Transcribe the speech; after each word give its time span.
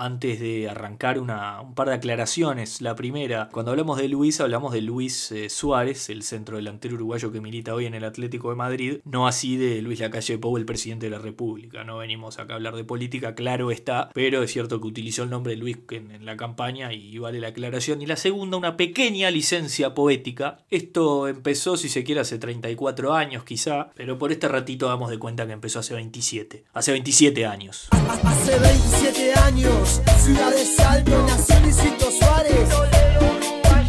antes 0.00 0.40
de 0.40 0.68
arrancar 0.68 1.18
una, 1.18 1.60
un 1.60 1.74
par 1.74 1.88
de 1.88 1.94
aclaraciones. 1.94 2.80
La 2.80 2.94
primera, 2.94 3.48
cuando 3.52 3.70
hablamos 3.70 3.98
de 3.98 4.08
Luis, 4.08 4.40
hablamos 4.40 4.72
de 4.72 4.80
Luis 4.80 5.32
eh, 5.32 5.50
Suárez, 5.50 6.10
el 6.10 6.22
centro 6.22 6.56
delantero 6.56 6.94
uruguayo 6.94 7.32
que 7.32 7.40
milita 7.40 7.74
hoy 7.74 7.86
en 7.86 7.94
el 7.94 8.04
Atlético 8.04 8.50
de 8.50 8.56
Madrid, 8.56 8.98
no 9.04 9.26
así 9.26 9.56
de 9.56 9.82
Luis 9.82 10.00
Lacalle 10.00 10.38
Pou, 10.38 10.56
el 10.56 10.64
presidente 10.64 11.06
de 11.06 11.10
la 11.10 11.18
República. 11.18 11.84
No 11.84 11.98
venimos 11.98 12.38
acá 12.38 12.54
a 12.54 12.56
hablar 12.56 12.76
de 12.76 12.84
política, 12.84 13.34
claro 13.34 13.70
está, 13.70 14.10
pero 14.14 14.42
es 14.42 14.52
cierto 14.52 14.80
que 14.80 14.86
utilizó 14.86 15.22
el 15.22 15.30
nombre 15.30 15.54
de 15.54 15.58
Luis 15.58 15.78
en, 15.90 16.10
en 16.10 16.24
la 16.24 16.36
campaña 16.36 16.92
y 16.92 17.18
vale 17.18 17.40
la 17.40 17.48
aclaración. 17.48 18.02
Y 18.02 18.06
la 18.06 18.16
segunda, 18.16 18.56
una 18.56 18.76
pequeña 18.76 19.30
licencia 19.30 19.94
poética. 19.94 20.58
Esto 20.70 21.28
empezó, 21.28 21.76
si 21.76 21.88
se 21.88 22.04
quiere, 22.04 22.20
hace 22.20 22.38
34 22.38 23.12
años 23.12 23.44
quizá, 23.44 23.90
pero 23.94 24.18
por 24.18 24.32
este 24.32 24.48
ratito 24.48 24.86
damos 24.86 25.10
de 25.10 25.18
cuenta 25.18 25.46
que 25.46 25.52
empezó 25.52 25.80
hace 25.80 25.94
27. 25.94 26.64
Hace 26.72 26.92
27 26.92 27.46
años. 27.46 27.88
Hace 28.24 28.58
27 28.58 29.34
años, 29.34 29.89
Ciudad 30.22 30.50
de 30.50 30.64
Salto, 30.64 31.26
nació 31.26 31.58
Luisito 31.60 32.10
Suárez. 32.12 32.68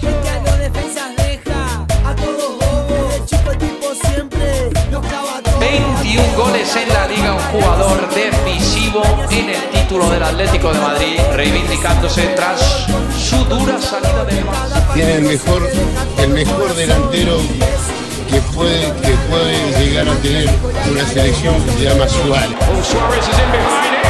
El 0.01 0.21
que 0.21 0.29
a 0.29 0.41
los 0.41 0.57
defensas 0.57 1.15
deja 1.17 1.85
a 2.09 2.15
todos 2.15 2.57
bobos. 2.57 3.15
El 3.15 3.25
chico 3.25 3.51
el 3.51 3.57
tipo 3.59 3.87
siempre 4.07 4.71
los 4.91 5.05
clava 5.05 5.41
todos. 5.43 5.59
21 5.59 6.23
goles 6.35 6.75
en 6.75 6.89
la 6.89 7.07
liga, 7.07 7.33
un 7.33 7.59
jugador 7.59 8.09
decisivo 8.15 9.03
en 9.29 9.49
el 9.49 9.69
título 9.69 10.09
del 10.09 10.23
Atlético 10.23 10.73
de 10.73 10.79
Madrid, 10.79 11.19
reivindicándose 11.35 12.27
tras 12.35 12.87
su 13.19 13.37
dura 13.45 13.79
salida 13.79 14.25
Barça. 14.25 14.93
tiene 14.95 15.15
el 15.15 15.21
mejor, 15.21 15.69
el 16.17 16.29
mejor 16.29 16.73
delantero 16.73 17.37
que 18.27 18.41
puede, 18.55 18.91
que 19.01 19.13
puede 19.29 19.85
llegar 19.85 20.09
a 20.09 20.15
tener 20.15 20.49
una 20.89 21.05
selección 21.05 21.61
que 21.65 21.71
se 21.73 21.83
llama 21.83 22.07
Suárez. 22.07 22.55
Oh, 22.59 22.83
Suarez 22.83 24.00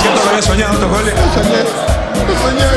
cierto 0.00 0.22
que 0.22 0.28
había 0.28 0.42
soñado 0.42 0.74
estos 0.74 0.90
goles. 0.90 1.14
Soñé, 1.34 1.62
lo 2.26 2.34
soñé. 2.42 2.68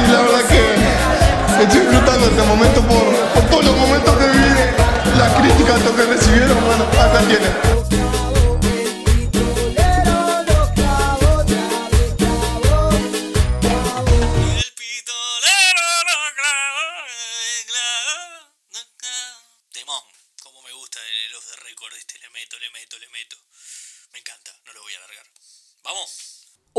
Y 0.00 0.12
la 0.12 0.20
verdad 0.22 0.42
que 0.48 1.62
estoy 1.62 1.80
disfrutando 1.80 2.26
este 2.26 2.42
momento 2.42 2.80
por, 2.82 3.04
por 3.34 3.42
todos 3.50 3.64
los 3.64 3.76
momentos 3.76 4.13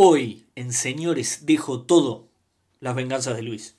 Hoy, 0.08 0.46
en 0.54 0.72
Señores, 0.72 1.48
dejo 1.48 1.82
todo. 1.82 2.28
Las 2.80 2.94
venganzas 2.94 3.36
de 3.36 3.42
Luis. 3.42 3.76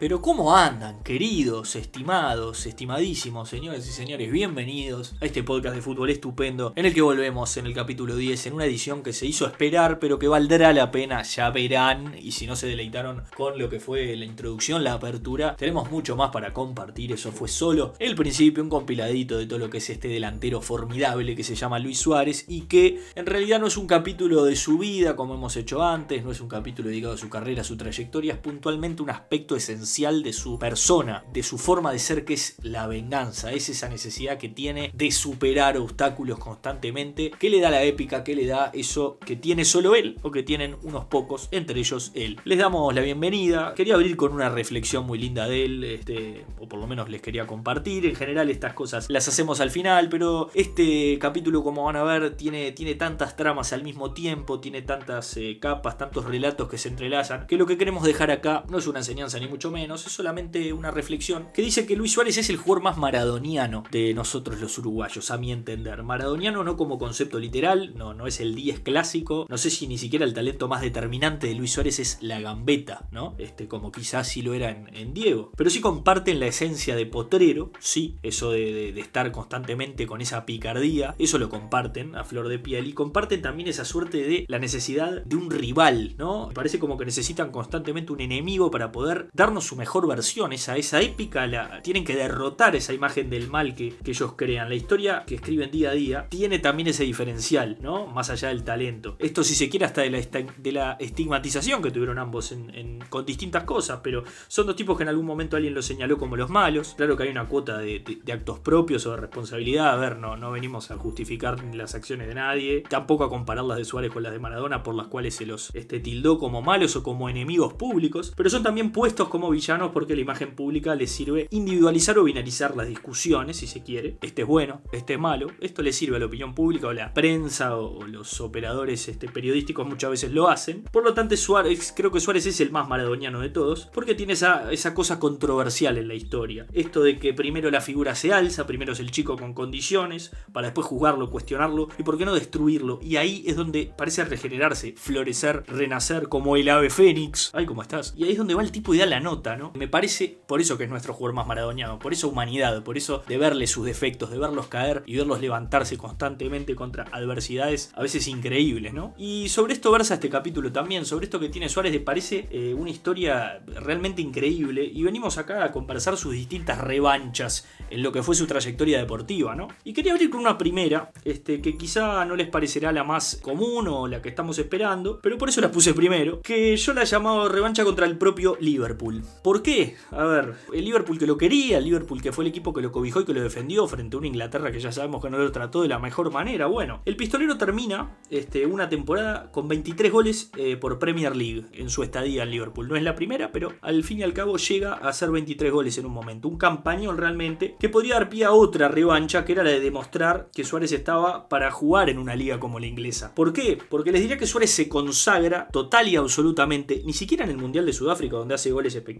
Pero 0.00 0.22
¿cómo 0.22 0.56
andan, 0.56 1.02
queridos, 1.02 1.76
estimados, 1.76 2.64
estimadísimos, 2.64 3.50
señores 3.50 3.86
y 3.86 3.92
señores? 3.92 4.32
Bienvenidos 4.32 5.14
a 5.20 5.26
este 5.26 5.42
podcast 5.42 5.76
de 5.76 5.82
fútbol 5.82 6.08
estupendo 6.08 6.72
en 6.74 6.86
el 6.86 6.94
que 6.94 7.02
volvemos 7.02 7.54
en 7.58 7.66
el 7.66 7.74
capítulo 7.74 8.16
10 8.16 8.46
en 8.46 8.54
una 8.54 8.64
edición 8.64 9.02
que 9.02 9.12
se 9.12 9.26
hizo 9.26 9.44
esperar 9.44 9.98
pero 9.98 10.18
que 10.18 10.26
valdrá 10.26 10.72
la 10.72 10.90
pena, 10.90 11.20
ya 11.20 11.50
verán, 11.50 12.14
y 12.18 12.32
si 12.32 12.46
no 12.46 12.56
se 12.56 12.66
deleitaron 12.66 13.24
con 13.36 13.58
lo 13.58 13.68
que 13.68 13.78
fue 13.78 14.16
la 14.16 14.24
introducción, 14.24 14.82
la 14.82 14.94
apertura, 14.94 15.54
tenemos 15.54 15.90
mucho 15.90 16.16
más 16.16 16.30
para 16.30 16.54
compartir, 16.54 17.12
eso 17.12 17.30
fue 17.30 17.48
solo 17.48 17.92
el 17.98 18.14
principio, 18.14 18.62
un 18.62 18.70
compiladito 18.70 19.36
de 19.36 19.44
todo 19.44 19.58
lo 19.58 19.68
que 19.68 19.78
es 19.78 19.90
este 19.90 20.08
delantero 20.08 20.62
formidable 20.62 21.36
que 21.36 21.44
se 21.44 21.56
llama 21.56 21.78
Luis 21.78 21.98
Suárez 21.98 22.46
y 22.48 22.62
que 22.62 23.02
en 23.14 23.26
realidad 23.26 23.60
no 23.60 23.66
es 23.66 23.76
un 23.76 23.86
capítulo 23.86 24.46
de 24.46 24.56
su 24.56 24.78
vida 24.78 25.14
como 25.14 25.34
hemos 25.34 25.56
hecho 25.56 25.82
antes, 25.82 26.24
no 26.24 26.32
es 26.32 26.40
un 26.40 26.48
capítulo 26.48 26.88
dedicado 26.88 27.12
a 27.12 27.18
su 27.18 27.28
carrera, 27.28 27.60
a 27.60 27.64
su 27.64 27.76
trayectoria, 27.76 28.32
es 28.32 28.38
puntualmente 28.38 29.02
un 29.02 29.10
aspecto 29.10 29.56
esencial 29.56 29.89
de 29.90 30.32
su 30.32 30.56
persona, 30.58 31.24
de 31.32 31.42
su 31.42 31.58
forma 31.58 31.90
de 31.90 31.98
ser 31.98 32.24
que 32.24 32.34
es 32.34 32.54
la 32.62 32.86
venganza, 32.86 33.52
es 33.52 33.68
esa 33.68 33.88
necesidad 33.88 34.38
que 34.38 34.48
tiene 34.48 34.92
de 34.94 35.10
superar 35.10 35.76
obstáculos 35.76 36.38
constantemente, 36.38 37.32
que 37.32 37.50
le 37.50 37.60
da 37.60 37.70
la 37.70 37.82
épica, 37.82 38.22
que 38.22 38.36
le 38.36 38.46
da 38.46 38.70
eso 38.72 39.18
que 39.18 39.34
tiene 39.34 39.64
solo 39.64 39.96
él 39.96 40.16
o 40.22 40.30
que 40.30 40.44
tienen 40.44 40.76
unos 40.84 41.06
pocos, 41.06 41.48
entre 41.50 41.80
ellos 41.80 42.12
él. 42.14 42.38
Les 42.44 42.58
damos 42.58 42.94
la 42.94 43.00
bienvenida, 43.00 43.74
quería 43.74 43.94
abrir 43.94 44.16
con 44.16 44.32
una 44.32 44.48
reflexión 44.48 45.06
muy 45.06 45.18
linda 45.18 45.48
de 45.48 45.64
él, 45.64 45.84
este, 45.84 46.44
o 46.60 46.68
por 46.68 46.78
lo 46.78 46.86
menos 46.86 47.10
les 47.10 47.20
quería 47.20 47.48
compartir, 47.48 48.06
en 48.06 48.14
general 48.14 48.48
estas 48.48 48.74
cosas 48.74 49.10
las 49.10 49.26
hacemos 49.26 49.60
al 49.60 49.72
final, 49.72 50.08
pero 50.08 50.50
este 50.54 51.18
capítulo 51.18 51.64
como 51.64 51.84
van 51.84 51.96
a 51.96 52.04
ver 52.04 52.36
tiene, 52.36 52.70
tiene 52.70 52.94
tantas 52.94 53.34
tramas 53.34 53.72
al 53.72 53.82
mismo 53.82 54.12
tiempo, 54.12 54.60
tiene 54.60 54.82
tantas 54.82 55.36
eh, 55.36 55.58
capas, 55.60 55.98
tantos 55.98 56.26
relatos 56.26 56.68
que 56.68 56.78
se 56.78 56.88
entrelazan, 56.88 57.48
que 57.48 57.56
lo 57.56 57.66
que 57.66 57.76
queremos 57.76 58.04
dejar 58.04 58.30
acá 58.30 58.64
no 58.68 58.78
es 58.78 58.86
una 58.86 59.00
enseñanza 59.00 59.40
ni 59.40 59.48
mucho 59.48 59.72
menos, 59.72 59.79
es 59.84 60.00
solamente 60.12 60.72
una 60.72 60.90
reflexión 60.90 61.48
que 61.54 61.62
dice 61.62 61.86
que 61.86 61.96
Luis 61.96 62.12
Suárez 62.12 62.36
es 62.38 62.50
el 62.50 62.56
jugador 62.56 62.82
más 62.84 62.96
maradoniano 62.98 63.84
de 63.90 64.12
nosotros 64.14 64.60
los 64.60 64.76
uruguayos, 64.78 65.30
a 65.30 65.38
mi 65.38 65.52
entender. 65.52 66.02
Maradoniano 66.02 66.62
no 66.64 66.76
como 66.76 66.98
concepto 66.98 67.38
literal, 67.38 67.92
no, 67.96 68.14
no 68.14 68.26
es 68.26 68.40
el 68.40 68.54
10 68.54 68.80
clásico, 68.80 69.46
no 69.48 69.58
sé 69.58 69.70
si 69.70 69.86
ni 69.86 69.98
siquiera 69.98 70.24
el 70.24 70.34
talento 70.34 70.68
más 70.68 70.80
determinante 70.82 71.46
de 71.46 71.54
Luis 71.54 71.72
Suárez 71.72 71.98
es 71.98 72.18
la 72.20 72.40
gambeta, 72.40 73.08
¿no? 73.10 73.34
Este, 73.38 73.68
como 73.68 73.90
quizás 73.92 74.28
sí 74.28 74.42
lo 74.42 74.54
era 74.54 74.70
en, 74.70 75.14
Diego. 75.14 75.50
Pero 75.56 75.70
sí 75.70 75.80
comparten 75.80 76.38
la 76.40 76.46
esencia 76.46 76.94
de 76.94 77.06
potrero, 77.06 77.72
sí, 77.80 78.18
eso 78.22 78.52
de- 78.52 78.92
de 78.92 79.00
estar 79.00 79.32
constantemente 79.32 80.06
con 80.06 80.20
esa 80.20 80.46
picardía, 80.46 81.14
eso 81.18 81.38
lo 81.38 81.48
comparten 81.48 82.14
a 82.14 82.24
flor 82.24 82.48
de 82.48 82.58
piel 82.58 82.86
y 82.86 82.92
comparten 82.92 83.42
también 83.42 83.68
esa 83.68 83.84
suerte 83.84 84.18
de 84.22 84.44
la 84.48 84.58
necesidad 84.58 85.22
de 85.24 85.36
un 85.36 85.50
rival, 85.50 86.14
¿no? 86.18 86.50
Parece 86.54 86.78
como 86.78 86.96
que 86.96 87.04
necesitan 87.04 87.50
constantemente 87.50 88.12
un 88.12 88.20
enemigo 88.20 88.70
para 88.70 88.92
poder 88.92 89.28
darnos 89.32 89.69
su 89.70 89.76
mejor 89.76 90.08
versión, 90.08 90.52
esa, 90.52 90.76
esa 90.76 91.00
épica, 91.00 91.46
la, 91.46 91.80
tienen 91.82 92.04
que 92.04 92.16
derrotar 92.16 92.74
esa 92.74 92.92
imagen 92.92 93.30
del 93.30 93.48
mal 93.48 93.76
que, 93.76 93.94
que 94.02 94.10
ellos 94.10 94.32
crean. 94.36 94.68
La 94.68 94.74
historia 94.74 95.22
que 95.26 95.36
escriben 95.36 95.70
día 95.70 95.90
a 95.90 95.92
día 95.92 96.26
tiene 96.28 96.58
también 96.58 96.88
ese 96.88 97.04
diferencial, 97.04 97.78
¿no? 97.80 98.06
Más 98.08 98.30
allá 98.30 98.48
del 98.48 98.64
talento. 98.64 99.14
Esto 99.20 99.44
si 99.44 99.54
se 99.54 99.68
quiere 99.68 99.86
hasta 99.86 100.00
de 100.02 100.10
la, 100.10 100.18
de 100.18 100.72
la 100.72 100.96
estigmatización 100.98 101.82
que 101.82 101.92
tuvieron 101.92 102.18
ambos 102.18 102.50
en- 102.50 102.98
con 103.08 103.24
distintas 103.24 103.62
cosas, 103.62 104.00
pero 104.02 104.24
son 104.48 104.66
dos 104.66 104.74
tipos 104.74 104.96
que 104.96 105.04
en 105.04 105.08
algún 105.08 105.26
momento 105.26 105.56
alguien 105.56 105.72
los 105.74 105.86
señaló 105.86 106.18
como 106.18 106.36
los 106.36 106.50
malos. 106.50 106.94
Claro 106.96 107.16
que 107.16 107.22
hay 107.22 107.28
una 107.28 107.46
cuota 107.46 107.78
de 107.78 108.02
actos 108.32 108.58
propios 108.58 109.06
o 109.06 109.12
de 109.12 109.18
responsabilidad. 109.18 109.90
A 109.90 109.96
ver, 109.96 110.16
no, 110.18 110.36
no 110.36 110.50
venimos 110.50 110.90
a 110.90 110.96
justificar 110.96 111.62
las 111.74 111.94
acciones 111.94 112.26
de 112.26 112.34
nadie, 112.34 112.82
tampoco 112.88 113.22
a 113.24 113.28
comparar 113.28 113.64
las 113.64 113.78
de 113.78 113.84
Suárez 113.84 114.10
con 114.12 114.22
las 114.24 114.32
de 114.32 114.38
Maradona, 114.40 114.82
por 114.82 114.94
las 114.96 115.06
cuales 115.06 115.36
se 115.36 115.46
los 115.46 115.70
este, 115.74 116.00
tildó 116.00 116.38
como 116.38 116.60
malos 116.60 116.96
o 116.96 117.02
como 117.04 117.28
enemigos 117.28 117.74
públicos, 117.74 118.32
pero 118.36 118.50
son 118.50 118.62
también 118.64 118.90
puestos 118.90 119.28
como 119.28 119.50
villanos 119.60 119.90
porque 119.92 120.14
la 120.14 120.22
imagen 120.22 120.54
pública 120.54 120.94
les 120.94 121.10
sirve 121.10 121.46
individualizar 121.50 122.18
o 122.18 122.24
binarizar 122.24 122.74
las 122.76 122.88
discusiones, 122.88 123.58
si 123.58 123.66
se 123.66 123.82
quiere. 123.82 124.16
Este 124.22 124.42
es 124.42 124.48
bueno, 124.48 124.80
este 124.90 125.14
es 125.14 125.20
malo. 125.20 125.48
Esto 125.60 125.82
le 125.82 125.92
sirve 125.92 126.16
a 126.16 126.18
la 126.18 126.26
opinión 126.26 126.54
pública 126.54 126.86
o 126.86 126.92
la 126.94 127.12
prensa 127.12 127.76
o, 127.76 128.06
los 128.06 128.40
operadores 128.40 129.06
este, 129.08 129.28
periodísticos 129.28 129.86
muchas 129.86 130.10
veces 130.10 130.32
lo 130.32 130.48
hacen. 130.48 130.84
Por 130.90 131.04
lo 131.04 131.12
tanto, 131.12 131.36
Suárez, 131.36 131.92
creo 131.94 132.10
que 132.10 132.20
Suárez 132.20 132.46
es 132.46 132.60
el 132.60 132.72
más 132.72 132.88
maradoniano 132.88 133.40
de 133.40 133.50
todos 133.50 133.90
porque 133.92 134.14
tiene 134.14 134.32
esa, 134.32 134.72
esa 134.72 134.94
cosa 134.94 135.18
controversial 135.18 135.98
en 135.98 136.08
la 136.08 136.14
historia. 136.14 136.66
Esto 136.72 137.02
de 137.02 137.18
que 137.18 137.34
primero 137.34 137.70
la 137.70 137.82
figura 137.82 138.14
se 138.14 138.32
alza, 138.32 138.66
primero 138.66 138.94
es 138.94 139.00
el 139.00 139.10
chico 139.10 139.36
con 139.36 139.52
condiciones, 139.52 140.32
para 140.52 140.68
después 140.68 140.86
juzgarlo, 140.86 141.30
cuestionarlo 141.30 141.88
y 141.98 142.02
por 142.02 142.16
qué 142.16 142.24
no 142.24 142.34
destruirlo. 142.34 142.98
Y 143.02 143.16
ahí 143.16 143.44
es 143.46 143.56
donde 143.56 143.92
parece 143.96 144.24
regenerarse, 144.24 144.94
florecer, 144.96 145.64
renacer 145.66 146.28
como 146.28 146.56
el 146.56 146.68
ave 146.70 146.88
fénix. 146.88 147.50
Ay, 147.52 147.66
¿cómo 147.66 147.82
estás? 147.82 148.14
Y 148.16 148.24
ahí 148.24 148.32
es 148.32 148.38
donde 148.38 148.54
va 148.54 148.62
el 148.62 148.72
tipo 148.72 148.94
y 148.94 148.98
da 148.98 149.06
la 149.06 149.20
nota. 149.20 149.49
¿No? 149.56 149.72
Me 149.74 149.88
parece 149.88 150.38
por 150.46 150.60
eso 150.60 150.78
que 150.78 150.84
es 150.84 150.90
nuestro 150.90 151.14
jugador 151.14 151.34
más 151.34 151.46
maradoniano, 151.46 151.98
por 151.98 152.12
esa 152.12 152.26
humanidad, 152.26 152.82
por 152.82 152.96
eso 152.96 153.22
de 153.26 153.38
verle 153.38 153.66
sus 153.66 153.84
defectos, 153.84 154.30
de 154.30 154.38
verlos 154.38 154.66
caer 154.68 155.02
y 155.06 155.16
verlos 155.16 155.40
levantarse 155.40 155.96
constantemente 155.96 156.74
contra 156.74 157.06
adversidades 157.12 157.92
a 157.94 158.02
veces 158.02 158.26
increíbles, 158.28 158.92
¿no? 158.92 159.14
Y 159.16 159.48
sobre 159.48 159.72
esto 159.72 159.90
versa 159.90 160.14
este 160.14 160.28
capítulo 160.28 160.72
también, 160.72 161.04
sobre 161.04 161.24
esto 161.24 161.40
que 161.40 161.48
tiene 161.48 161.68
Suárez, 161.68 161.92
le 161.92 162.00
parece 162.00 162.48
eh, 162.50 162.74
una 162.74 162.90
historia 162.90 163.62
realmente 163.66 164.22
increíble 164.22 164.84
y 164.84 165.02
venimos 165.02 165.38
acá 165.38 165.64
a 165.64 165.72
conversar 165.72 166.16
sus 166.16 166.32
distintas 166.32 166.78
revanchas 166.78 167.66
en 167.90 168.02
lo 168.02 168.12
que 168.12 168.22
fue 168.22 168.34
su 168.34 168.46
trayectoria 168.46 168.98
deportiva, 168.98 169.54
¿no? 169.54 169.68
Y 169.84 169.92
quería 169.92 170.12
abrir 170.12 170.30
con 170.30 170.40
una 170.40 170.58
primera, 170.58 171.10
este, 171.24 171.60
que 171.60 171.76
quizá 171.76 172.24
no 172.24 172.36
les 172.36 172.48
parecerá 172.48 172.92
la 172.92 173.04
más 173.04 173.38
común 173.42 173.88
o 173.88 174.06
la 174.06 174.22
que 174.22 174.28
estamos 174.28 174.58
esperando, 174.58 175.20
pero 175.22 175.38
por 175.38 175.48
eso 175.48 175.60
la 175.60 175.70
puse 175.70 175.94
primero, 175.94 176.40
que 176.42 176.76
yo 176.76 176.94
la 176.94 177.02
he 177.02 177.06
llamado 177.06 177.48
revancha 177.48 177.84
contra 177.84 178.06
el 178.06 178.18
propio 178.18 178.56
Liverpool. 178.60 179.22
¿Por 179.42 179.62
qué? 179.62 179.96
A 180.10 180.24
ver, 180.24 180.54
el 180.72 180.84
Liverpool 180.84 181.18
que 181.18 181.26
lo 181.26 181.38
quería, 181.38 181.78
el 181.78 181.84
Liverpool 181.84 182.20
que 182.20 182.32
fue 182.32 182.44
el 182.44 182.50
equipo 182.50 182.74
que 182.74 182.82
lo 182.82 182.92
cobijó 182.92 183.20
y 183.20 183.24
que 183.24 183.32
lo 183.32 183.42
defendió 183.42 183.86
frente 183.86 184.16
a 184.16 184.18
una 184.18 184.26
Inglaterra 184.26 184.70
que 184.70 184.80
ya 184.80 184.92
sabemos 184.92 185.22
que 185.22 185.30
no 185.30 185.38
lo 185.38 185.50
trató 185.50 185.82
de 185.82 185.88
la 185.88 185.98
mejor 185.98 186.30
manera. 186.30 186.66
Bueno, 186.66 187.00
el 187.04 187.16
pistolero 187.16 187.56
termina 187.56 188.18
este, 188.30 188.66
una 188.66 188.88
temporada 188.88 189.50
con 189.50 189.68
23 189.68 190.12
goles 190.12 190.50
eh, 190.56 190.76
por 190.76 190.98
Premier 190.98 191.34
League 191.34 191.66
en 191.72 191.90
su 191.90 192.02
estadía 192.02 192.42
en 192.42 192.50
Liverpool. 192.50 192.88
No 192.88 192.96
es 192.96 193.02
la 193.02 193.14
primera, 193.14 193.52
pero 193.52 193.72
al 193.80 194.04
fin 194.04 194.18
y 194.18 194.22
al 194.22 194.34
cabo 194.34 194.56
llega 194.56 194.94
a 194.94 195.08
hacer 195.08 195.30
23 195.30 195.72
goles 195.72 195.96
en 195.98 196.06
un 196.06 196.12
momento. 196.12 196.48
Un 196.48 196.58
campañón 196.58 197.16
realmente 197.16 197.76
que 197.78 197.88
podría 197.88 198.14
dar 198.14 198.28
pie 198.28 198.44
a 198.44 198.52
otra 198.52 198.88
revancha 198.88 199.44
que 199.44 199.52
era 199.52 199.62
la 199.62 199.70
de 199.70 199.80
demostrar 199.80 200.48
que 200.52 200.64
Suárez 200.64 200.92
estaba 200.92 201.48
para 201.48 201.70
jugar 201.70 202.10
en 202.10 202.18
una 202.18 202.36
liga 202.36 202.60
como 202.60 202.78
la 202.78 202.86
inglesa. 202.86 203.34
¿Por 203.34 203.52
qué? 203.52 203.78
Porque 203.88 204.12
les 204.12 204.20
diría 204.20 204.38
que 204.38 204.46
Suárez 204.46 204.70
se 204.70 204.88
consagra 204.88 205.68
total 205.68 206.08
y 206.08 206.16
absolutamente, 206.16 207.02
ni 207.04 207.12
siquiera 207.12 207.44
en 207.44 207.50
el 207.50 207.56
Mundial 207.56 207.86
de 207.86 207.92
Sudáfrica 207.92 208.36
donde 208.36 208.54
hace 208.54 208.70
goles 208.70 208.94
espectaculares, 208.94 209.19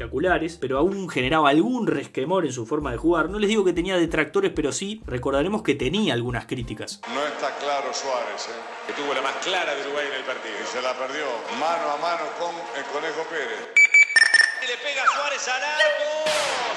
pero 0.61 0.79
aún 0.79 1.09
generaba 1.09 1.51
algún 1.51 1.87
resquemor 1.87 2.47
en 2.47 2.53
su 2.53 2.67
forma 2.67 2.91
de 2.93 2.97
jugar. 2.97 3.29
No 3.29 3.39
les 3.39 3.49
digo 3.49 3.65
que 3.65 3.73
tenía 3.73 3.97
detractores, 3.97 4.53
pero 4.55 4.73
sí 4.73 5.03
recordaremos 5.07 5.63
que 5.63 5.75
tenía 5.75 6.15
algunas 6.15 6.47
críticas. 6.47 7.01
No 7.15 7.27
está 7.27 7.55
claro 7.59 7.93
Suárez, 7.93 8.49
¿eh? 8.49 8.87
que 8.87 8.93
tuvo 8.95 9.13
la 9.13 9.21
más 9.21 9.37
clara 9.45 9.75
de 9.75 9.83
Uruguay 9.83 10.07
en 10.09 10.15
el 10.15 10.25
partido. 10.25 10.55
y 10.63 10.67
se 10.67 10.81
la 10.81 10.95
perdió 10.95 11.27
mano 11.59 11.91
a 11.91 11.97
mano 11.99 12.25
con 12.39 12.55
el 12.79 12.85
Conejo 12.93 13.23
Pérez. 13.29 13.75
Y 14.63 14.67
le 14.67 14.77
pega 14.79 15.05
Suárez 15.15 15.49
al 15.49 15.63
arco. 15.63 16.31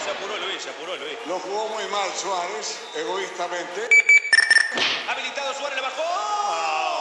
Se 0.04 0.12
apuró 0.12 0.38
Luis, 0.46 0.62
se 0.62 0.70
apuró 0.70 0.96
Luis. 0.98 1.18
Lo 1.28 1.40
jugó 1.40 1.70
muy 1.70 1.86
mal 1.92 2.10
Suárez, 2.12 2.80
egoístamente. 2.96 3.88
Habilitado 5.08 5.54
Suárez, 5.54 5.76
le 5.78 5.82
bajó. 5.82 6.93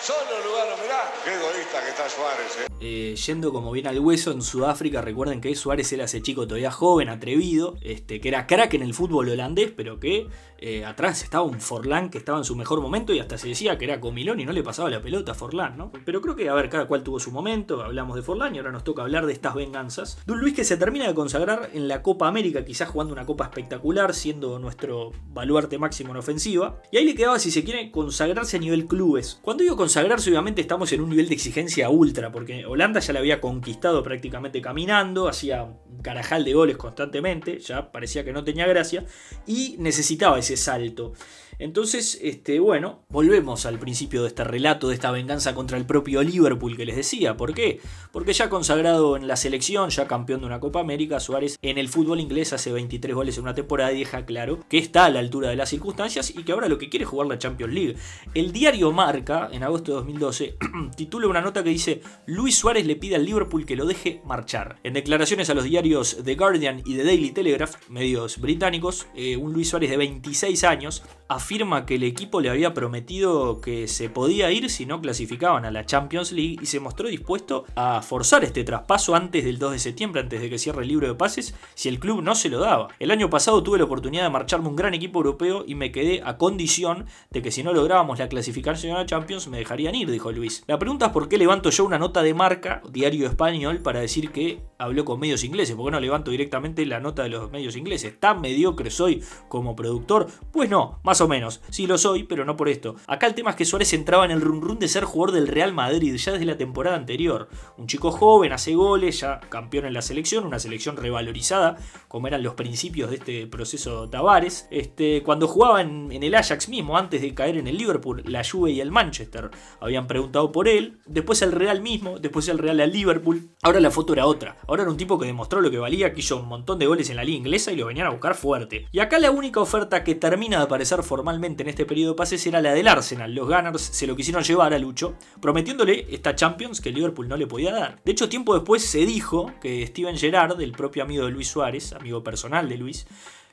Solo 0.00 0.38
Lugano, 0.44 0.80
mirá, 0.80 1.12
qué 1.24 1.34
egoísta 1.34 1.82
que 1.82 1.90
está 1.90 2.08
Suárez, 2.08 2.58
¿eh? 2.60 2.68
Eh, 2.80 3.16
yendo 3.16 3.52
como 3.52 3.72
bien 3.72 3.88
al 3.88 3.98
hueso 3.98 4.30
en 4.30 4.42
Sudáfrica, 4.42 5.02
recuerden 5.02 5.40
que 5.40 5.54
Suárez 5.56 5.92
era 5.92 6.04
ese 6.04 6.22
chico 6.22 6.46
todavía 6.46 6.70
joven, 6.70 7.08
atrevido, 7.08 7.76
este, 7.82 8.20
que 8.20 8.28
era 8.28 8.46
crack 8.46 8.74
en 8.74 8.82
el 8.82 8.94
fútbol 8.94 9.28
holandés, 9.28 9.72
pero 9.76 9.98
que 9.98 10.28
eh, 10.60 10.84
atrás 10.84 11.22
estaba 11.22 11.44
un 11.44 11.60
Forlán 11.60 12.10
que 12.10 12.18
estaba 12.18 12.38
en 12.38 12.44
su 12.44 12.54
mejor 12.56 12.80
momento 12.80 13.12
y 13.12 13.18
hasta 13.18 13.38
se 13.38 13.48
decía 13.48 13.78
que 13.78 13.84
era 13.84 14.00
comilón 14.00 14.40
y 14.40 14.44
no 14.44 14.52
le 14.52 14.62
pasaba 14.62 14.90
la 14.90 15.02
pelota 15.02 15.32
a 15.32 15.34
Forlán, 15.34 15.76
¿no? 15.76 15.92
Pero 16.04 16.20
creo 16.20 16.36
que, 16.36 16.48
a 16.48 16.54
ver, 16.54 16.68
cada 16.68 16.86
cual 16.86 17.02
tuvo 17.02 17.18
su 17.18 17.32
momento, 17.32 17.82
hablamos 17.82 18.14
de 18.14 18.22
Forlán 18.22 18.54
y 18.54 18.58
ahora 18.58 18.70
nos 18.70 18.84
toca 18.84 19.02
hablar 19.02 19.26
de 19.26 19.32
estas 19.32 19.54
venganzas. 19.54 20.18
De 20.26 20.32
un 20.32 20.40
Luis 20.40 20.54
que 20.54 20.64
se 20.64 20.76
termina 20.76 21.08
de 21.08 21.14
consagrar 21.14 21.70
en 21.74 21.88
la 21.88 22.02
Copa 22.02 22.28
América, 22.28 22.64
quizás 22.64 22.88
jugando 22.88 23.12
una 23.12 23.26
copa 23.26 23.44
espectacular, 23.44 24.14
siendo 24.14 24.60
nuestro 24.60 25.12
baluarte 25.32 25.78
máximo 25.78 26.10
en 26.12 26.18
ofensiva, 26.18 26.80
y 26.92 26.98
ahí 26.98 27.04
le 27.04 27.14
quedaba, 27.14 27.38
si 27.38 27.50
se 27.50 27.64
quiere, 27.64 27.90
consagrarse 27.90 28.56
a 28.56 28.60
nivel 28.60 28.86
clubes. 28.86 29.38
Cuando 29.42 29.62
digo 29.62 29.76
consagrarse, 29.88 30.28
obviamente 30.28 30.60
estamos 30.60 30.92
en 30.92 31.00
un 31.00 31.08
nivel 31.08 31.28
de 31.28 31.34
exigencia 31.34 31.88
ultra, 31.88 32.30
porque 32.30 32.66
Holanda 32.66 33.00
ya 33.00 33.14
la 33.14 33.20
había 33.20 33.40
conquistado 33.40 34.02
prácticamente 34.02 34.60
caminando, 34.60 35.28
hacía 35.28 35.62
un 35.62 36.02
carajal 36.02 36.44
de 36.44 36.52
goles 36.52 36.76
constantemente, 36.76 37.58
ya 37.58 37.90
parecía 37.90 38.22
que 38.22 38.34
no 38.34 38.44
tenía 38.44 38.66
gracia, 38.66 39.06
y 39.46 39.76
necesitaba 39.78 40.38
ese 40.38 40.58
salto. 40.58 41.14
Entonces, 41.58 42.18
este, 42.22 42.60
bueno, 42.60 43.04
volvemos 43.08 43.66
al 43.66 43.78
principio 43.78 44.22
de 44.22 44.28
este 44.28 44.44
relato, 44.44 44.88
de 44.88 44.94
esta 44.94 45.10
venganza 45.10 45.54
contra 45.54 45.76
el 45.76 45.86
propio 45.86 46.22
Liverpool 46.22 46.76
que 46.76 46.86
les 46.86 46.96
decía. 46.96 47.36
¿Por 47.36 47.52
qué? 47.52 47.80
Porque 48.12 48.32
ya 48.32 48.48
consagrado 48.48 49.16
en 49.16 49.26
la 49.26 49.36
selección, 49.36 49.90
ya 49.90 50.06
campeón 50.06 50.40
de 50.40 50.46
una 50.46 50.60
Copa 50.60 50.80
América, 50.80 51.18
Suárez 51.18 51.58
en 51.62 51.78
el 51.78 51.88
fútbol 51.88 52.20
inglés 52.20 52.52
hace 52.52 52.70
23 52.70 53.14
goles 53.14 53.36
en 53.36 53.42
una 53.42 53.54
temporada 53.54 53.92
y 53.92 54.00
deja 54.00 54.24
claro 54.24 54.60
que 54.68 54.78
está 54.78 55.06
a 55.06 55.10
la 55.10 55.18
altura 55.18 55.50
de 55.50 55.56
las 55.56 55.70
circunstancias 55.70 56.32
y 56.36 56.44
que 56.44 56.52
ahora 56.52 56.68
lo 56.68 56.78
que 56.78 56.88
quiere 56.88 57.04
es 57.04 57.10
jugar 57.10 57.26
la 57.26 57.38
Champions 57.38 57.74
League. 57.74 57.96
El 58.34 58.52
diario 58.52 58.92
Marca, 58.92 59.48
en 59.52 59.64
agosto 59.64 59.92
de 59.92 59.96
2012, 59.96 60.56
titula 60.96 61.26
una 61.26 61.40
nota 61.40 61.64
que 61.64 61.70
dice 61.70 62.02
Luis 62.26 62.56
Suárez 62.56 62.86
le 62.86 62.96
pide 62.96 63.16
al 63.16 63.24
Liverpool 63.24 63.66
que 63.66 63.74
lo 63.76 63.86
deje 63.86 64.22
marchar. 64.24 64.76
En 64.84 64.92
declaraciones 64.92 65.50
a 65.50 65.54
los 65.54 65.64
diarios 65.64 66.18
The 66.24 66.36
Guardian 66.36 66.82
y 66.84 66.96
The 66.96 67.04
Daily 67.04 67.32
Telegraph, 67.32 67.74
medios 67.88 68.40
británicos, 68.40 69.08
eh, 69.16 69.36
un 69.36 69.52
Luis 69.52 69.70
Suárez 69.70 69.90
de 69.90 69.96
26 69.96 70.62
años 70.64 71.02
afirma 71.28 71.84
que 71.84 71.96
el 71.96 72.02
equipo 72.02 72.40
le 72.40 72.50
había 72.50 72.74
prometido 72.74 73.60
que 73.60 73.86
se 73.86 74.08
podía 74.08 74.50
ir 74.50 74.70
si 74.70 74.86
no 74.86 75.00
clasificaban 75.00 75.64
a 75.64 75.70
la 75.70 75.84
Champions 75.84 76.32
League 76.32 76.56
y 76.60 76.66
se 76.66 76.80
mostró 76.80 77.08
dispuesto 77.08 77.64
a 77.76 78.02
forzar 78.02 78.44
este 78.44 78.64
traspaso 78.64 79.14
antes 79.14 79.44
del 79.44 79.58
2 79.58 79.72
de 79.72 79.78
septiembre, 79.78 80.22
antes 80.22 80.40
de 80.40 80.48
que 80.48 80.58
cierre 80.58 80.82
el 80.82 80.88
libro 80.88 81.06
de 81.06 81.14
pases, 81.14 81.54
si 81.74 81.88
el 81.88 81.98
club 81.98 82.22
no 82.22 82.34
se 82.34 82.48
lo 82.48 82.60
daba. 82.60 82.88
El 82.98 83.10
año 83.10 83.28
pasado 83.28 83.62
tuve 83.62 83.78
la 83.78 83.84
oportunidad 83.84 84.24
de 84.24 84.30
marcharme 84.30 84.68
un 84.68 84.76
gran 84.76 84.94
equipo 84.94 85.18
europeo 85.18 85.64
y 85.66 85.74
me 85.74 85.92
quedé 85.92 86.22
a 86.24 86.38
condición 86.38 87.06
de 87.30 87.42
que 87.42 87.50
si 87.50 87.62
no 87.62 87.72
lográbamos 87.72 88.18
la 88.18 88.28
clasificación 88.28 88.96
a 88.96 89.00
la 89.00 89.06
Champions 89.06 89.48
me 89.48 89.58
dejarían 89.58 89.94
ir, 89.94 90.10
dijo 90.10 90.32
Luis. 90.32 90.64
La 90.66 90.78
pregunta 90.78 91.06
es 91.06 91.12
por 91.12 91.28
qué 91.28 91.36
levanto 91.36 91.70
yo 91.70 91.84
una 91.84 91.98
nota 91.98 92.22
de 92.22 92.34
marca, 92.34 92.82
diario 92.90 93.26
español, 93.26 93.80
para 93.80 94.00
decir 94.00 94.30
que 94.30 94.62
habló 94.78 95.04
con 95.04 95.20
medios 95.20 95.44
ingleses, 95.44 95.76
¿por 95.76 95.86
qué 95.86 95.90
no 95.92 96.00
levanto 96.00 96.30
directamente 96.30 96.86
la 96.86 97.00
nota 97.00 97.22
de 97.22 97.28
los 97.28 97.50
medios 97.50 97.76
ingleses? 97.76 98.18
¿Tan 98.18 98.40
mediocre 98.40 98.90
soy 98.90 99.22
como 99.48 99.76
productor? 99.76 100.28
Pues 100.52 100.70
no, 100.70 101.00
más 101.18 101.22
o 101.22 101.28
menos. 101.28 101.60
Sí 101.70 101.88
lo 101.88 101.98
soy, 101.98 102.22
pero 102.22 102.44
no 102.44 102.56
por 102.56 102.68
esto. 102.68 102.94
Acá 103.08 103.26
el 103.26 103.34
tema 103.34 103.50
es 103.50 103.56
que 103.56 103.64
Suárez 103.64 103.92
entraba 103.92 104.24
en 104.24 104.30
el 104.30 104.40
run 104.40 104.62
run 104.62 104.78
de 104.78 104.86
ser 104.86 105.02
jugador 105.02 105.34
del 105.34 105.48
Real 105.48 105.72
Madrid 105.72 106.14
ya 106.14 106.30
desde 106.30 106.44
la 106.44 106.56
temporada 106.56 106.96
anterior. 106.96 107.48
Un 107.76 107.88
chico 107.88 108.12
joven, 108.12 108.52
hace 108.52 108.74
goles, 108.74 109.18
ya 109.18 109.40
campeón 109.48 109.86
en 109.86 109.94
la 109.94 110.02
selección, 110.02 110.46
una 110.46 110.60
selección 110.60 110.96
revalorizada, 110.96 111.76
como 112.06 112.28
eran 112.28 112.44
los 112.44 112.54
principios 112.54 113.10
de 113.10 113.16
este 113.16 113.46
proceso 113.48 114.08
Tavares. 114.08 114.68
Este, 114.70 115.24
cuando 115.24 115.48
jugaba 115.48 115.80
en, 115.80 116.12
el 116.12 116.34
Ajax 116.36 116.68
mismo, 116.68 116.96
antes 116.96 117.20
de 117.20 117.34
caer 117.34 117.56
en 117.56 117.66
el 117.66 117.76
Liverpool, 117.76 118.22
la 118.26 118.44
Juve 118.48 118.70
y 118.70 118.80
el 118.80 118.92
Manchester 118.92 119.50
habían 119.80 120.06
preguntado 120.06 120.52
por 120.52 120.68
él. 120.68 120.98
Después 121.04 121.42
el 121.42 121.50
Real 121.50 121.80
mismo, 121.80 122.20
después 122.20 122.46
el 122.48 122.58
Real 122.58 122.78
al 122.78 122.92
Liverpool. 122.92 123.50
Ahora 123.62 123.80
la 123.80 123.90
foto 123.90 124.12
era 124.12 124.26
otra. 124.26 124.56
Ahora 124.68 124.82
era 124.82 124.92
un 124.92 124.96
tipo 124.96 125.18
que 125.18 125.26
demostró 125.26 125.60
lo 125.60 125.70
que 125.70 125.78
valía, 125.78 126.12
que 126.12 126.20
hizo 126.20 126.36
un 126.36 126.46
montón 126.46 126.78
de 126.78 126.86
goles 126.86 127.10
en 127.10 127.16
la 127.16 127.24
liga 127.24 127.38
inglesa 127.38 127.72
y 127.72 127.76
lo 127.76 127.86
venían 127.86 128.06
a 128.06 128.10
buscar 128.10 128.36
fuerte. 128.36 128.86
Y 128.92 129.00
acá 129.00 129.18
la 129.18 129.32
única 129.32 129.60
oferta 129.60 130.04
que 130.04 130.14
termina 130.14 130.58
de 130.58 130.64
aparecer 130.64 131.02
formalmente 131.08 131.62
en 131.62 131.70
este 131.70 131.86
periodo 131.86 132.12
de 132.12 132.16
pases 132.16 132.46
era 132.46 132.60
la 132.60 132.74
del 132.74 132.86
Arsenal. 132.86 133.34
Los 133.34 133.48
Gunners 133.48 133.80
se 133.80 134.06
lo 134.06 134.14
quisieron 134.14 134.44
llevar 134.44 134.74
a 134.74 134.78
Lucho, 134.78 135.14
prometiéndole 135.40 136.06
esta 136.10 136.36
Champions 136.36 136.80
que 136.80 136.92
Liverpool 136.92 137.26
no 137.26 137.36
le 137.36 137.46
podía 137.46 137.72
dar. 137.72 138.00
De 138.04 138.12
hecho, 138.12 138.28
tiempo 138.28 138.54
después 138.54 138.84
se 138.84 139.06
dijo 139.06 139.50
que 139.60 139.86
Steven 139.86 140.16
Gerrard, 140.16 140.60
el 140.60 140.72
propio 140.72 141.02
amigo 141.02 141.24
de 141.24 141.30
Luis 141.30 141.48
Suárez, 141.48 141.94
amigo 141.94 142.22
personal 142.22 142.68
de 142.68 142.76
Luis, 142.76 143.06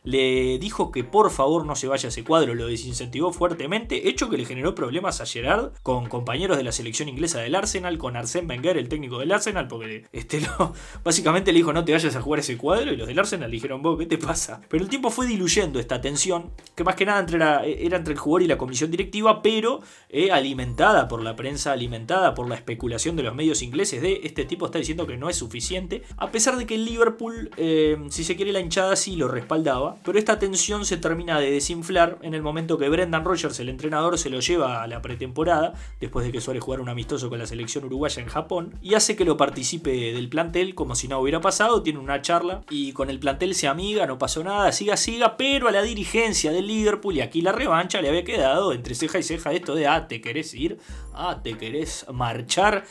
le 0.06 0.58
dijo 0.60 0.92
que 0.92 1.04
por 1.04 1.32
favor 1.32 1.66
no 1.66 1.76
se 1.76 1.88
vaya 1.88 2.08
a 2.08 2.10
ese 2.10 2.24
cuadro, 2.24 2.56
lo 2.56 2.68
desincentivó 2.68 3.34
fuertemente, 3.34 4.08
hecho 4.08 4.30
que 4.30 4.38
le 4.38 4.46
generó 4.46 4.76
problemas 4.76 5.20
a 5.20 5.26
Gerard 5.26 5.74
con 5.84 6.08
compañeros 6.08 6.58
de 6.58 6.64
la 6.64 6.72
selección 6.72 7.10
inglesa 7.10 7.40
del 7.42 7.56
Arsenal, 7.56 7.98
con 7.98 8.16
Arsène 8.16 8.48
Wenger, 8.48 8.78
el 8.78 8.88
técnico 8.88 9.20
del 9.20 9.32
Arsenal, 9.32 9.68
porque 9.68 10.06
este 10.14 10.42
básicamente 11.04 11.52
le 11.52 11.58
dijo 11.58 11.74
no 11.74 11.84
te 11.84 11.92
vayas 11.92 12.16
a 12.16 12.22
jugar 12.22 12.40
ese 12.40 12.58
cuadro 12.58 12.94
y 12.94 12.98
los 12.98 13.08
del 13.08 13.20
Arsenal 13.20 13.52
dijeron 13.52 13.82
vos, 13.82 13.98
¿qué 14.00 14.06
te 14.06 14.18
pasa? 14.18 14.62
Pero 14.70 14.84
el 14.84 14.90
tiempo 14.90 15.10
fue 15.10 15.28
diluyendo 15.28 15.80
esta 15.80 16.00
tensión, 16.02 16.52
que 16.76 16.84
más 16.84 16.96
que 16.96 17.06
nada 17.06 17.20
entre 17.20 17.38
era 17.38 17.98
entre 17.98 18.14
el 18.14 18.20
jugador 18.20 18.44
y 18.44 18.48
la 18.48 18.58
comisión 18.58 18.92
directiva, 18.92 19.42
pero 19.42 19.82
eh, 20.10 20.32
alimentada 20.32 21.08
por 21.08 21.22
la 21.22 21.36
prensa, 21.36 21.72
alimentada 21.72 22.34
por 22.34 22.48
la 22.48 22.56
especulación 22.56 23.16
de 23.16 23.24
los 23.24 23.36
medios 23.36 23.62
ingleses 23.62 24.02
de 24.02 24.22
este 24.24 24.46
tipo 24.46 24.66
está 24.66 24.80
diciendo 24.80 25.08
que 25.08 25.18
no 25.18 25.30
es 25.30 25.38
suficiente, 25.38 26.04
a 26.18 26.32
pesar 26.32 26.58
de 26.58 26.66
que 26.66 26.76
el 26.76 26.86
Liverpool, 26.86 27.52
eh, 27.58 27.98
si 28.10 28.24
se 28.24 28.36
quiere 28.36 28.52
la 28.52 28.60
hinchada 28.60 28.96
sí 28.96 29.16
lo 29.16 29.28
respaldaba, 29.28 29.95
pero 30.04 30.20
esta 30.20 30.40
tensión 30.40 30.86
se 30.86 30.98
termina 30.98 31.40
de 31.40 31.52
desinflar 31.52 32.18
en 32.22 32.34
el 32.34 32.42
momento 32.42 32.78
que 32.78 32.90
Brendan 32.90 33.24
Rodgers, 33.24 33.60
el 33.60 33.70
entrenador, 33.70 34.18
se 34.18 34.30
lo 34.30 34.40
lleva 34.40 34.84
a 34.84 34.88
la 34.88 35.02
pretemporada, 35.02 35.74
después 36.00 36.26
de 36.26 36.32
que 36.32 36.42
suele 36.42 36.60
jugar 36.60 36.82
un 36.82 36.90
amistoso 36.90 37.30
con 37.30 37.40
la 37.40 37.46
selección 37.46 37.86
uruguaya 37.86 38.22
en 38.22 38.30
Japón, 38.30 38.78
y 38.82 38.94
hace 38.94 39.16
que 39.16 39.26
lo 39.26 39.38
participe 39.38 40.14
del 40.14 40.30
plantel 40.30 40.76
como 40.76 40.96
si 40.96 41.08
no 41.08 41.20
hubiera 41.20 41.42
pasado, 41.42 41.82
tiene 41.84 42.00
una 42.00 42.22
charla 42.22 42.62
y 42.70 42.94
con 42.94 43.10
el 43.10 43.20
plantel 43.20 43.56
se 43.56 43.68
amiga, 43.68 44.06
no 44.06 44.18
pasó 44.18 44.44
nada, 44.44 44.72
siga, 44.72 44.98
siga, 44.98 45.38
pero 45.38 45.68
a 45.68 45.72
la 45.72 45.82
dirigencia 45.82 46.52
del 46.52 46.68
Liverpool 46.68 47.16
y 47.16 47.22
aquí 47.22 47.42
la 47.42 47.52
revancha 47.52 48.02
le 48.02 48.10
había 48.10 48.24
quedado 48.24 48.74
entre 48.74 48.96
ceja 48.96 49.20
y 49.20 49.24
ceja 49.24 49.54
esto 49.54 49.76
de, 49.76 49.88
ah, 49.88 50.08
te 50.08 50.22
querés 50.22 50.54
ir, 50.54 50.80
ah, 51.14 51.42
te 51.44 51.58
querés 51.58 52.06
marchar 52.12 52.86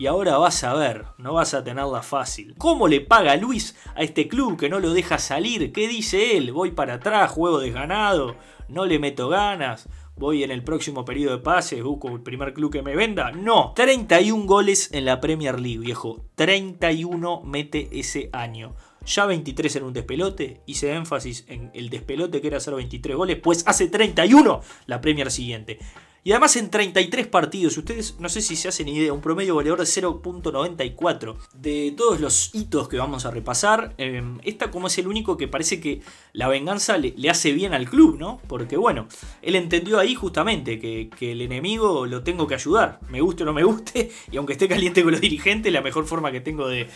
y 0.00 0.06
ahora 0.06 0.38
vas 0.38 0.64
a 0.64 0.72
ver, 0.72 1.04
no 1.18 1.34
vas 1.34 1.52
a 1.52 1.62
tenerla 1.62 2.00
fácil. 2.00 2.54
¿Cómo 2.56 2.88
le 2.88 3.02
paga 3.02 3.36
Luis 3.36 3.76
a 3.94 4.02
este 4.02 4.28
club 4.28 4.58
que 4.58 4.70
no 4.70 4.80
lo 4.80 4.94
deja 4.94 5.18
salir? 5.18 5.72
¿Qué 5.72 5.88
dice 5.88 6.38
él? 6.38 6.52
Voy 6.52 6.70
para 6.70 6.94
atrás, 6.94 7.30
juego 7.30 7.58
desganado, 7.58 8.34
no 8.70 8.86
le 8.86 8.98
meto 8.98 9.28
ganas. 9.28 9.90
Voy 10.16 10.42
en 10.42 10.52
el 10.52 10.64
próximo 10.64 11.04
periodo 11.04 11.36
de 11.36 11.42
pases, 11.42 11.82
busco 11.82 12.08
el 12.08 12.22
primer 12.22 12.54
club 12.54 12.72
que 12.72 12.80
me 12.80 12.96
venda. 12.96 13.30
No, 13.30 13.74
31 13.76 14.46
goles 14.46 14.88
en 14.94 15.04
la 15.04 15.20
Premier 15.20 15.60
League, 15.60 15.80
viejo. 15.80 16.24
31 16.34 17.42
mete 17.42 17.90
ese 17.92 18.30
año. 18.32 18.74
ya 19.04 19.26
23 19.26 19.76
en 19.76 19.82
un 19.82 19.92
despelote, 19.92 20.62
hice 20.64 20.94
énfasis 20.94 21.44
en 21.46 21.70
el 21.74 21.90
despelote 21.90 22.40
que 22.40 22.46
era 22.46 22.56
hacer 22.56 22.74
23 22.74 23.16
goles, 23.18 23.38
pues 23.42 23.64
hace 23.66 23.88
31 23.88 24.62
la 24.86 25.02
Premier 25.02 25.30
siguiente. 25.30 25.78
Y 26.22 26.32
además 26.32 26.56
en 26.56 26.70
33 26.70 27.26
partidos, 27.28 27.78
ustedes 27.78 28.16
no 28.18 28.28
sé 28.28 28.42
si 28.42 28.54
se 28.54 28.68
hacen 28.68 28.88
idea, 28.88 29.12
un 29.12 29.22
promedio 29.22 29.54
goleador 29.54 29.78
de 29.78 29.86
0.94. 29.86 31.36
De 31.54 31.94
todos 31.96 32.20
los 32.20 32.54
hitos 32.54 32.88
que 32.88 32.98
vamos 32.98 33.24
a 33.24 33.30
repasar, 33.30 33.94
eh, 33.96 34.22
esta 34.44 34.70
como 34.70 34.88
es 34.88 34.98
el 34.98 35.08
único 35.08 35.38
que 35.38 35.48
parece 35.48 35.80
que 35.80 36.02
la 36.34 36.48
venganza 36.48 36.98
le, 36.98 37.14
hace 37.30 37.52
bien 37.52 37.72
al 37.72 37.88
club, 37.88 38.18
¿no? 38.18 38.40
Porque 38.48 38.76
bueno, 38.76 39.08
él 39.40 39.56
entendió 39.56 39.98
ahí 39.98 40.14
justamente 40.14 40.78
que, 40.78 41.08
que, 41.16 41.32
el 41.32 41.40
enemigo 41.40 42.06
lo 42.06 42.22
tengo 42.22 42.46
que 42.46 42.54
ayudar, 42.54 43.00
me 43.08 43.20
guste 43.20 43.44
o 43.44 43.46
no 43.46 43.52
me 43.54 43.64
guste, 43.64 44.10
y 44.30 44.36
aunque 44.36 44.52
esté 44.52 44.68
caliente 44.68 45.02
con 45.02 45.12
los 45.12 45.20
dirigentes, 45.20 45.72
la 45.72 45.80
mejor 45.80 46.06
forma 46.06 46.30
que 46.32 46.40
tengo 46.40 46.68
de, 46.68 46.88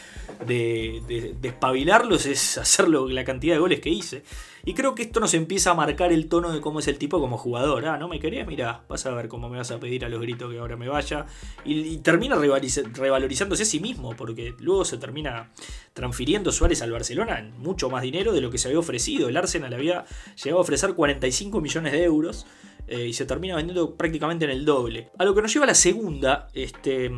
de, 0.47 1.02
de, 1.07 1.35
de 1.40 1.49
espabilarlos 1.49 2.26
es 2.26 2.59
hacerlo 2.59 3.09
la 3.09 3.25
cantidad 3.25 3.54
de 3.54 3.61
goles 3.61 3.81
que 3.81 3.90
hice. 3.90 4.23
Y 4.66 4.73
creo 4.73 4.94
que 4.94 5.02
esto 5.02 5.21
nos 5.21 5.35
empieza 5.35 5.73
a 5.73 5.75
marcar 5.75 6.11
el 6.11 6.26
tono 6.28 6.50
de 6.50 6.62
cómo 6.62 6.78
es 6.78 6.88
el 6.88 6.97
tipo 6.97 7.21
como 7.21 7.37
jugador. 7.37 7.87
Ah, 7.87 7.99
no 7.99 8.09
me 8.09 8.18
querés, 8.18 8.47
mira, 8.47 8.83
vas 8.88 9.04
a 9.04 9.11
ver 9.11 9.28
cómo 9.28 9.50
me 9.50 9.59
vas 9.59 9.71
a 9.71 9.78
pedir 9.78 10.06
a 10.06 10.09
los 10.09 10.21
gritos 10.23 10.50
que 10.50 10.59
ahora 10.59 10.76
me 10.76 10.88
vaya. 10.88 11.26
Y, 11.66 11.99
termina 11.99 12.37
revalorizándose 12.37 13.62
a 13.62 13.66
sí 13.66 13.78
mismo, 13.78 14.16
porque 14.16 14.54
luego 14.59 14.87
se 14.87 14.97
termina 14.97 15.50
transfiriendo 15.92 16.50
Suárez 16.50 16.80
al 16.80 16.92
Barcelona 16.92 17.40
en 17.40 17.52
mucho 17.59 17.90
más 17.90 18.02
dinero 18.02 18.33
de 18.33 18.40
lo 18.40 18.50
que 18.50 18.56
se 18.56 18.68
había 18.68 18.80
ofrecido. 18.80 19.28
El 19.28 19.37
Arsenal 19.37 19.75
había 19.75 20.06
llegado 20.42 20.59
a 20.59 20.62
ofrecer 20.62 20.94
45 20.94 21.61
millones 21.61 21.92
de 21.92 22.02
euros. 22.02 22.47
Eh, 22.87 23.06
y 23.06 23.12
se 23.14 23.25
termina 23.25 23.56
vendiendo 23.56 23.94
prácticamente 23.94 24.44
en 24.44 24.50
el 24.50 24.66
doble. 24.66 25.09
A 25.18 25.25
lo 25.25 25.35
que 25.35 25.40
nos 25.40 25.52
lleva 25.54 25.64
la 25.64 25.75
segunda 25.75 26.49
este, 26.52 27.11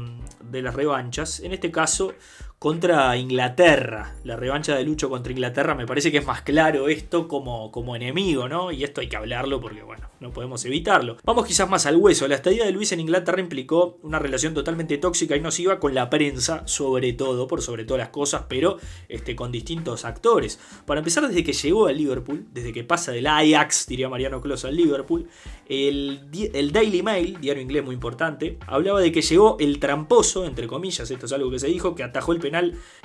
de 0.44 0.62
las 0.62 0.74
revanchas, 0.74 1.40
en 1.40 1.52
este 1.52 1.72
caso 1.72 2.14
contra 2.58 3.16
Inglaterra. 3.18 4.14
La 4.25 4.36
revancha 4.36 4.75
de 4.75 4.84
Lucho 4.84 5.10
contra 5.10 5.32
Inglaterra 5.32 5.75
me 5.75 5.86
parece 5.86 6.10
que 6.10 6.18
es 6.18 6.26
más 6.26 6.42
claro 6.42 6.88
esto 6.88 7.28
como, 7.28 7.70
como 7.70 7.94
enemigo, 7.94 8.48
¿no? 8.48 8.72
Y 8.72 8.82
esto 8.82 9.02
hay 9.02 9.08
que 9.08 9.16
hablarlo 9.16 9.60
porque, 9.60 9.82
bueno, 9.82 10.08
no 10.20 10.32
podemos 10.32 10.64
evitarlo. 10.64 11.18
Vamos 11.25 11.46
quizás 11.46 11.68
más 11.68 11.84
al 11.84 11.96
hueso. 11.96 12.26
La 12.26 12.36
estadía 12.36 12.64
de 12.64 12.72
Luis 12.72 12.92
en 12.92 13.00
Inglaterra 13.00 13.40
implicó 13.40 13.98
una 14.02 14.18
relación 14.18 14.54
totalmente 14.54 14.96
tóxica 14.96 15.36
y 15.36 15.40
nociva 15.40 15.78
con 15.78 15.94
la 15.94 16.08
prensa, 16.08 16.66
sobre 16.66 17.12
todo, 17.12 17.46
por 17.46 17.60
sobre 17.60 17.84
todas 17.84 17.98
las 17.98 18.08
cosas, 18.08 18.44
pero 18.48 18.78
este, 19.08 19.36
con 19.36 19.52
distintos 19.52 20.04
actores. 20.06 20.58
Para 20.86 21.00
empezar, 21.00 21.28
desde 21.28 21.44
que 21.44 21.52
llegó 21.52 21.86
al 21.86 21.98
Liverpool, 21.98 22.46
desde 22.52 22.72
que 22.72 22.84
pasa 22.84 23.12
del 23.12 23.26
Ajax, 23.26 23.86
diría 23.86 24.08
Mariano 24.08 24.40
Clos, 24.40 24.64
al 24.64 24.76
Liverpool, 24.76 25.28
el, 25.68 26.20
el 26.54 26.72
Daily 26.72 27.02
Mail, 27.02 27.38
diario 27.40 27.62
inglés 27.62 27.84
muy 27.84 27.94
importante, 27.94 28.58
hablaba 28.66 29.00
de 29.00 29.12
que 29.12 29.20
llegó 29.20 29.56
el 29.60 29.78
tramposo, 29.78 30.46
entre 30.46 30.66
comillas, 30.66 31.10
esto 31.10 31.26
es 31.26 31.32
algo 31.32 31.50
que 31.50 31.58
se 31.58 31.66
dijo, 31.66 31.94
que 31.94 32.02
atajó 32.02 32.32
el 32.32 32.40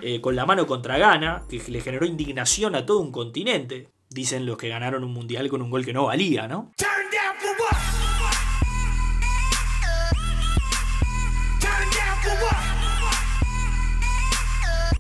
eh, 0.02 0.22
con 0.22 0.36
la 0.36 0.46
mano 0.46 0.68
contra 0.68 0.98
Ghana, 0.98 1.44
que 1.50 1.62
le 1.68 1.82
generó 1.82 2.06
indignación 2.06 2.76
a 2.76 2.86
todo 2.86 3.00
un 3.00 3.12
continente. 3.12 3.90
Dicen 4.10 4.46
los 4.46 4.58
que 4.58 4.70
ganaron 4.70 5.04
un 5.04 5.14
mundial 5.14 5.48
con 5.50 5.62
un 5.62 5.70
gol 5.70 5.86
que 5.86 5.94
no 5.94 6.06
valía, 6.06 6.48
¿no? 6.48 6.72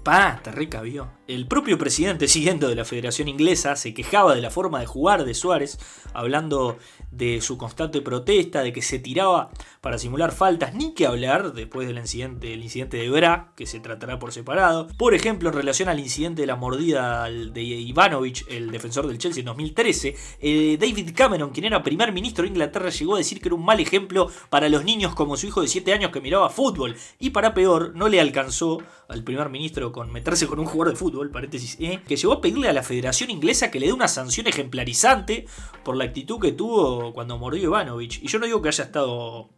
Pa, 0.03 0.39
te 0.43 0.51
recabió. 0.51 1.11
El 1.27 1.47
propio 1.47 1.77
presidente, 1.77 2.27
siguiendo 2.27 2.67
de 2.67 2.75
la 2.75 2.85
Federación 2.85 3.27
Inglesa, 3.27 3.75
se 3.75 3.93
quejaba 3.93 4.33
de 4.33 4.41
la 4.41 4.49
forma 4.49 4.79
de 4.79 4.87
jugar 4.87 5.23
de 5.23 5.35
Suárez, 5.35 5.77
hablando 6.13 6.77
de 7.11 7.39
su 7.39 7.57
constante 7.57 8.01
protesta, 8.01 8.63
de 8.63 8.73
que 8.73 8.81
se 8.81 8.97
tiraba 8.97 9.51
para 9.79 9.99
simular 9.99 10.31
faltas, 10.31 10.73
ni 10.73 10.93
que 10.93 11.05
hablar 11.05 11.53
después 11.53 11.87
del 11.87 11.99
incidente, 11.99 12.47
del 12.47 12.63
incidente 12.63 12.97
de 12.97 13.09
Bra, 13.09 13.53
que 13.55 13.67
se 13.67 13.79
tratará 13.79 14.17
por 14.17 14.33
separado. 14.33 14.87
Por 14.97 15.13
ejemplo, 15.13 15.49
en 15.49 15.55
relación 15.55 15.87
al 15.87 15.99
incidente 15.99 16.41
de 16.41 16.47
la 16.47 16.55
mordida 16.55 17.29
de 17.29 17.61
Ivanovic, 17.61 18.45
el 18.49 18.71
defensor 18.71 19.07
del 19.07 19.19
Chelsea 19.19 19.41
en 19.41 19.45
2013, 19.45 20.15
eh, 20.39 20.77
David 20.79 21.11
Cameron, 21.15 21.51
quien 21.51 21.65
era 21.65 21.83
primer 21.83 22.11
ministro 22.11 22.43
de 22.43 22.49
Inglaterra, 22.49 22.89
llegó 22.89 23.15
a 23.15 23.19
decir 23.19 23.39
que 23.39 23.49
era 23.49 23.55
un 23.55 23.65
mal 23.65 23.79
ejemplo 23.79 24.29
para 24.49 24.67
los 24.67 24.83
niños 24.83 25.13
como 25.13 25.37
su 25.37 25.47
hijo 25.47 25.61
de 25.61 25.67
7 25.67 25.93
años 25.93 26.11
que 26.11 26.21
miraba 26.21 26.49
fútbol. 26.49 26.95
Y 27.19 27.29
para 27.29 27.53
peor, 27.53 27.95
no 27.95 28.09
le 28.09 28.19
alcanzó 28.19 28.79
al 29.07 29.23
primer 29.23 29.49
ministro 29.49 29.90
con 29.91 30.11
meterse 30.11 30.47
con 30.47 30.59
un 30.59 30.65
jugador 30.65 30.93
de 30.93 30.99
fútbol, 30.99 31.29
paréntesis, 31.29 31.77
eh, 31.79 32.01
que 32.07 32.15
llegó 32.15 32.33
a 32.33 32.41
pedirle 32.41 32.69
a 32.69 32.73
la 32.73 32.83
Federación 32.83 33.29
Inglesa 33.29 33.71
que 33.71 33.79
le 33.79 33.87
dé 33.87 33.93
una 33.93 34.07
sanción 34.07 34.47
ejemplarizante 34.47 35.45
por 35.83 35.95
la 35.95 36.05
actitud 36.05 36.39
que 36.39 36.51
tuvo 36.51 37.13
cuando 37.13 37.37
mordió 37.37 37.63
Ivanovic. 37.63 38.23
Y 38.23 38.27
yo 38.27 38.39
no 38.39 38.45
digo 38.45 38.61
que 38.61 38.69
haya 38.69 38.83
estado 38.83 39.49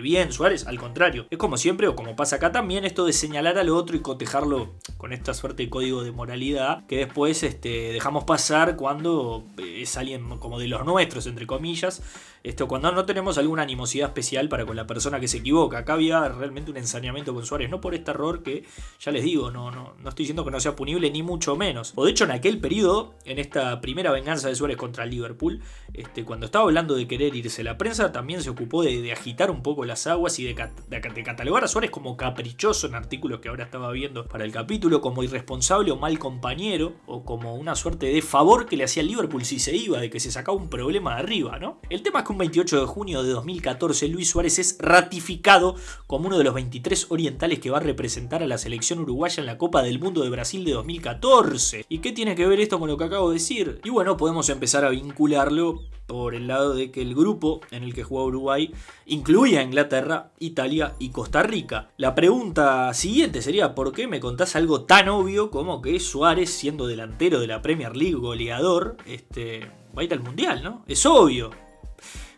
bien 0.00 0.32
Suárez, 0.32 0.66
al 0.66 0.78
contrario. 0.78 1.26
Es 1.30 1.38
como 1.38 1.56
siempre, 1.56 1.88
o 1.88 1.96
como 1.96 2.16
pasa 2.16 2.36
acá 2.36 2.52
también, 2.52 2.84
esto 2.84 3.04
de 3.04 3.12
señalar 3.12 3.58
al 3.58 3.68
otro 3.70 3.96
y 3.96 4.00
cotejarlo 4.00 4.74
con 4.96 5.12
esta 5.12 5.34
suerte 5.34 5.64
de 5.64 5.70
código 5.70 6.02
de 6.02 6.12
moralidad 6.12 6.86
que 6.86 6.98
después 6.98 7.42
este, 7.42 7.92
dejamos 7.92 8.24
pasar 8.24 8.76
cuando 8.76 9.44
es 9.58 9.96
alguien 9.96 10.38
como 10.38 10.58
de 10.58 10.68
los 10.68 10.84
nuestros, 10.84 11.26
entre 11.26 11.46
comillas. 11.46 12.02
Esto 12.42 12.68
cuando 12.68 12.90
no 12.90 13.04
tenemos 13.04 13.36
alguna 13.36 13.62
animosidad 13.62 14.08
especial 14.08 14.48
para 14.48 14.64
con 14.64 14.74
la 14.74 14.86
persona 14.86 15.20
que 15.20 15.28
se 15.28 15.38
equivoca. 15.38 15.78
Acá 15.78 15.92
había 15.92 16.26
realmente 16.28 16.70
un 16.70 16.78
ensañamiento 16.78 17.34
con 17.34 17.44
Suárez, 17.44 17.68
no 17.68 17.82
por 17.82 17.94
este 17.94 18.12
error 18.12 18.42
que, 18.42 18.64
ya 18.98 19.12
les 19.12 19.24
digo, 19.24 19.50
no, 19.50 19.70
no, 19.70 19.94
no 19.98 20.08
estoy 20.08 20.24
diciendo 20.24 20.44
que 20.44 20.50
no 20.50 20.58
sea 20.58 20.74
punible 20.74 21.10
ni 21.10 21.22
mucho 21.22 21.56
menos. 21.56 21.92
O 21.96 22.04
de 22.06 22.12
hecho 22.12 22.24
en 22.24 22.30
aquel 22.30 22.58
periodo, 22.58 23.14
en 23.24 23.38
esta 23.38 23.82
primera 23.82 24.10
venganza 24.10 24.48
de 24.48 24.54
Suárez 24.54 24.78
contra 24.78 25.04
Liverpool, 25.04 25.60
este, 25.92 26.24
cuando 26.24 26.46
estaba 26.46 26.64
hablando 26.64 26.94
de 26.94 27.06
querer 27.06 27.34
irse, 27.34 27.62
la 27.62 27.76
prensa 27.76 28.10
también 28.10 28.42
se 28.42 28.48
ocupó 28.48 28.82
de 28.82 29.12
agitar 29.12 29.50
un 29.50 29.59
poco 29.62 29.84
las 29.84 30.06
aguas 30.06 30.38
y 30.38 30.44
de, 30.44 30.54
cat 30.54 30.70
de, 30.88 31.00
de, 31.00 31.22
catalogar 31.22 31.64
a 31.64 31.68
Suárez 31.68 31.90
como 31.90 32.16
caprichoso 32.16 32.86
en 32.86 32.94
artículos 32.94 33.40
que 33.40 33.48
ahora 33.48 33.64
estaba 33.64 33.90
viendo 33.92 34.26
para 34.26 34.44
el 34.44 34.52
capítulo, 34.52 35.00
como 35.00 35.22
irresponsable 35.22 35.90
o 35.90 35.96
mal 35.96 36.18
compañero, 36.18 36.94
o 37.06 37.24
como 37.24 37.54
una 37.54 37.74
suerte 37.74 38.06
de 38.06 38.22
favor 38.22 38.66
que 38.66 38.76
le 38.76 38.84
hacía 38.84 39.02
Liverpool 39.02 39.44
si 39.44 39.58
se 39.58 39.76
iba, 39.76 39.98
de 39.98 40.10
que 40.10 40.20
se 40.20 40.30
sacaba 40.30 40.56
un 40.56 40.68
problema 40.68 41.14
de 41.14 41.20
arriba, 41.20 41.58
¿no? 41.58 41.80
El 41.88 42.02
tema 42.02 42.20
es 42.20 42.26
que 42.26 42.32
un 42.32 42.38
28 42.38 42.80
de 42.80 42.86
junio 42.86 43.22
de 43.22 43.30
2014 43.30 44.08
Luis 44.08 44.30
Suárez 44.30 44.58
es 44.58 44.76
ratificado 44.78 45.76
como 46.06 46.28
uno 46.28 46.38
de 46.38 46.44
los 46.44 46.54
23 46.54 47.06
orientales 47.10 47.58
que 47.58 47.70
va 47.70 47.78
a 47.78 47.80
representar 47.80 48.42
a 48.42 48.46
la 48.46 48.58
selección 48.58 49.00
uruguaya 49.00 49.40
en 49.40 49.46
la 49.46 49.58
Copa 49.58 49.82
del 49.82 49.98
Mundo 49.98 50.22
de 50.22 50.30
Brasil 50.30 50.64
de 50.64 50.72
2014. 50.72 51.86
¿Y 51.88 51.98
qué 51.98 52.12
tiene 52.12 52.34
que 52.34 52.46
ver 52.46 52.60
esto 52.60 52.78
con 52.78 52.88
lo 52.88 52.96
que 52.96 53.04
acabo 53.04 53.30
de 53.30 53.34
decir? 53.34 53.80
Y 53.84 53.90
bueno, 53.90 54.16
podemos 54.16 54.48
empezar 54.48 54.84
a 54.84 54.90
vincularlo 54.90 55.80
por 56.10 56.34
el 56.34 56.48
lado 56.48 56.74
de 56.74 56.90
que 56.90 57.02
el 57.02 57.14
grupo 57.14 57.60
en 57.70 57.84
el 57.84 57.94
que 57.94 58.02
jugaba 58.02 58.26
Uruguay 58.26 58.74
incluía 59.06 59.60
a 59.60 59.62
Inglaterra, 59.62 60.32
Italia 60.40 60.94
y 60.98 61.10
Costa 61.10 61.44
Rica. 61.44 61.90
La 61.98 62.16
pregunta 62.16 62.92
siguiente 62.94 63.42
sería, 63.42 63.76
¿por 63.76 63.92
qué 63.92 64.08
me 64.08 64.18
contás 64.18 64.56
algo 64.56 64.82
tan 64.82 65.08
obvio 65.08 65.52
como 65.52 65.80
que 65.80 66.00
Suárez, 66.00 66.50
siendo 66.50 66.88
delantero 66.88 67.38
de 67.38 67.46
la 67.46 67.62
Premier 67.62 67.96
League, 67.96 68.16
goleador, 68.16 68.96
este, 69.06 69.70
va 69.96 70.02
a 70.02 70.04
ir 70.04 70.12
al 70.12 70.18
Mundial, 70.18 70.64
¿no? 70.64 70.84
Es 70.88 71.06
obvio. 71.06 71.50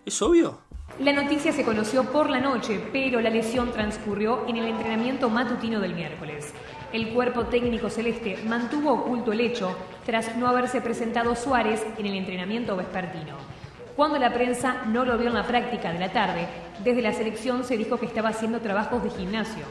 ¿Es 0.05 0.21
obvio? 0.21 0.59
La 0.99 1.15
noticia 1.15 1.51
se 1.53 1.65
conoció 1.65 2.13
por 2.13 2.29
la 2.29 2.41
noche, 2.41 2.79
pero 2.93 3.23
la 3.23 3.31
lesión 3.31 3.73
transcurrió 3.73 4.47
en 4.49 4.59
el 4.59 4.67
entrenamiento 4.67 5.31
matutino 5.31 5.81
del 5.81 5.95
miércoles. 5.95 6.53
El 6.93 7.15
cuerpo 7.15 7.47
técnico 7.47 7.89
celeste 7.89 8.37
mantuvo 8.47 8.93
oculto 8.93 9.33
el 9.33 9.41
hecho 9.41 9.75
tras 10.05 10.37
no 10.37 10.47
haberse 10.47 10.83
presentado 10.83 11.35
Suárez 11.35 11.83
en 11.97 12.05
el 12.05 12.17
entrenamiento 12.17 12.77
vespertino. 12.77 13.52
Cuando 13.97 14.19
la 14.19 14.33
prensa 14.33 14.85
no 14.87 15.05
lo 15.05 15.19
vio 15.19 15.29
en 15.29 15.35
la 15.35 15.47
práctica 15.47 15.93
de 15.93 15.99
la 15.99 16.11
tarde, 16.11 16.47
desde 16.83 17.03
la 17.03 17.13
selección 17.13 17.63
se 17.63 17.77
dijo 17.77 17.99
que 17.99 18.07
estaba 18.07 18.31
haciendo 18.31 18.61
trabajos 18.61 19.05
de 19.05 19.11
gimnasio, 19.11 19.65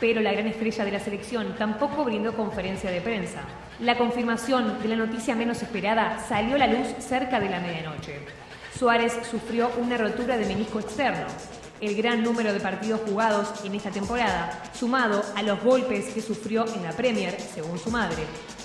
pero 0.00 0.22
la 0.22 0.32
gran 0.32 0.46
estrella 0.46 0.86
de 0.86 0.92
la 0.92 1.00
selección 1.00 1.54
tampoco 1.58 2.02
brindó 2.04 2.34
conferencia 2.34 2.90
de 2.90 3.02
prensa. 3.02 3.40
La 3.80 3.98
confirmación 3.98 4.80
de 4.82 4.88
la 4.88 4.96
noticia 4.96 5.34
menos 5.34 5.62
esperada 5.62 6.18
salió 6.26 6.54
a 6.54 6.58
la 6.58 6.66
luz 6.66 6.86
cerca 6.98 7.40
de 7.40 7.50
la 7.50 7.60
medianoche. 7.60 8.20
Suárez 8.78 9.18
sufrió 9.30 9.70
una 9.78 9.98
rotura 9.98 10.38
de 10.38 10.46
menisco 10.46 10.80
externo. 10.80 11.26
El 11.80 11.94
gran 11.94 12.22
número 12.22 12.54
de 12.54 12.60
partidos 12.60 13.02
jugados 13.06 13.64
en 13.64 13.74
esta 13.74 13.90
temporada, 13.90 14.62
sumado 14.72 15.22
a 15.36 15.42
los 15.42 15.62
golpes 15.62 16.06
que 16.14 16.22
sufrió 16.22 16.64
en 16.74 16.84
la 16.84 16.92
Premier, 16.92 17.38
según 17.38 17.78
su 17.78 17.90
madre, 17.90 18.24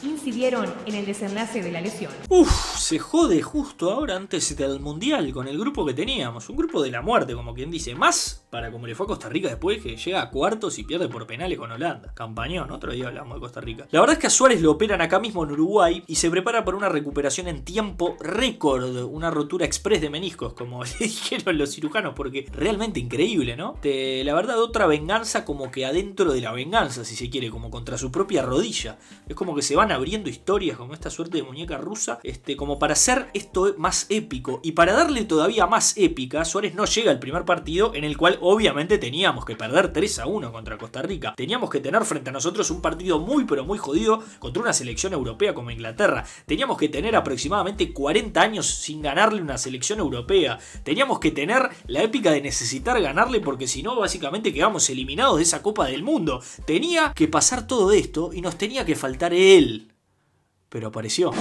incidieron 0.10 0.74
en 0.86 0.96
el 0.96 1.06
desenlace 1.06 1.62
de 1.62 1.72
la 1.72 1.82
lesión. 1.82 2.12
Uf, 2.30 2.78
se 2.78 3.00
jode 3.00 3.42
justo 3.42 3.92
ahora 3.92 4.16
antes 4.16 4.56
del 4.56 4.80
Mundial 4.80 5.32
con 5.34 5.48
el 5.48 5.58
grupo 5.58 5.86
que 5.86 5.94
teníamos. 5.94 6.50
Un 6.50 6.58
grupo 6.58 6.82
de 6.82 6.92
la 6.92 7.02
muerte, 7.02 7.34
como 7.34 7.54
quien 7.54 7.72
dice. 7.72 7.96
Más 7.96 8.44
para 8.54 8.72
como 8.72 8.86
le 8.86 8.94
fue 8.94 9.06
a 9.06 9.08
Costa 9.08 9.30
Rica 9.30 9.50
después, 9.50 9.82
que 9.82 9.98
llega 9.98 10.22
a 10.22 10.30
cuartos 10.30 10.78
y 10.78 10.84
pierde 10.84 11.10
por 11.10 11.26
penales 11.26 11.58
con 11.58 11.72
Holanda. 11.72 12.14
Campañón, 12.14 12.70
otro 12.70 12.92
día 12.92 13.08
hablamos 13.08 13.34
de 13.34 13.40
Costa 13.40 13.62
Rica. 13.62 13.88
La 13.90 14.00
verdad 14.00 14.14
es 14.14 14.20
que 14.20 14.28
a 14.28 14.30
Suárez 14.30 14.62
lo 14.62 14.72
operan 14.72 15.02
acá 15.02 15.20
mismo 15.20 15.44
en 15.44 15.52
Uruguay 15.52 16.04
y 16.06 16.16
se 16.16 16.30
prepara 16.30 16.64
para 16.64 16.78
una 16.78 16.88
recuperación 16.88 17.48
en 17.48 17.64
tiempo 17.64 18.16
récord. 18.20 18.96
Una 19.06 19.32
rotura 19.32 19.66
express 19.66 20.02
de 20.02 20.12
meniscos, 20.12 20.54
como 20.54 20.84
le 20.84 20.92
dijeron 21.00 21.58
los 21.58 21.74
cirujanos, 21.74 22.14
porque 22.14 22.46
realmente 22.52 23.00
increíble, 23.00 23.56
¿no? 23.56 23.80
La 23.84 24.36
verdad, 24.36 24.62
otra 24.62 24.86
venganza 24.86 25.46
como 25.46 25.72
que 25.72 25.88
adentro 25.88 26.32
de 26.32 26.42
la 26.42 26.52
venganza, 26.52 27.06
si 27.06 27.16
se 27.16 27.32
quiere, 27.32 27.50
como 27.50 27.72
contra 27.72 27.98
su 27.98 28.12
propia 28.12 28.44
rodilla. 28.44 29.00
Es 29.28 29.36
como 29.36 29.56
que 29.56 29.64
se 29.64 29.76
van 29.76 29.92
abriendo 29.94 30.30
historias 30.30 30.78
como 30.78 30.94
esta 30.94 31.10
suerte 31.10 31.38
de 31.38 31.44
muñeca 31.44 31.78
rusa, 31.78 32.20
este, 32.24 32.58
como 32.58 32.80
para 32.80 32.94
hacer 32.94 33.30
esto 33.34 33.74
más 33.78 34.08
épico. 34.10 34.60
Y 34.64 34.74
para 34.74 34.94
darle 34.94 35.24
todavía 35.24 35.68
más 35.68 35.96
épica, 35.98 36.46
Suárez 36.46 36.76
no 36.76 36.86
llega 36.86 37.12
al 37.12 37.20
primer 37.20 37.46
partido 37.46 37.94
en 37.94 38.04
el 38.04 38.18
cual 38.18 38.38
obviamente 38.42 38.98
teníamos 38.98 39.46
que 39.46 39.56
perder 39.56 39.94
3 39.94 40.20
a 40.20 40.28
1 40.28 40.52
contra 40.52 40.78
Costa 40.78 41.02
Rica. 41.02 41.34
Teníamos 41.36 41.70
que 41.70 41.80
tener 41.80 42.04
frente 42.06 42.30
a 42.30 42.34
nosotros 42.34 42.70
un 42.72 42.82
partido 42.82 43.20
muy 43.20 43.46
pero 43.46 43.66
muy 43.66 43.78
jodido 43.78 44.24
contra 44.40 44.62
una 44.62 44.74
selección 44.74 45.14
europea 45.14 45.54
como 45.54 45.72
Inglaterra. 45.72 46.26
Teníamos 46.46 46.78
que 46.78 46.90
tener 46.90 47.16
aproximadamente 47.16 47.94
40 47.94 48.42
años 48.42 48.68
sin 48.68 49.02
ganarle 49.02 49.42
una 49.42 49.58
selección 49.58 50.00
europea. 50.00 50.60
Teníamos 50.84 51.20
que 51.20 51.32
tener 51.32 51.70
la 51.88 52.04
épica 52.04 52.32
de 52.32 52.42
necesitar 52.42 53.02
ganarle 53.02 53.40
porque 53.40 53.68
si 53.68 53.84
no 53.84 53.96
básicamente 53.96 54.54
quedamos 54.54 54.90
eliminados 54.90 55.38
de 55.38 55.44
esa 55.44 55.62
Copa 55.62 55.88
del 55.88 56.04
Mundo. 56.04 56.42
Tenía 56.66 57.14
que 57.16 57.28
pasar 57.28 57.68
todo 57.68 57.92
esto 57.92 58.32
y 58.34 58.42
nos 58.42 58.58
tenía 58.58 58.86
que 58.86 58.96
faltar 58.96 59.34
él. 59.34 59.83
Pero 60.74 60.88
apareció. 60.88 61.32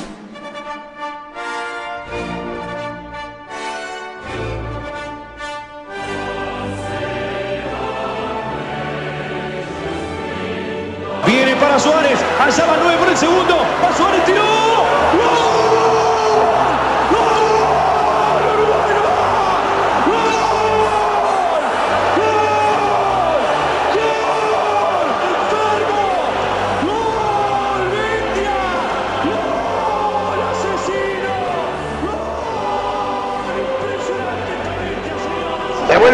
Viene 11.26 11.56
para 11.56 11.78
Suárez, 11.78 12.18
allá 12.38 12.66
va 12.66 12.76
9 12.82 12.98
por 12.98 13.08
el 13.08 13.16
segundo, 13.16 13.56
va 13.82 13.96
Suárez, 13.96 14.22
tiró. 14.26 14.41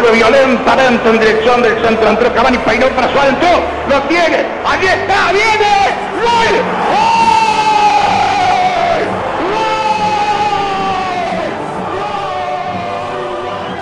Vuelve 0.09 0.11
violentamente 0.11 1.09
en 1.09 1.19
dirección 1.19 1.61
del 1.61 1.81
centro. 1.83 2.09
Entró 2.09 2.33
Cavani, 2.33 2.57
peinó 2.59 2.87
para 2.89 3.11
Suárez, 3.11 3.33
entró, 3.33 3.49
lo 3.89 4.01
tiene, 4.03 4.45
allí 4.65 4.87
está, 4.87 5.31
viene, 5.31 5.67
gol, 6.21 6.63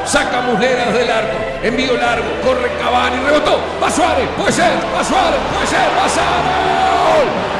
Saca 0.06 0.42
Muslera 0.42 0.86
desde 0.86 1.04
el 1.04 1.12
arco, 1.12 1.38
envío 1.64 1.98
largo, 1.98 2.28
corre 2.44 2.72
Cavani, 2.82 3.18
rebotó, 3.26 3.60
va 3.82 3.92
Suárez, 3.92 4.28
puede 4.38 4.52
ser, 4.52 4.72
va 4.96 5.04
Suárez, 5.04 5.40
puede 5.54 5.68
ser, 5.68 5.90
va 5.98 6.10
Suárez, 6.10 7.57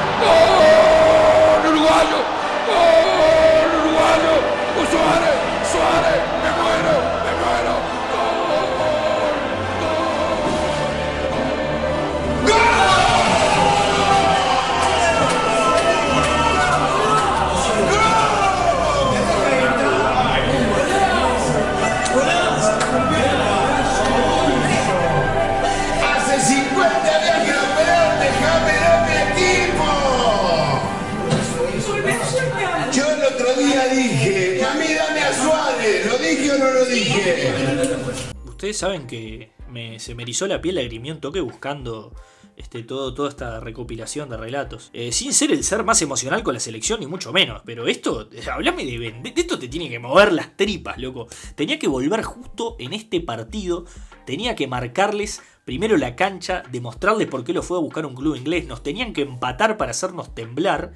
Saben 38.78 39.08
que 39.08 39.50
me- 39.70 40.00
se 40.00 40.14
me 40.14 40.22
erizó 40.22 40.46
la 40.46 40.62
piel, 40.62 40.76
lagrimió 40.76 41.14
un 41.16 41.20
toque 41.20 41.40
buscando 41.42 42.14
este, 42.58 42.84
todo, 42.84 43.14
toda 43.14 43.30
esta 43.30 43.60
recopilación 43.60 44.30
de 44.30 44.38
relatos. 44.38 44.90
Eh, 44.94 45.12
sin 45.12 45.34
ser 45.34 45.52
el 45.52 45.64
ser 45.64 45.84
más 45.84 46.02
emocional 46.02 46.44
con 46.44 46.54
la 46.54 46.60
selección, 46.60 47.00
ni 47.00 47.08
mucho 47.08 47.32
menos. 47.34 47.62
Pero 47.66 47.88
esto, 47.88 48.30
eh, 48.32 48.42
hablame 48.52 48.84
de 48.86 49.32
esto 49.36 49.58
te 49.60 49.68
tiene 49.68 49.90
que 49.90 50.00
mover 50.00 50.32
las 50.32 50.56
tripas, 50.56 50.98
loco. 50.98 51.28
Tenía 51.56 51.78
que 51.80 51.88
volver 51.88 52.22
justo 52.24 52.76
en 52.80 52.94
este 52.94 53.20
partido. 53.22 53.86
Tenía 54.26 54.56
que 54.56 54.68
marcarles 54.68 55.42
primero 55.66 55.98
la 55.98 56.16
cancha, 56.16 56.62
demostrarles 56.72 57.28
por 57.28 57.44
qué 57.44 57.54
lo 57.54 57.62
fue 57.64 57.78
a 57.78 57.82
buscar 57.82 58.06
un 58.06 58.16
club 58.16 58.36
inglés. 58.36 58.66
Nos 58.68 58.84
tenían 58.84 59.14
que 59.14 59.22
empatar 59.24 59.78
para 59.78 59.92
hacernos 59.92 60.34
temblar. 60.36 60.94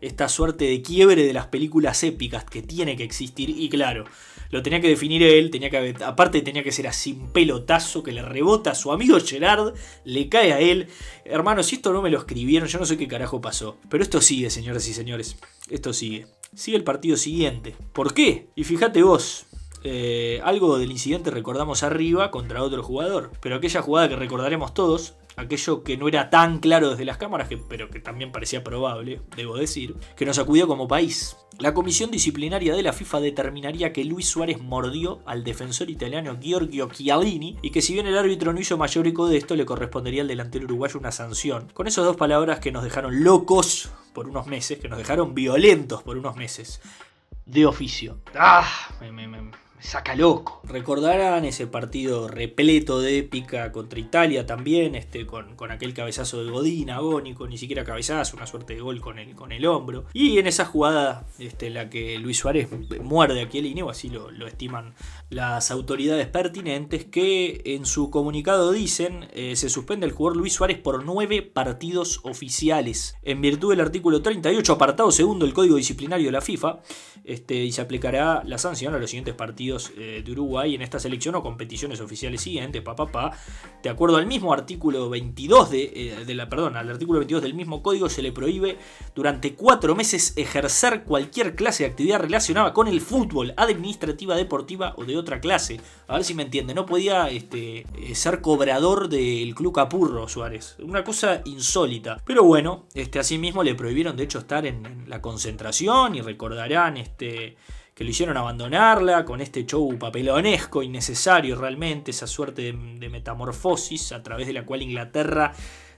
Esta 0.00 0.28
suerte 0.28 0.66
de 0.66 0.82
quiebre 0.82 1.24
de 1.24 1.32
las 1.32 1.46
películas 1.46 2.02
épicas 2.02 2.44
que 2.44 2.60
tiene 2.60 2.96
que 2.96 3.04
existir. 3.04 3.48
Y 3.50 3.68
claro, 3.70 4.04
lo 4.54 4.62
tenía 4.62 4.80
que 4.80 4.88
definir 4.88 5.20
él, 5.24 5.50
tenía 5.50 5.68
que, 5.68 5.96
aparte 6.04 6.40
tenía 6.40 6.62
que 6.62 6.70
ser 6.70 6.86
así 6.86 7.18
un 7.20 7.32
pelotazo 7.32 8.04
que 8.04 8.12
le 8.12 8.22
rebota 8.22 8.70
a 8.70 8.74
su 8.76 8.92
amigo 8.92 9.18
Gerard, 9.18 9.74
le 10.04 10.28
cae 10.28 10.52
a 10.52 10.60
él. 10.60 10.86
Hermano, 11.24 11.64
si 11.64 11.74
esto 11.74 11.92
no 11.92 12.00
me 12.00 12.08
lo 12.08 12.18
escribieron, 12.18 12.68
yo 12.68 12.78
no 12.78 12.86
sé 12.86 12.96
qué 12.96 13.08
carajo 13.08 13.40
pasó. 13.40 13.78
Pero 13.88 14.04
esto 14.04 14.20
sigue, 14.20 14.50
señoras 14.50 14.86
y 14.86 14.94
señores. 14.94 15.38
Esto 15.70 15.92
sigue. 15.92 16.28
Sigue 16.54 16.76
el 16.76 16.84
partido 16.84 17.16
siguiente. 17.16 17.74
¿Por 17.92 18.14
qué? 18.14 18.46
Y 18.54 18.62
fíjate 18.62 19.02
vos. 19.02 19.46
eh, 19.82 20.40
algo 20.44 20.78
del 20.78 20.92
incidente 20.92 21.32
recordamos 21.32 21.82
arriba 21.82 22.30
contra 22.30 22.62
otro 22.62 22.84
jugador. 22.84 23.32
Pero 23.40 23.56
aquella 23.56 23.82
jugada 23.82 24.08
que 24.08 24.14
recordaremos 24.14 24.72
todos, 24.72 25.14
aquello 25.36 25.82
que 25.82 25.96
no 25.96 26.08
era 26.08 26.30
tan 26.30 26.58
claro 26.58 26.90
desde 26.90 27.04
las 27.04 27.16
cámaras, 27.18 27.48
pero 27.68 27.90
que 27.90 28.00
también 28.00 28.32
parecía 28.32 28.62
probable, 28.64 29.20
debo 29.36 29.56
decir, 29.56 29.94
que 30.16 30.24
nos 30.26 30.36
sacudió 30.36 30.66
como 30.66 30.88
país. 30.88 31.36
La 31.58 31.72
comisión 31.72 32.10
disciplinaria 32.10 32.74
de 32.74 32.82
la 32.82 32.92
FIFA 32.92 33.20
determinaría 33.20 33.92
que 33.92 34.04
Luis 34.04 34.28
Suárez 34.28 34.60
mordió 34.60 35.22
al 35.26 35.44
defensor 35.44 35.88
italiano 35.88 36.36
Giorgio 36.40 36.88
Chiellini 36.90 37.58
y 37.62 37.70
que 37.70 37.80
si 37.82 37.92
bien 37.94 38.06
el 38.06 38.18
árbitro 38.18 38.52
no 38.52 38.60
hizo 38.60 38.76
mayor 38.76 39.06
eco 39.06 39.28
de 39.28 39.36
esto, 39.36 39.54
le 39.54 39.64
correspondería 39.64 40.22
al 40.22 40.28
delantero 40.28 40.64
uruguayo 40.64 40.98
una 40.98 41.12
sanción. 41.12 41.68
Con 41.72 41.86
esas 41.86 42.04
dos 42.04 42.16
palabras 42.16 42.58
que 42.58 42.72
nos 42.72 42.82
dejaron 42.82 43.22
locos 43.22 43.90
por 44.12 44.28
unos 44.28 44.46
meses, 44.48 44.78
que 44.78 44.88
nos 44.88 44.98
dejaron 44.98 45.34
violentos 45.34 46.02
por 46.02 46.16
unos 46.18 46.34
meses, 46.36 46.80
de 47.46 47.66
oficio. 47.66 48.18
¡Ah! 48.34 48.66
Me, 49.00 49.12
me- 49.12 49.28
me- 49.28 49.50
saca 49.80 50.14
loco. 50.14 50.60
Recordarán 50.64 51.44
ese 51.44 51.66
partido 51.66 52.28
repleto 52.28 53.00
de 53.00 53.18
épica 53.18 53.70
contra 53.72 53.98
Italia 53.98 54.46
también, 54.46 54.94
este, 54.94 55.26
con, 55.26 55.56
con 55.56 55.70
aquel 55.70 55.92
cabezazo 55.94 56.42
de 56.42 56.50
Godín, 56.50 56.90
agónico, 56.90 57.46
ni 57.46 57.58
siquiera 57.58 57.84
cabezazo, 57.84 58.36
una 58.36 58.46
suerte 58.46 58.74
de 58.74 58.80
gol 58.80 59.00
con 59.00 59.18
el, 59.18 59.34
con 59.34 59.52
el 59.52 59.66
hombro. 59.66 60.06
Y 60.12 60.38
en 60.38 60.46
esa 60.46 60.64
jugada, 60.64 61.26
este, 61.38 61.70
la 61.70 61.90
que 61.90 62.18
Luis 62.18 62.38
Suárez 62.38 62.68
muerde 63.02 63.42
a 63.42 63.48
Chiellini, 63.48 63.82
o 63.82 63.90
así 63.90 64.08
lo, 64.08 64.30
lo 64.30 64.46
estiman 64.46 64.94
las 65.28 65.70
autoridades 65.70 66.26
pertinentes, 66.28 67.04
que 67.04 67.62
en 67.64 67.86
su 67.86 68.10
comunicado 68.10 68.72
dicen 68.72 69.28
eh, 69.32 69.56
se 69.56 69.68
suspende 69.68 70.06
el 70.06 70.12
jugador 70.12 70.38
Luis 70.38 70.54
Suárez 70.54 70.78
por 70.78 71.04
nueve 71.04 71.42
partidos 71.42 72.20
oficiales. 72.22 73.16
En 73.22 73.40
virtud 73.40 73.70
del 73.70 73.80
artículo 73.80 74.22
38, 74.22 74.72
apartado 74.72 75.10
segundo 75.10 75.44
del 75.44 75.54
Código 75.54 75.76
Disciplinario 75.76 76.26
de 76.26 76.32
la 76.32 76.40
FIFA, 76.40 76.80
este, 77.24 77.56
y 77.56 77.72
se 77.72 77.80
aplicará 77.80 78.42
la 78.44 78.58
sanción 78.58 78.94
a 78.94 78.98
los 78.98 79.10
siguientes 79.10 79.34
partidos 79.34 79.63
eh, 79.96 80.22
de 80.24 80.32
Uruguay 80.32 80.74
en 80.74 80.82
esta 80.82 80.98
selección 80.98 81.34
o 81.34 81.42
competiciones 81.42 82.00
oficiales 82.00 82.40
siguientes, 82.40 82.82
pa, 82.82 82.94
pa, 82.94 83.10
pa. 83.10 83.32
De 83.82 83.88
acuerdo 83.88 84.16
al 84.16 84.26
mismo 84.26 84.52
artículo 84.52 85.08
22 85.10 85.70
de, 85.70 85.92
eh, 85.94 86.46
perdón, 86.48 86.76
al 86.76 86.90
artículo 86.90 87.18
22 87.20 87.42
del 87.42 87.54
mismo 87.54 87.82
código 87.82 88.08
se 88.08 88.22
le 88.22 88.32
prohíbe 88.32 88.78
durante 89.14 89.54
cuatro 89.54 89.94
meses 89.94 90.32
ejercer 90.36 91.04
cualquier 91.04 91.54
clase 91.54 91.84
de 91.84 91.90
actividad 91.90 92.20
relacionada 92.20 92.72
con 92.72 92.88
el 92.88 93.00
fútbol, 93.00 93.54
administrativa, 93.56 94.36
deportiva 94.36 94.94
o 94.96 95.04
de 95.04 95.16
otra 95.16 95.40
clase. 95.40 95.80
A 96.08 96.14
ver 96.14 96.24
si 96.24 96.34
me 96.34 96.42
entiende, 96.42 96.74
no 96.74 96.86
podía 96.86 97.28
este, 97.30 97.80
eh, 97.80 98.14
ser 98.14 98.40
cobrador 98.40 99.08
del 99.08 99.54
Club 99.54 99.74
Capurro 99.74 100.28
Suárez. 100.28 100.76
Una 100.80 101.04
cosa 101.04 101.42
insólita. 101.44 102.22
Pero 102.24 102.44
bueno, 102.44 102.86
este, 102.94 103.18
asimismo 103.18 103.62
le 103.62 103.74
prohibieron 103.74 104.16
de 104.16 104.24
hecho 104.24 104.38
estar 104.38 104.66
en, 104.66 104.84
en 104.86 105.10
la 105.10 105.20
concentración 105.20 106.14
y 106.14 106.20
recordarán 106.20 106.96
este, 106.96 107.56
que 107.94 108.04
lo 108.04 108.10
hicieron 108.10 108.36
abandonarla 108.36 109.24
con 109.24 109.40
este 109.40 109.64
show 109.64 109.96
papelonesco, 109.98 110.82
innecesario 110.82 111.56
realmente, 111.56 112.10
esa 112.10 112.26
suerte 112.26 112.62
de, 112.62 112.72
de 112.72 113.08
metamorfosis 113.08 114.12
a 114.12 114.22
través 114.22 114.46
de 114.46 114.52
la 114.52 114.66
cual 114.66 114.82
Inglaterra 114.82 115.52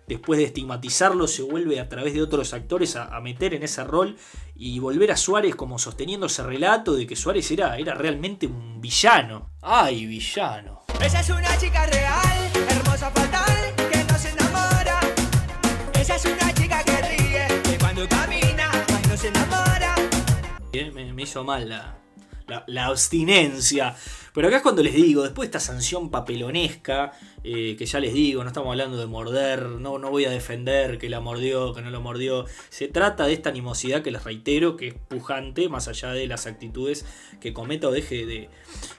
después 0.07 0.39
de 0.39 0.45
estigmatizarlo, 0.45 1.27
se 1.27 1.43
vuelve 1.43 1.81
a 1.81 1.89
través 1.89 2.15
de 2.15 2.23
otros 2.23 2.55
actores 2.55 2.97
a, 2.97 3.15
a 3.15 3.21
meter 3.21 3.55
en 3.55 3.63
ese 3.63 3.85
rol 3.85 4.17
y 4.55 4.79
volver 4.79 5.11
a 5.11 5.17
Suárez 5.17 5.55
como 5.55 5.79
sosteniendo 5.79 6.27
ese 6.27 6.43
relato 6.43 6.95
de 6.95 7.07
que 7.07 7.17
Suárez 7.17 7.51
era, 7.51 7.77
era 7.77 7.95
realmente 7.95 8.47
un 8.47 8.81
villano. 8.81 9.51
¡Ay, 9.63 10.07
villano! 10.07 10.83
Esa 11.03 11.21
es 11.21 11.31
una 11.31 11.59
chica 11.59 11.87
real, 11.87 12.46
Me, 20.85 21.13
me 21.13 21.23
hizo 21.23 21.43
mal 21.43 21.71
la, 21.71 21.97
la, 22.67 22.87
abstinencia. 22.87 23.95
Pero 24.33 24.49
acá 24.49 24.59
es 24.59 24.63
cuando 24.63 24.83
les 24.83 24.95
digo, 24.95 25.23
después 25.23 25.47
de 25.47 25.57
esta 25.57 25.61
sanción 25.61 26.11
papelonesca, 26.11 27.13
eh, 27.43 27.75
que 27.79 27.87
ya 27.87 28.01
les 28.01 28.13
digo, 28.13 28.43
no 28.43 28.49
estamos 28.49 28.71
hablando 28.71 28.99
de 28.99 29.07
morder, 29.07 29.63
no, 29.63 29.99
no 29.99 30.11
voy 30.11 30.27
a 30.27 30.31
defender 30.31 30.99
que 30.99 31.09
la 31.09 31.21
mordió, 31.21 31.73
que 31.73 31.81
no 31.81 31.91
lo 31.91 32.01
mordió. 32.01 32.45
Se 32.69 32.89
trata 32.89 33.27
de 33.27 33.33
esta 33.33 33.49
animosidad 33.49 34.03
que 34.03 34.11
les 34.11 34.25
reitero, 34.25 34.77
que 34.77 34.89
es 34.89 34.95
pujante, 34.95 35.69
más 35.69 35.89
allá 35.89 36.13
de 36.13 36.27
las 36.27 36.47
actitudes 36.47 37.07
que 37.41 37.55
cometa 37.55 37.89
o 37.89 37.93
deje 37.93 38.27
de, 38.27 38.51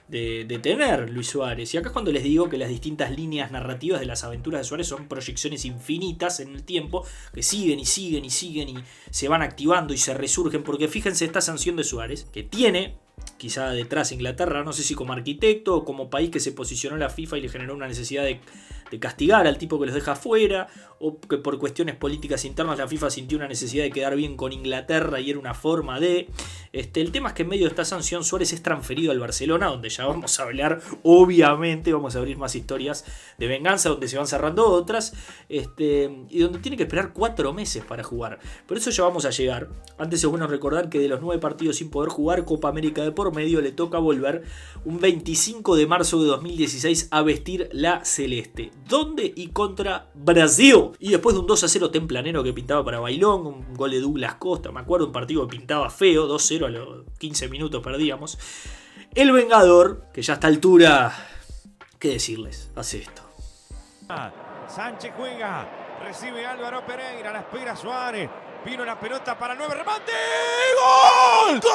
de, 0.08 0.46
de 0.46 0.60
tener 0.60 1.12
Luis 1.12 1.28
Suárez. 1.28 1.72
Y 1.74 1.78
acá 1.78 1.90
es 1.90 1.94
cuando 1.94 2.12
les 2.12 2.24
digo 2.24 2.50
que 2.50 2.58
las 2.58 2.70
distintas 2.70 3.12
líneas 3.12 3.52
narrativas 3.52 4.00
de 4.00 4.08
las 4.08 4.24
aventuras 4.24 4.62
de 4.62 4.66
Suárez 4.66 4.88
son 4.88 5.08
proyecciones 5.08 5.66
infinitas 5.66 6.40
en 6.40 6.56
el 6.56 6.64
tiempo, 6.64 7.06
que 7.32 7.44
siguen 7.44 7.80
y 7.80 7.86
siguen 7.86 8.26
y 8.26 8.32
siguen 8.32 8.70
y 8.70 8.78
se 9.12 9.28
van 9.28 9.44
activando 9.44 9.94
y 9.94 9.98
se 9.98 10.16
resurgen, 10.16 10.64
porque 10.64 10.88
fíjense 10.88 11.26
esta 11.26 11.42
sanción 11.42 11.76
de 11.76 11.84
Suárez, 11.84 12.26
que 12.34 12.42
tiene 12.42 12.96
quizá 13.38 13.70
detrás 13.72 14.12
Inglaterra, 14.12 14.64
no 14.64 14.74
sé 14.74 14.84
si 14.84 14.96
como 14.96 15.14
arquitecto 15.14 15.76
o 15.76 15.86
como 15.86 16.10
país 16.10 16.30
que 16.30 16.40
se 16.40 16.52
posicionó 16.52 16.98
la 16.98 17.10
FIFA 17.10 17.38
y 17.38 17.42
le 17.42 17.50
generó 17.50 17.76
una 17.76 17.88
necesidad 17.88 18.24
de, 18.24 18.40
de, 18.92 19.00
castigar 19.00 19.48
al 19.48 19.58
tipo 19.58 19.80
que 19.80 19.86
los 19.86 19.96
deja 19.96 20.16
fuera, 20.16 20.68
o 21.00 21.20
que 21.20 21.38
por 21.38 21.60
cuestiones 21.60 21.96
políticas 21.96 22.44
internas 22.46 22.78
la 22.78 22.88
FIFA 22.88 23.10
sintió 23.10 23.38
una 23.38 23.48
necesidad 23.48 23.84
de 23.84 23.92
quedar 23.92 24.16
bien 24.16 24.36
con 24.36 24.52
Inglaterra 24.52 25.20
y 25.20 25.30
era 25.30 25.40
una 25.40 25.54
forma 25.54 26.00
de... 26.00 26.30
Este, 26.74 27.02
el 27.02 27.12
tema 27.12 27.30
es 27.30 27.36
que 27.36 27.44
en 27.44 27.50
medio 27.50 27.66
de 27.66 27.70
esta 27.70 27.86
sanción 27.86 28.24
Suárez 28.24 28.54
es 28.54 28.62
transferido 28.62 29.12
al 29.12 29.20
Barcelona, 29.20 29.68
donde 29.68 29.90
ya 29.90 30.06
vamos 30.06 30.40
a 30.40 30.44
hablar, 30.44 30.82
obviamente 31.04 31.94
vamos 31.94 32.16
a 32.16 32.20
abrir 32.20 32.38
más 32.38 32.56
historias 32.56 33.06
de 33.38 33.48
venganza, 33.48 33.90
donde 33.90 34.08
se 34.08 34.18
van 34.18 34.28
cerrando 34.28 34.68
otras, 34.68 35.14
este, 35.50 36.10
y 36.30 36.40
donde 36.40 36.60
tiene 36.60 36.78
que 36.78 36.84
esperar 36.84 37.14
cuatro 37.14 37.54
meses 37.54 37.84
para 37.84 38.04
jugar. 38.04 38.40
Por 38.68 38.78
eso 38.78 38.90
ya 38.90 39.04
vamos 39.04 39.26
a 39.26 39.30
llegar. 39.30 39.70
Antes 39.98 40.24
es 40.24 40.30
bueno 40.30 40.48
recordar 40.48 40.90
que 40.90 41.00
de 41.00 41.08
los 41.08 41.22
nueve 41.22 41.40
partidos 41.40 41.78
sin 41.78 41.90
poder 41.90 42.10
jugar 42.10 42.46
Copa 42.46 42.70
América 42.70 43.04
de 43.04 43.12
por 43.12 43.34
medio 43.34 43.62
le 43.62 43.72
toca 43.72 44.00
volver 44.00 44.44
un 44.86 45.00
25 45.00 45.76
de 45.76 45.88
marzo 45.88 46.22
de 46.22 46.28
2016 46.28 47.10
a 47.12 47.22
vestir 47.22 47.70
la 47.72 48.04
celeste. 48.06 48.72
¿Dónde? 48.86 49.34
Y 49.36 49.48
contra 49.48 50.10
Brasil. 50.14 50.92
Y 51.00 51.12
después 51.12 51.36
de 51.36 51.42
un 51.42 51.48
2 51.48 51.64
a 51.64 51.68
0 51.68 51.92
templanero 51.92 52.44
que 52.44 52.54
pintaba 52.54 52.84
para 52.84 53.00
Bailón, 53.00 53.46
un 53.46 53.74
gol 53.74 53.92
de 53.92 54.00
Douglas 54.00 54.36
Costa, 54.36 54.72
me 54.72 54.80
acuerdo, 54.80 55.08
un 55.08 55.12
partido 55.12 55.48
que 55.48 55.58
pintaba 55.58 55.90
feo, 55.90 56.28
2-0 56.28 56.66
a 56.66 56.70
los 56.70 57.06
15 57.18 57.50
minutos 57.50 57.84
perdíamos. 57.84 58.38
El 59.14 59.32
Vengador, 59.32 60.06
que 60.14 60.22
ya 60.22 60.34
a 60.34 60.36
esta 60.36 60.48
altura, 60.48 61.14
¿qué 62.00 62.10
decirles? 62.10 62.72
Hace 62.76 63.00
esto. 63.00 63.24
Sánchez 64.68 65.14
juega, 65.18 65.68
recibe 66.04 66.46
Álvaro 66.46 66.86
Pereira, 66.86 67.32
la 67.32 67.40
espera 67.40 67.76
Suárez. 67.76 68.30
Vino 68.66 68.84
la 68.86 69.00
pelota 69.00 69.38
para 69.38 69.54
el 69.54 69.60
9, 69.60 69.76
remate. 69.76 70.12
¡Gol! 70.76 71.60
¡Gol! 71.62 71.68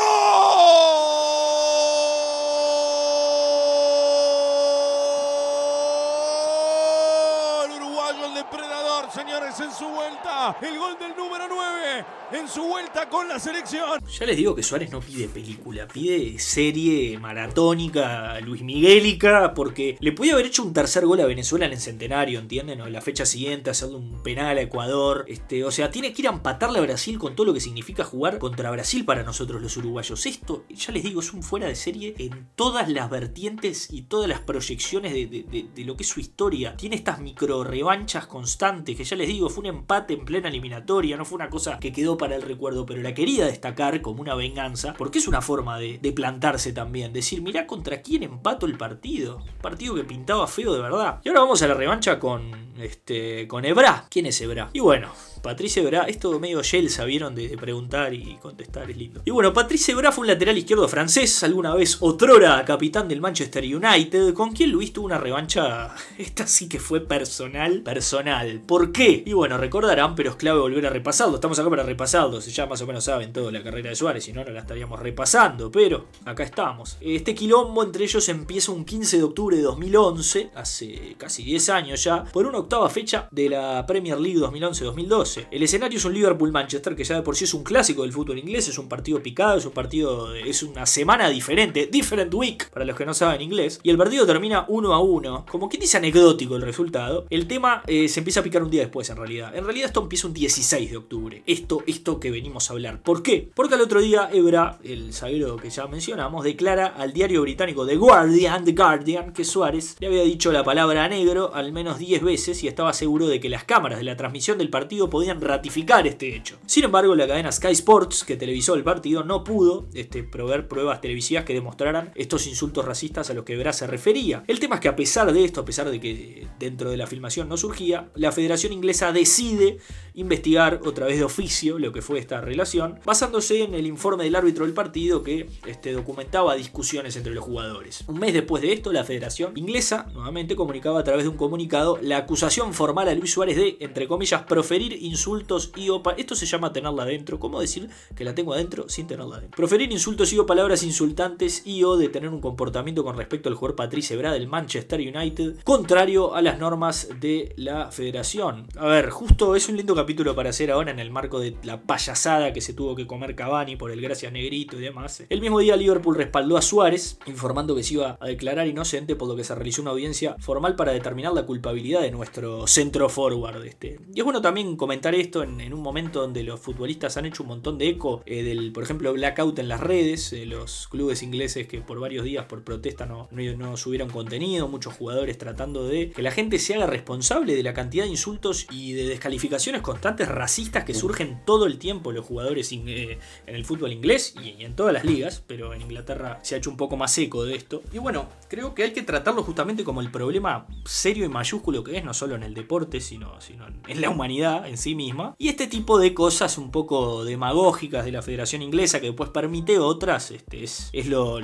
Depredador, 8.43 8.82
señores, 9.13 9.61
en 9.61 9.71
su 9.73 9.87
vuelta. 9.89 10.57
El 10.63 10.79
gol 10.79 10.97
del 10.99 11.15
número 11.17 11.45
9 11.49 12.05
en 12.33 12.49
su 12.49 12.63
vuelta 12.63 13.09
con 13.09 13.29
la 13.29 13.39
selección. 13.39 14.01
Ya 14.07 14.27
les 14.27 14.37
digo 14.37 14.55
que 14.55 14.63
Suárez 14.63 14.91
no 14.91 15.01
pide 15.01 15.29
película, 15.29 15.87
pide 15.87 16.39
serie 16.39 17.19
maratónica, 17.19 18.41
Luis 18.41 18.63
Miguelica, 18.63 19.53
porque 19.55 19.99
le 20.01 20.13
podía 20.13 20.33
haber 20.33 20.47
hecho 20.47 20.63
un 20.63 20.73
tercer 20.73 21.05
gol 21.05 21.21
a 21.21 21.27
Venezuela 21.27 21.67
en 21.67 21.73
el 21.73 21.81
centenario, 21.81 22.39
¿entienden? 22.39 22.81
O 22.81 22.87
en 22.87 22.93
la 22.93 23.03
fecha 23.03 23.27
siguiente, 23.27 23.71
hacerle 23.71 23.97
un 23.97 24.23
penal 24.23 24.57
a 24.57 24.63
Ecuador. 24.63 25.27
Este, 25.29 25.63
o 25.65 25.71
sea, 25.71 25.91
tiene 25.91 26.13
que 26.13 26.23
ir 26.23 26.29
a 26.29 26.33
empatarle 26.33 26.79
a 26.79 26.83
Brasil 26.83 27.19
con 27.19 27.37
todo 27.37 27.47
lo 27.47 27.55
que 27.55 27.61
significa 27.61 28.05
jugar 28.05 28.39
contra 28.39 28.71
Brasil 28.71 29.05
para 29.05 29.23
nosotros 29.23 29.61
los 29.61 29.77
uruguayos. 29.77 30.25
Esto, 30.25 30.65
ya 30.71 30.93
les 30.93 31.03
digo, 31.03 31.21
es 31.21 31.35
un 31.35 31.43
fuera 31.43 31.67
de 31.67 31.75
serie 31.75 32.15
en 32.19 32.49
todas 32.57 32.89
las 32.89 33.11
vertientes 33.11 33.93
y 33.93 34.03
todas 34.03 34.29
las 34.29 34.41
proyecciones 34.41 35.13
de, 35.13 35.69
de 35.75 35.85
lo 35.85 35.97
que 35.97 36.05
es 36.05 36.09
su 36.09 36.21
historia. 36.21 36.77
Tiene 36.77 36.97
estas 36.97 37.21
micro 37.21 37.63
revanchas 37.63 38.27
constantes, 38.27 38.97
que 39.03 39.09
ya 39.09 39.17
les 39.17 39.27
digo, 39.27 39.49
fue 39.49 39.63
un 39.63 39.67
empate 39.67 40.15
en 40.15 40.25
plena 40.25 40.49
eliminatoria, 40.49 41.17
no 41.17 41.25
fue 41.25 41.35
una 41.35 41.51
cosa 41.51 41.81
que 41.81 41.93
quedó 41.93 42.17
para 42.17 42.37
el 42.37 42.43
recuerdo, 42.43 42.87
pero 42.87 43.03
la 43.03 43.15
quería 43.15 43.47
destacar 43.47 44.01
como 44.01 44.21
una 44.21 44.37
venganza, 44.37 44.95
porque 44.97 45.19
es 45.19 45.27
una 45.27 45.43
forma 45.43 45.77
de, 45.79 46.13
plantarse 46.15 46.73
también, 46.73 47.13
decir, 47.13 47.43
mirá 47.43 47.67
contra 47.67 48.03
quién 48.03 48.23
empato 48.23 48.67
el 48.67 48.77
partido, 48.77 49.43
partido 49.61 49.95
que 49.97 50.05
pintaba 50.05 50.47
feo 50.47 50.73
de 50.73 50.81
verdad. 50.81 51.21
Y 51.25 51.31
ahora 51.31 51.41
vamos 51.41 51.63
a 51.63 51.67
la 51.67 51.75
revancha 51.75 52.21
con, 52.21 52.75
este, 52.79 53.49
con 53.49 53.65
Ebra. 53.65 54.07
¿Quién 54.09 54.27
es 54.27 54.41
Ebra? 54.41 54.71
Y 54.73 54.81
bueno, 54.81 55.09
Patrice 55.43 55.81
Ebra, 55.81 56.05
esto 56.05 56.39
medio 56.39 56.63
Yelsa, 56.63 57.05
vieron, 57.05 57.35
de, 57.35 57.49
preguntar 57.59 58.15
y 58.15 58.37
contestar, 58.37 58.89
es 58.89 58.97
lindo. 58.97 59.23
Y 59.25 59.33
bueno, 59.33 59.53
Patrice 59.53 59.91
Ebra 59.91 60.13
fue 60.13 60.23
un 60.23 60.29
lateral 60.29 60.57
izquierdo 60.57 60.87
francés, 60.87 61.43
alguna 61.43 61.75
vez 61.75 61.97
otrora 62.01 62.65
capitán 62.65 63.09
del 63.09 63.21
Manchester 63.21 63.65
United, 63.65 64.35
con 64.35 64.53
quien 64.53 64.71
Luis 64.71 64.93
tuvo 64.93 65.07
una 65.07 65.19
revancha, 65.19 65.95
esta 66.19 66.47
sí 66.47 66.69
que 66.69 66.79
fue 66.79 67.01
personal, 67.01 67.83
personal. 67.83 68.61
¿Por 68.61 68.93
qué? 68.93 69.25
Y 69.27 69.33
bueno, 69.33 69.59
recordarán, 69.59 70.15
pero 70.15 70.31
es 70.31 70.37
clave 70.37 70.61
volver 70.61 70.87
a 70.87 70.91
repasarlo, 70.91 71.35
estamos 71.35 71.59
acá 71.59 71.69
para 71.69 71.83
repasarlo, 71.83 72.41
si 72.41 72.53
ya 72.53 72.67
más 72.67 72.81
o 72.81 72.87
menos 72.87 73.03
saben 73.03 73.33
toda 73.33 73.51
la 73.51 73.65
carrera 73.65 73.91
de 73.91 73.97
Suárez, 73.97 74.23
si 74.23 74.33
no, 74.33 74.45
no 74.45 74.53
la 74.53 74.61
estaríamos 74.61 75.01
repasando, 75.01 75.73
pero 75.73 76.07
acá 76.25 76.45
estamos. 76.45 76.99
Este 77.01 77.35
quilombo 77.35 77.83
entre 77.83 78.05
ellos 78.05 78.29
empieza 78.29 78.71
un 78.71 78.85
15 78.85 79.17
de 79.17 79.23
octubre 79.25 79.57
de 79.57 79.63
2011, 79.63 80.53
hace 80.55 81.17
casi 81.19 81.43
10 81.43 81.69
años 81.71 82.05
ya, 82.05 82.23
por 82.23 82.47
una 82.47 82.59
octava 82.59 82.89
fecha 82.89 83.27
de 83.33 83.49
la 83.49 83.85
Premier 83.87 84.21
League 84.21 84.39
2011-2012. 84.39 85.32
El 85.51 85.63
escenario 85.63 85.99
es 85.99 86.05
un 86.05 86.15
Liverpool-Manchester 86.15 86.97
que 86.97 87.05
ya 87.05 87.17
de 87.17 87.23
por 87.23 87.37
sí 87.37 87.45
es 87.45 87.55
un 87.55 87.63
clásico 87.63 88.03
del 88.03 88.13
fútbol 88.13 88.39
inglés, 88.39 88.69
es 88.69 88.79
un 88.79 88.89
partido 88.89 89.23
picado, 89.23 89.59
es 89.59 89.67
un 89.67 89.73
partido, 89.73 90.35
es 90.35 90.63
una 90.63 90.87
semana 90.87 91.29
diferente, 91.29 91.87
different 91.87 92.33
week 92.35 92.71
para 92.71 92.85
los 92.85 92.97
que 92.97 93.07
no 93.07 93.15
saben 93.15 93.41
inglés, 93.41 93.81
y 93.83 93.91
el 93.91 93.99
partido 93.99 94.27
termina 94.27 94.65
1 94.69 94.93
a 94.93 95.01
1, 95.01 95.47
como 95.51 95.69
quien 95.69 95.81
dice 95.81 95.97
anecdótico 95.97 96.57
el 96.57 96.63
resultado. 96.63 97.27
El 97.31 97.47
tema 97.47 97.83
eh, 97.87 98.09
se 98.09 98.21
empieza 98.21 98.41
a 98.41 98.43
picar 98.43 98.63
un 98.63 98.71
día 98.71 98.83
después 98.83 99.09
en 99.11 99.17
realidad. 99.17 99.55
En 99.55 99.65
realidad 99.65 99.87
esto 99.87 100.03
empieza 100.03 100.27
un 100.27 100.35
16 100.35 100.91
de 100.91 100.97
octubre, 100.97 101.43
esto, 101.47 101.83
esto 101.87 102.21
que 102.21 102.31
venimos 102.31 102.69
a 102.69 102.73
hablar. 102.75 103.03
¿Por 103.03 103.23
qué? 103.23 103.51
Porque 103.55 103.75
al 103.75 103.81
otro 103.81 104.01
día 104.01 104.29
Ebra, 104.33 104.79
el 104.85 105.13
zaguero 105.13 105.57
que 105.57 105.71
ya 105.71 105.87
mencionamos, 105.87 106.45
declara 106.45 106.87
al 106.87 107.13
diario 107.13 107.43
británico 107.43 107.87
The 107.87 107.97
Guardian, 107.97 108.65
The 108.65 108.73
Guardian, 108.73 109.33
que 109.33 109.45
Suárez 109.45 109.97
le 110.01 110.09
había 110.09 110.23
dicho 110.23 110.53
la 110.53 110.65
palabra 110.65 111.09
negro 111.09 111.53
al 111.55 111.73
menos 111.73 111.99
10 111.99 112.23
veces 112.23 112.63
y 112.65 112.69
estaba 112.69 112.93
seguro 112.93 113.29
de 113.29 113.41
que 113.41 113.49
las 113.49 113.65
cámaras 113.65 113.99
de 113.99 114.05
la 114.05 114.17
transmisión 114.17 114.59
del 114.59 114.71
partido 114.71 115.11
podían 115.11 115.22
ratificar 115.41 116.07
este 116.07 116.35
hecho. 116.35 116.59
Sin 116.67 116.85
embargo, 116.85 117.15
la 117.15 117.27
cadena 117.27 117.53
Sky 117.53 117.73
Sports, 117.73 118.25
que 118.25 118.37
televisó 118.37 118.75
el 118.75 118.85
partido, 118.85 119.25
no 119.25 119.45
pudo 119.45 119.89
este, 119.95 120.23
proveer 120.23 120.69
pruebas 120.69 121.01
televisivas 121.01 121.45
que 121.45 121.55
demostraran 121.55 122.13
estos 122.15 122.47
insultos 122.47 122.85
racistas 122.85 123.31
a 123.31 123.35
los 123.35 123.45
que 123.45 123.55
Ebra 123.55 123.73
se 123.73 123.87
refería. 123.87 124.45
El 124.47 124.61
tema 124.61 124.77
es 124.77 124.81
que 124.81 124.89
a 124.89 124.97
pesar 124.97 125.33
de 125.33 125.45
esto, 125.45 125.61
a 125.61 125.65
pesar 125.65 125.91
de 125.91 126.01
que 126.01 126.47
dentro 126.59 126.91
de 126.91 126.97
la 126.97 127.07
filmación 127.07 127.49
no 127.49 127.57
surgía, 127.57 128.11
la 128.15 128.33
Federación 128.33 128.73
Inglesa 128.73 129.13
decide 129.13 129.79
investigar 130.15 130.81
otra 130.85 131.07
vez 131.07 131.19
de 131.19 131.25
oficio 131.25 131.79
lo 131.79 131.93
que 131.93 132.03
fue 132.03 132.19
esta 132.19 132.41
relación, 132.41 133.01
basándose 133.05 133.63
en 133.63 133.75
el 133.75 133.87
informe 133.87 134.25
del 134.25 134.37
árbitro 134.37 134.65
del 134.65 134.75
partido 134.75 135.23
que 135.23 135.49
este, 135.67 135.93
documentaba 135.93 136.55
discusiones 136.55 137.17
entre 137.17 137.35
los 137.35 137.45
jugadores. 137.45 138.05
Un 138.07 138.19
mes 138.19 138.35
después 138.35 138.63
de 138.63 138.73
esto, 138.73 138.93
la 138.93 139.05
Federación 139.05 139.53
Inglesa 139.57 140.07
nuevamente 140.13 140.57
comunicaba 140.57 141.01
a 141.01 141.05
través 141.05 141.25
de 141.25 141.29
un 141.29 141.37
comunicado 141.37 141.99
la 142.01 142.19
acusación 142.19 142.75
formal 142.75 143.09
a 143.09 143.15
Luis 143.15 143.33
Suárez 143.33 143.57
de, 143.57 143.77
entre 143.81 144.09
comillas, 144.09 144.43
proferir 144.43 144.93
insultos 145.13 145.73
y 145.77 145.89
o 145.89 146.03
esto 146.17 146.35
se 146.35 146.47
llama 146.47 146.73
tenerla 146.73 147.05
adentro. 147.05 147.39
¿Cómo 147.39 147.61
decir 147.61 147.89
que 148.17 148.25
la 148.25 148.35
tengo 148.35 148.55
adentro 148.55 148.89
sin 148.89 149.07
tenerla 149.07 149.37
adentro? 149.37 149.57
Proferir 149.57 149.93
insultos 149.93 150.33
y 150.33 150.39
o 150.39 150.47
palabras 150.47 150.83
insultantes 150.83 151.63
y 151.65 151.85
o 151.85 151.97
de 151.97 152.09
tener 152.09 152.31
un 152.31 152.41
comportamiento 152.41 153.05
con 153.05 153.17
respecto 153.17 153.49
al 153.49 153.55
jugador 153.55 153.77
Patrice 153.77 154.15
Ebra 154.15 154.33
del 154.33 154.49
Manchester 154.49 155.01
United 155.01 155.63
contrario 155.63 156.35
a 156.35 156.43
las 156.43 156.59
normas 156.59 157.09
de 157.21 157.53
la 157.57 157.91
federación. 157.91 158.67
A 158.77 158.87
ver, 158.87 159.11
justo 159.11 159.55
es 159.55 159.69
un 159.69 159.77
lindo 159.77 159.95
capítulo 159.95 160.35
para 160.35 160.51
hacer 160.51 160.71
ahora 160.71 160.91
en 160.91 160.99
el 160.99 161.11
marco 161.11 161.39
de 161.39 161.57
la 161.63 161.83
payasada 161.83 162.53
que 162.53 162.61
se 162.61 162.75
tuvo 162.75 162.97
que 162.97 163.07
comer 163.07 163.35
Cavani 163.35 163.77
por 163.77 163.91
el 163.91 164.01
gracias 164.01 164.33
negrito 164.33 164.77
y 164.77 164.81
demás. 164.81 165.23
El 165.29 165.41
mismo 165.41 165.61
día 165.61 165.77
Liverpool 165.77 166.17
respaldó 166.17 166.57
a 166.57 166.63
Suárez 166.63 167.19
informando 167.27 167.75
que 167.75 167.83
se 167.83 167.95
iba 167.95 168.17
a 168.21 168.27
declarar 168.27 168.67
inocente 168.67 169.17
por 169.17 169.29
lo 169.29 169.37
que 169.37 169.45
se 169.45 169.55
realizó 169.55 169.83
una 169.83 169.91
audiencia 169.93 170.37
formal 170.39 170.77
para 170.77 170.93
determinar 170.93 171.33
la 171.33 171.47
culpabilidad 171.47 172.03
de 172.03 172.11
nuestro 172.11 172.67
centro 172.67 173.09
forward. 173.09 173.65
Este. 173.65 173.99
Y 174.15 174.21
es 174.21 174.25
bueno 174.25 174.41
también 174.41 174.77
comentar 174.77 175.02
esto 175.11 175.43
en, 175.43 175.73
un 175.73 175.81
momento 175.83 176.21
donde 176.21 176.43
los 176.43 176.61
futbolistas 176.61 177.17
han 177.17 177.27
hecho 177.27 177.43
un 177.43 177.51
montón 177.51 177.79
de 177.79 177.89
eco 177.89 178.23
eh, 178.27 178.43
del, 178.43 178.73
por 178.73 178.85
ejemplo, 178.85 179.13
blackout 179.13 179.59
en 179.59 179.69
las 179.69 179.81
redes, 179.81 180.33
eh, 180.33 180.47
los 180.47 180.89
clubes 180.89 181.23
ingleses 181.23 181.67
que 181.67 181.81
por 181.81 181.99
varios 182.01 182.25
días 182.25 182.47
por 182.47 182.63
protesta 182.63 183.07
no, 183.07 183.29
no, 183.31 183.43
no, 183.57 183.77
subieron 183.77 184.09
contenido, 184.09 184.69
muchos 184.69 184.95
jugadores 184.95 185.39
tratando 185.39 185.87
de 185.87 186.11
que 186.11 186.23
la 186.23 186.31
gente 186.31 186.59
se 186.59 186.75
haga 186.75 186.87
responsable 186.87 187.55
de 187.55 187.63
la 187.63 187.75
cantidad 187.75 188.05
de 188.05 188.11
insultos 188.11 188.67
y 188.71 188.93
de 188.93 189.09
descalificaciones 189.09 189.83
constantes 189.83 190.29
racistas 190.29 190.85
que 190.85 190.95
surgen 190.95 191.41
todo 191.45 191.67
el 191.67 191.79
tiempo 191.79 192.13
los 192.13 192.25
jugadores 192.25 192.71
eh, 192.73 193.19
en 193.47 193.55
el 193.55 193.65
fútbol 193.65 193.93
inglés 193.93 194.35
y, 194.43 194.63
en 194.63 194.77
todas 194.77 194.93
las 194.93 195.05
ligas, 195.05 195.43
pero 195.47 195.75
en 195.75 195.83
Inglaterra 195.83 196.39
se 196.43 196.55
ha 196.55 196.59
hecho 196.59 196.71
un 196.71 196.77
poco 196.77 196.97
más 196.97 197.17
eco 197.19 197.45
de 197.45 197.57
esto. 197.57 197.83
Y 197.93 197.99
bueno, 197.99 198.29
creo 198.49 198.75
que 198.75 198.85
hay 198.85 198.93
que 198.93 199.03
tratarlo 199.03 199.43
justamente 199.43 199.85
como 199.85 200.01
el 200.01 200.11
problema 200.11 200.67
serio 200.85 201.25
y 201.25 201.29
mayúsculo 201.29 201.83
que 201.83 201.99
es, 201.99 202.05
no 202.05 202.15
solo 202.15 202.37
en 202.37 202.43
el 202.43 202.55
deporte, 202.55 203.01
sino, 203.01 203.41
sino 203.41 203.67
en 203.89 204.01
la 204.01 204.11
humanidad 204.11 204.69
en 204.69 204.79
sí 204.79 204.92
misma. 204.95 205.35
Y 205.39 205.49
este 205.49 205.67
tipo 205.67 205.99
de 205.99 206.15
cosas 206.15 206.59
un 206.59 206.71
poco 206.71 207.25
demagógicas 207.25 208.05
de 208.05 208.13
la 208.13 208.23
Federación 208.23 208.63
Inglesa 208.63 209.01
que 209.01 209.07
después 209.07 209.31
permite 209.31 209.79
otras, 209.79 210.31
este, 210.31 210.65
es, 210.65 210.91
lo, 211.07 211.41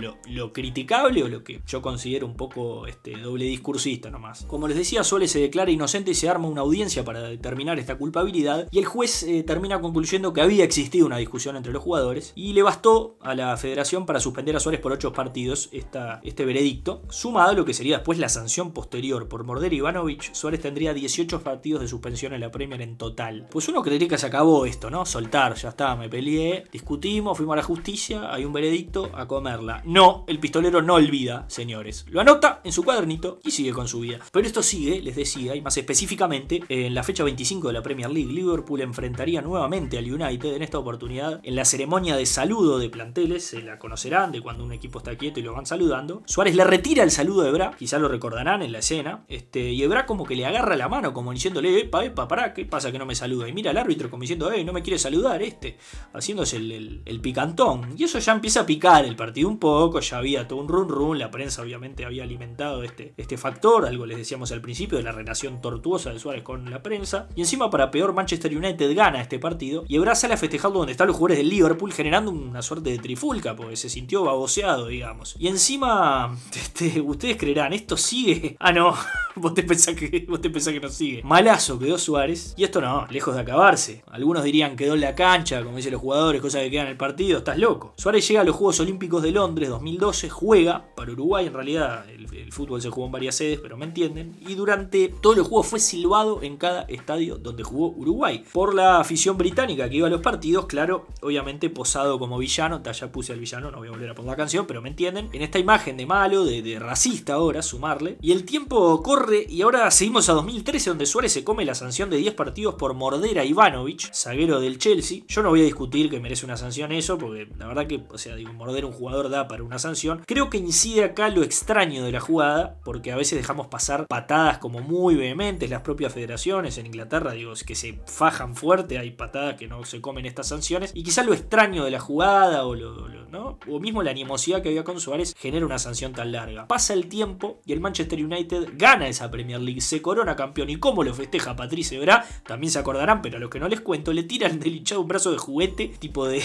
criticable 0.53 1.23
o 1.23 1.29
lo 1.29 1.45
que 1.45 1.61
yo 1.67 1.83
considero 1.83 2.27
un 2.27 2.37
poco 2.37 2.87
este, 2.87 3.13
doble 3.13 3.45
discursista 3.45 4.11
nomás. 4.11 4.45
Como 4.45 4.69
les 4.69 4.77
decía, 4.77 5.05
Suárez 5.05 5.33
se 5.33 5.41
declara 5.41 5.71
inocente 5.71 6.11
y 6.11 6.15
se 6.15 6.29
arma 6.29 6.49
una 6.49 6.63
audiencia 6.63 7.05
para 7.05 7.23
determinar 7.23 7.79
esta 7.79 7.99
culpabilidad 7.99 8.69
y 8.71 8.79
el 8.79 8.85
juez 8.85 9.23
eh, 9.23 9.43
termina 9.43 9.81
concluyendo 9.81 10.33
que 10.33 10.41
había 10.41 10.65
existido 10.65 11.07
una 11.07 11.19
discusión 11.19 11.57
entre 11.57 11.73
los 11.73 11.83
jugadores 11.83 12.33
y 12.35 12.53
le 12.53 12.63
bastó 12.63 13.17
a 13.21 13.35
la 13.35 13.57
federación 13.57 14.07
para 14.07 14.21
suspender 14.21 14.57
a 14.57 14.61
Suárez 14.61 14.81
por 14.81 14.93
ocho 14.93 15.13
partidos 15.13 15.69
esta, 15.73 16.21
este 16.23 16.45
veredicto, 16.45 17.03
sumado 17.11 17.51
a 17.51 17.55
lo 17.55 17.65
que 17.65 17.75
sería 17.75 17.99
después 17.99 18.19
la 18.19 18.29
sanción 18.29 18.73
posterior 18.73 19.29
por 19.29 19.45
morder 19.45 19.73
Ivanovic, 19.73 20.33
Suárez 20.35 20.61
tendría 20.61 20.95
18 20.95 21.43
partidos 21.43 21.81
de 21.81 21.89
suspensión 21.89 22.33
en 22.33 22.41
la 22.41 22.51
Premier 22.51 22.81
en 22.83 22.97
total. 22.97 23.28
Pues 23.51 23.69
uno 23.69 23.83
creería 23.83 24.09
que 24.09 24.19
se 24.19 24.27
acabó 24.27 24.67
esto, 24.67 24.91
¿no? 24.91 25.05
Soltar, 25.05 25.55
ya 25.55 25.71
está, 25.71 25.95
me 25.97 26.09
peleé, 26.09 26.65
discutimos, 26.73 27.37
fuimos 27.37 27.55
a 27.55 27.57
la 27.57 27.63
justicia, 27.63 28.33
hay 28.33 28.45
un 28.45 28.53
veredicto, 28.53 29.11
a 29.15 29.27
comerla. 29.27 29.83
No, 29.85 30.25
el 30.27 30.39
pistolero 30.39 30.83
no 30.83 30.95
olvida, 30.95 31.45
señores. 31.49 32.07
Lo 32.09 32.21
anota 32.21 32.61
en 32.65 32.73
su 32.73 32.83
cuadernito 32.83 33.41
y 33.45 33.51
sigue 33.51 33.73
con 33.73 33.89
su 33.89 34.01
vida. 34.01 34.19
Pero 34.33 34.47
esto 34.47 34.63
sigue, 34.63 35.03
les 35.03 35.17
decía, 35.17 35.55
y 35.55 35.61
más 35.61 35.77
específicamente, 35.77 36.63
en 36.69 36.95
la 36.95 37.03
fecha 37.03 37.25
25 37.25 37.69
de 37.69 37.75
la 37.75 37.83
Premier 37.83 38.11
League, 38.11 38.33
Liverpool 38.33 38.81
enfrentaría 38.81 39.43
nuevamente 39.43 39.99
al 39.99 40.13
United 40.13 40.55
en 40.55 40.63
esta 40.63 40.79
oportunidad 40.79 41.41
en 41.43 41.57
la 41.57 41.65
ceremonia 41.65 42.17
de 42.17 42.27
saludo 42.27 42.79
de 42.79 42.91
planteles, 42.91 43.45
se 43.45 43.63
la 43.63 43.79
conocerán 43.79 44.33
de 44.33 44.41
cuando 44.41 44.65
un 44.65 44.73
equipo 44.73 44.99
está 44.99 45.17
quieto 45.17 45.41
y 45.41 45.43
lo 45.43 45.55
van 45.55 45.67
saludando. 45.67 46.23
Suárez 46.27 46.55
le 46.55 46.65
retira 46.65 47.03
el 47.03 47.11
saludo 47.11 47.43
a 47.43 47.49
Ebra, 47.49 47.73
quizá 47.79 47.99
lo 47.99 48.09
recordarán 48.09 48.63
en 48.63 48.73
la 48.73 48.79
escena, 48.79 49.25
este, 49.29 49.73
y 49.73 49.83
Ebra 49.83 50.07
como 50.07 50.25
que 50.25 50.37
le 50.37 50.47
agarra 50.47 50.77
la 50.77 50.89
mano, 50.89 51.13
como 51.13 51.33
diciéndole, 51.33 51.81
epa, 51.81 52.05
epa, 52.05 52.29
pará, 52.29 52.55
¿qué 52.55 52.65
pasa 52.65 52.93
que 52.93 52.99
no 52.99 53.07
me 53.07 53.15
saluda? 53.19 53.49
Y 53.49 53.53
mira 53.53 53.71
al 53.71 53.77
árbitro 53.77 54.11
como 54.11 54.23
diciendo, 54.23 54.51
eh, 54.53 54.65
no 54.65 54.73
me 54.73 54.83
quiere 54.83 54.99
saludar 54.99 55.43
este, 55.43 55.79
haciéndose 56.13 56.57
el, 56.57 57.21
picantón. 57.23 57.95
Y 57.97 58.05
eso 58.05 58.19
ya 58.19 58.33
empieza 58.33 58.61
a 58.61 58.67
picar 58.67 59.05
el 59.05 59.17
partido 59.17 59.49
un 59.49 59.59
poco, 59.59 60.01
ya 60.01 60.19
había 60.19 60.47
todo 60.47 60.61
un 60.61 60.69
run 60.69 60.89
run, 60.89 61.19
la 61.19 61.31
prensa 61.31 61.63
obviamente 61.63 62.05
había 62.05 62.23
alimentado 62.23 62.83
este, 62.83 63.13
este 63.17 63.37
factor, 63.37 63.87
algo 63.87 64.07
les 64.07 64.19
decíamos 64.19 64.53
al 64.53 64.61
principio 64.61 64.99
de 64.99 65.05
la 65.05 65.13
relación 65.13 65.61
tortuosa 65.61 66.13
de 66.13 66.19
Suárez 66.19 66.43
con 66.43 66.71
la 66.71 66.83
prensa. 66.83 67.29
Y 67.35 67.41
encima, 67.41 67.71
para 67.71 67.91
peor, 67.91 68.13
Manchester 68.13 68.57
United 68.57 68.95
gana 68.95 69.21
este 69.21 69.39
partido 69.39 69.85
y 69.89 69.97
Ebra 69.97 70.15
sale 70.15 70.35
a 70.35 70.37
festejarlo 70.37 70.79
donde 70.79 70.93
están 70.93 71.09
los 71.09 71.17
jugadores 71.17 71.39
del 71.39 71.49
Liverpool, 71.49 71.93
generando 71.93 72.31
una 72.31 72.63
suerte 72.63 72.91
de 72.91 72.99
trifulca, 72.99 73.57
porque 73.57 73.77
se 73.77 73.89
sintió 73.89 74.25
baboseado, 74.25 74.87
digamos. 74.87 75.35
Y 75.39 75.49
encima, 75.49 76.37
este, 76.55 77.01
ustedes 77.01 77.37
creerán, 77.37 77.73
esto 77.73 77.97
sigue. 77.97 78.57
Ah, 78.61 78.73
no, 78.73 78.95
vos 79.37 79.55
te 79.55 79.63
pensás 79.63 79.95
que, 79.95 80.25
vos 80.29 80.41
te 80.41 80.51
pensás 80.51 80.73
que 80.73 80.81
no 80.81 80.89
sigue. 80.89 81.23
Malazo 81.25 81.79
quedó 81.79 81.99
Suárez. 81.99 82.55
Y 82.57 82.65
esto 82.65 82.81
no, 82.81 83.07
lejos 83.11 83.35
de 83.35 83.41
acabarse. 83.41 84.03
Algunos 84.11 84.45
dirían 84.45 84.77
quedó 84.77 84.95
en 84.95 85.01
la 85.01 85.15
cancha, 85.15 85.63
como 85.63 85.77
dicen 85.77 85.93
los 85.93 86.01
jugadores, 86.01 86.41
cosa 86.41 86.61
que 86.61 86.71
queda 86.71 86.83
en 86.83 86.89
el 86.89 86.97
partido, 86.97 87.39
estás 87.39 87.59
loco. 87.59 87.95
Suárez 87.97 88.27
llega 88.29 88.41
a 88.41 88.45
los 88.45 88.57
Juegos 88.57 88.81
Olímpicos 88.81 89.23
de 89.23 89.33
Londres 89.33 89.69
2012, 89.69 90.29
juega 90.31 90.85
para 90.95 91.13
Uruguay, 91.13 91.47
en 91.47 91.55
realidad 91.55 92.09
el, 92.11 92.29
fútbol 92.51 92.81
se 92.81 92.89
jugó 92.89 93.07
en 93.07 93.13
varias 93.13 93.35
sedes, 93.37 93.61
pero 93.61 93.77
me 93.77 93.85
entienden. 93.85 94.37
Y 94.47 94.55
durante 94.55 95.09
todos 95.09 95.37
los 95.37 95.47
juegos 95.47 95.67
fue 95.67 95.81
silbado 95.81 96.43
en 96.43 96.57
cada 96.57 96.83
estadio 96.83 97.37
donde 97.37 97.63
jugó 97.63 97.91
Uruguay. 97.91 98.45
Por 98.53 98.75
la 98.75 99.01
afición 99.01 99.37
británica 99.37 99.89
que 99.89 99.97
iba 99.97 100.07
a 100.07 100.11
los 100.11 100.23
partidos, 100.23 100.67
claro, 100.67 101.07
obviamente 101.21 101.69
posado 101.71 102.19
como 102.19 102.39
villano, 102.39 102.83
ya 102.83 103.13
puse 103.13 103.33
al 103.33 103.39
villano, 103.39 103.71
no 103.71 103.79
voy 103.79 103.89
a 103.89 103.91
volver 103.91 104.11
a 104.11 104.15
poner 104.15 104.31
la 104.31 104.37
canción, 104.37 104.67
pero 104.67 104.81
me 104.81 104.89
entienden. 104.89 105.29
En 105.33 105.43
esta 105.43 105.59
imagen 105.59 105.97
de 105.97 106.07
malo, 106.07 106.45
de 106.45 106.79
racista 106.79 107.35
ahora, 107.35 107.63
sumarle. 107.63 108.17
Y 108.21 108.33
el 108.33 108.45
tiempo 108.45 109.03
corre 109.03 109.47
y 109.49 109.63
ahora 109.63 109.91
seguimos 109.91 110.29
a 110.29 110.33
2013 110.33 110.91
donde 110.91 111.07
Suárez 111.07 111.33
se 111.33 111.45
come 111.45 111.65
la 111.65 111.75
sanción 111.75 112.11
de 112.11 112.17
10 112.17 112.35
partidos 112.35 112.75
por 112.75 112.95
morder 112.99 113.39
a 113.39 113.45
Ivanovic, 113.45 114.13
zaguero 114.13 114.61
del 114.61 114.79
Chelsea. 114.79 115.23
Yo 115.29 115.43
no 115.43 115.51
voy 115.51 115.61
a 115.61 115.65
discutir 115.65 116.11
que 116.11 116.21
merece 116.21 116.45
una 116.45 116.57
sanción 116.57 116.91
eso, 116.93 117.17
porque 117.17 117.49
la 117.57 117.69
verdad 117.69 117.87
que, 117.87 118.03
o 118.11 118.19
sea, 118.19 118.35
digo, 118.35 118.53
morder 118.53 118.85
a 118.85 118.89
un 118.89 118.93
jugador 118.93 119.31
da 119.31 119.47
para 119.47 119.63
una 119.63 119.79
sanción. 119.79 120.23
Creo 120.27 120.51
que 120.51 120.59
incide 120.59 121.05
acá 121.05 121.29
lo 121.29 121.43
extraño 121.43 122.05
de 122.05 122.13
la 122.13 122.21
jugada, 122.21 122.79
porque 122.85 123.13
a 123.13 123.17
veces 123.17 123.39
dejamos 123.39 123.69
pasar 123.69 124.07
patadas 124.09 124.59
como 124.59 124.81
muy 124.81 125.15
vehementes 125.15 125.71
las 125.71 125.83
propias 125.83 126.13
federaciones. 126.13 126.77
En 126.77 126.87
Inglaterra, 126.87 127.33
digo, 127.33 127.53
que 127.65 127.75
se 127.75 128.01
fajan 128.07 128.57
fuerte, 128.57 128.99
hay 128.99 129.13
patadas 129.13 129.57
que 129.57 129.69
no 129.69 129.85
se 129.85 130.01
comen 130.01 130.27
estas 130.27 130.49
sanciones. 130.49 130.91
Y 130.95 131.05
quizás 131.05 131.25
lo 131.25 131.35
extraño 131.35 131.85
de 131.85 131.93
la 131.93 132.01
jugada 132.01 132.67
o 132.67 132.75
lo, 132.75 133.09
¿no? 133.29 133.59
O 133.69 133.79
mismo 133.79 134.03
la 134.03 134.11
animosidad 134.11 134.63
que 134.63 134.71
había 134.71 134.85
con 134.85 135.01
Suárez 135.01 135.35
genera 135.39 135.65
una 135.65 135.79
sanción 135.79 136.13
tan 136.13 136.33
larga. 136.33 136.67
Pasa 136.67 136.95
el 136.95 137.09
tiempo 137.09 137.61
y 137.65 137.73
el 137.73 137.81
Manchester 137.81 138.25
United 138.25 138.71
gana 138.75 139.09
esa 139.09 139.31
Premier 139.31 139.61
League, 139.61 139.81
se 139.81 140.03
corona 140.03 140.35
campeón. 140.35 140.71
¿Y 140.71 140.77
cómo 140.77 141.05
lo 141.05 141.15
festeja 141.15 141.55
Patrice 141.55 141.97
Evra? 141.97 142.25
También 142.47 142.73
se 142.73 142.79
acordarán, 142.89 143.21
pero 143.23 143.37
a 143.37 143.41
los 143.41 143.51
que 143.51 143.61
no 143.61 143.69
les 143.69 143.81
cuento, 143.81 144.13
le 144.13 144.23
tiran 144.23 144.59
del 144.59 144.77
hinchado 144.77 145.03
un 145.03 145.09
brazo 145.09 145.31
de 145.31 145.39
juguete, 145.39 145.89
tipo 145.99 146.27
de. 146.27 146.43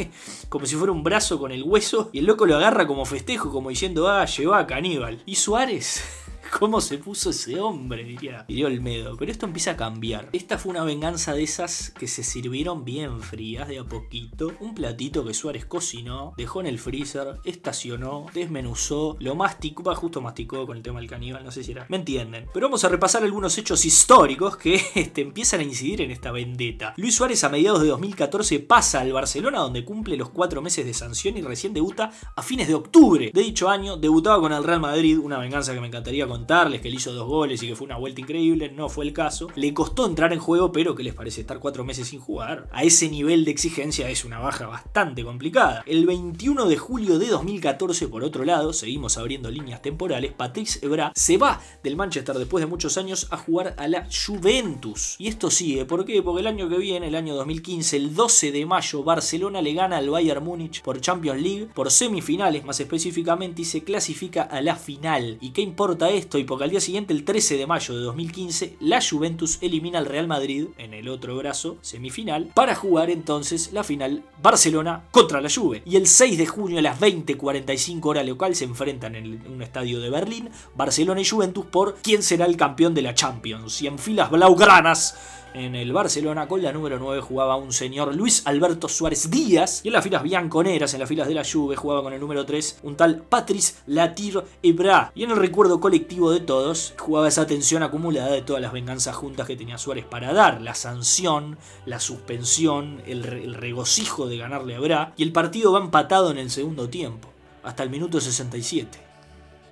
como 0.48 0.66
si 0.66 0.76
fuera 0.76 0.92
un 0.92 1.02
brazo 1.02 1.38
con 1.38 1.52
el 1.52 1.62
hueso, 1.62 2.10
y 2.12 2.18
el 2.18 2.26
loco 2.26 2.46
lo 2.46 2.56
agarra 2.56 2.86
como 2.86 3.04
festejo, 3.04 3.50
como 3.50 3.70
diciendo, 3.70 4.08
ah, 4.08 4.26
lleva 4.26 4.58
a 4.58 4.66
caníbal. 4.66 5.22
¿Y 5.24 5.36
Suárez? 5.36 6.25
¿Cómo 6.50 6.80
se 6.80 6.98
puso 6.98 7.30
ese 7.30 7.60
hombre? 7.60 8.04
Diría, 8.04 8.44
diría 8.48 8.66
Olmedo. 8.66 9.16
Pero 9.16 9.30
esto 9.30 9.46
empieza 9.46 9.72
a 9.72 9.76
cambiar. 9.76 10.28
Esta 10.32 10.58
fue 10.58 10.70
una 10.70 10.84
venganza 10.84 11.34
de 11.34 11.42
esas 11.42 11.90
que 11.90 12.06
se 12.06 12.22
sirvieron 12.22 12.84
bien 12.84 13.20
frías 13.20 13.68
de 13.68 13.78
a 13.78 13.84
poquito. 13.84 14.52
Un 14.60 14.74
platito 14.74 15.24
que 15.24 15.34
Suárez 15.34 15.66
cocinó, 15.66 16.34
dejó 16.36 16.60
en 16.60 16.66
el 16.66 16.78
freezer, 16.78 17.40
estacionó, 17.44 18.26
desmenuzó, 18.32 19.16
lo 19.20 19.34
masticó, 19.34 19.82
va, 19.82 19.94
justo 19.94 20.20
masticó 20.20 20.66
con 20.66 20.76
el 20.76 20.82
tema 20.82 21.00
del 21.00 21.08
caníbal, 21.08 21.44
no 21.44 21.50
sé 21.50 21.62
si 21.62 21.72
era. 21.72 21.86
¿Me 21.88 21.98
entienden? 21.98 22.46
Pero 22.52 22.66
vamos 22.66 22.84
a 22.84 22.88
repasar 22.88 23.22
algunos 23.22 23.56
hechos 23.58 23.84
históricos 23.84 24.56
que 24.56 24.74
este, 24.94 25.22
empiezan 25.22 25.60
a 25.60 25.64
incidir 25.64 26.00
en 26.02 26.10
esta 26.10 26.32
vendetta. 26.32 26.94
Luis 26.96 27.14
Suárez 27.14 27.44
a 27.44 27.48
mediados 27.48 27.82
de 27.82 27.88
2014 27.88 28.60
pasa 28.60 29.00
al 29.00 29.12
Barcelona 29.12 29.58
donde 29.60 29.84
cumple 29.84 30.16
los 30.16 30.30
cuatro 30.30 30.62
meses 30.62 30.86
de 30.86 30.94
sanción 30.94 31.36
y 31.36 31.42
recién 31.42 31.72
debuta 31.72 32.10
a 32.34 32.42
fines 32.42 32.68
de 32.68 32.74
octubre 32.74 33.30
de 33.32 33.42
dicho 33.42 33.68
año. 33.68 33.96
Debutaba 33.96 34.40
con 34.40 34.52
el 34.52 34.64
Real 34.64 34.80
Madrid, 34.80 35.18
una 35.18 35.38
venganza 35.38 35.74
que 35.74 35.80
me 35.80 35.88
encantaría 35.88 36.26
contarles, 36.36 36.82
que 36.82 36.90
le 36.90 36.96
hizo 36.96 37.14
dos 37.14 37.26
goles 37.26 37.62
y 37.62 37.68
que 37.68 37.76
fue 37.76 37.86
una 37.86 37.96
vuelta 37.96 38.20
increíble, 38.20 38.70
no 38.70 38.90
fue 38.90 39.06
el 39.06 39.14
caso. 39.14 39.48
Le 39.54 39.72
costó 39.72 40.04
entrar 40.04 40.34
en 40.34 40.38
juego, 40.38 40.70
pero 40.70 40.94
¿qué 40.94 41.02
les 41.02 41.14
parece 41.14 41.40
estar 41.40 41.60
cuatro 41.60 41.82
meses 41.82 42.08
sin 42.08 42.20
jugar? 42.20 42.68
A 42.72 42.82
ese 42.82 43.08
nivel 43.08 43.46
de 43.46 43.52
exigencia 43.52 44.10
es 44.10 44.24
una 44.26 44.38
baja 44.38 44.66
bastante 44.66 45.24
complicada. 45.24 45.82
El 45.86 46.04
21 46.04 46.66
de 46.66 46.76
julio 46.76 47.18
de 47.18 47.28
2014, 47.28 48.08
por 48.08 48.22
otro 48.22 48.44
lado, 48.44 48.74
seguimos 48.74 49.16
abriendo 49.16 49.50
líneas 49.50 49.80
temporales, 49.80 50.32
Patrice 50.32 50.84
Evra 50.84 51.10
se 51.14 51.38
va 51.38 51.58
del 51.82 51.96
Manchester 51.96 52.36
después 52.36 52.60
de 52.60 52.66
muchos 52.66 52.98
años 52.98 53.28
a 53.30 53.38
jugar 53.38 53.74
a 53.78 53.88
la 53.88 54.06
Juventus. 54.10 55.16
Y 55.18 55.28
esto 55.28 55.50
sigue, 55.50 55.86
¿por 55.86 56.04
qué? 56.04 56.22
Porque 56.22 56.40
el 56.40 56.48
año 56.48 56.68
que 56.68 56.76
viene, 56.76 57.08
el 57.08 57.14
año 57.14 57.34
2015, 57.34 57.96
el 57.96 58.14
12 58.14 58.52
de 58.52 58.66
mayo, 58.66 59.02
Barcelona 59.02 59.62
le 59.62 59.72
gana 59.72 59.96
al 59.96 60.10
Bayern 60.10 60.44
Múnich 60.44 60.82
por 60.82 61.00
Champions 61.00 61.40
League, 61.40 61.68
por 61.74 61.90
semifinales 61.90 62.62
más 62.62 62.78
específicamente, 62.78 63.62
y 63.62 63.64
se 63.64 63.84
clasifica 63.84 64.42
a 64.42 64.60
la 64.60 64.76
final. 64.76 65.38
¿Y 65.40 65.50
qué 65.50 65.62
importa 65.62 66.10
esto? 66.10 66.25
Y 66.34 66.44
porque 66.44 66.64
al 66.64 66.70
día 66.70 66.80
siguiente, 66.80 67.12
el 67.12 67.24
13 67.24 67.56
de 67.56 67.66
mayo 67.66 67.94
de 67.94 68.02
2015, 68.02 68.76
la 68.80 69.00
Juventus 69.00 69.58
elimina 69.60 69.98
al 69.98 70.06
Real 70.06 70.26
Madrid 70.26 70.66
en 70.78 70.92
el 70.92 71.08
otro 71.08 71.36
brazo, 71.36 71.78
semifinal, 71.80 72.50
para 72.54 72.74
jugar 72.74 73.10
entonces 73.10 73.72
la 73.72 73.84
final 73.84 74.24
Barcelona 74.42 75.04
contra 75.10 75.40
la 75.40 75.48
Juve. 75.48 75.82
Y 75.86 75.96
el 75.96 76.06
6 76.06 76.36
de 76.36 76.46
junio 76.46 76.78
a 76.78 76.82
las 76.82 77.00
20.45 77.00 78.00
hora 78.04 78.22
local 78.22 78.54
se 78.54 78.64
enfrentan 78.64 79.14
en 79.14 79.42
un 79.50 79.62
estadio 79.62 80.00
de 80.00 80.10
Berlín, 80.10 80.50
Barcelona 80.74 81.20
y 81.20 81.24
Juventus 81.24 81.64
por 81.66 81.96
quién 82.02 82.22
será 82.22 82.46
el 82.46 82.56
campeón 82.56 82.94
de 82.94 83.02
la 83.02 83.14
Champions. 83.14 83.80
Y 83.82 83.86
en 83.86 83.98
filas 83.98 84.30
blaugranas 84.30 85.16
en 85.56 85.74
el 85.74 85.92
Barcelona 85.92 86.46
con 86.46 86.62
la 86.62 86.72
número 86.72 86.98
9 86.98 87.20
jugaba 87.22 87.56
un 87.56 87.72
señor 87.72 88.14
Luis 88.14 88.42
Alberto 88.46 88.88
Suárez 88.88 89.30
Díaz. 89.30 89.80
Y 89.84 89.88
en 89.88 89.94
las 89.94 90.04
filas 90.04 90.22
bianconeras, 90.22 90.92
en 90.94 91.00
las 91.00 91.08
filas 91.08 91.26
de 91.28 91.34
la 91.34 91.44
Juve 91.44 91.76
jugaba 91.76 92.02
con 92.02 92.12
el 92.12 92.20
número 92.20 92.44
3 92.44 92.80
un 92.82 92.96
tal 92.96 93.22
Patrice 93.22 93.74
Latir 93.86 94.42
Ebra. 94.62 95.12
Y 95.14 95.24
en 95.24 95.30
el 95.30 95.36
recuerdo 95.36 95.80
colectivo 95.80 96.30
de 96.30 96.40
todos 96.40 96.94
jugaba 96.98 97.28
esa 97.28 97.46
tensión 97.46 97.82
acumulada 97.82 98.30
de 98.32 98.42
todas 98.42 98.60
las 98.60 98.72
venganzas 98.72 99.16
juntas 99.16 99.46
que 99.46 99.56
tenía 99.56 99.78
Suárez 99.78 100.04
para 100.04 100.32
dar, 100.32 100.60
la 100.60 100.74
sanción, 100.74 101.58
la 101.86 102.00
suspensión, 102.00 103.02
el, 103.06 103.22
re- 103.22 103.44
el 103.44 103.54
regocijo 103.54 104.26
de 104.26 104.36
ganarle 104.36 104.74
a 104.74 104.78
Ebra. 104.78 105.12
Y 105.16 105.22
el 105.22 105.32
partido 105.32 105.72
va 105.72 105.80
empatado 105.80 106.30
en 106.30 106.38
el 106.38 106.50
segundo 106.50 106.88
tiempo 106.88 107.28
hasta 107.62 107.82
el 107.82 107.90
minuto 107.90 108.20
67 108.20 108.98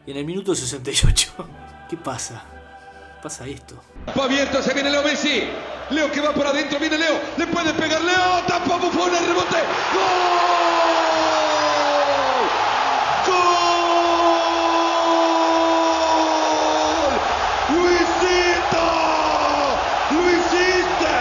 y 0.06 0.10
en 0.10 0.16
el 0.16 0.24
minuto 0.24 0.54
68 0.54 1.32
¿qué 1.90 1.96
pasa? 1.96 2.44
pasa 3.24 3.46
esto. 3.46 3.74
Va 4.18 4.24
abierto, 4.24 4.62
se 4.62 4.74
viene 4.74 4.90
Leo 4.90 5.02
Messi. 5.02 5.48
Leo 5.88 6.12
que 6.12 6.20
va 6.20 6.34
por 6.34 6.46
adentro, 6.46 6.78
viene 6.78 6.98
Leo. 6.98 7.18
Le 7.38 7.46
puede 7.46 7.72
pegar 7.72 8.02
Leo, 8.02 8.42
tapa 8.46 8.76
Bufón, 8.76 9.14
el 9.14 9.26
rebote. 9.26 9.56
¡Gol! 9.94 10.04
¡Gol! 13.26 13.64
¡Luisito! 17.74 18.84
¡Lo 20.10 20.20
hiciste! 20.30 21.14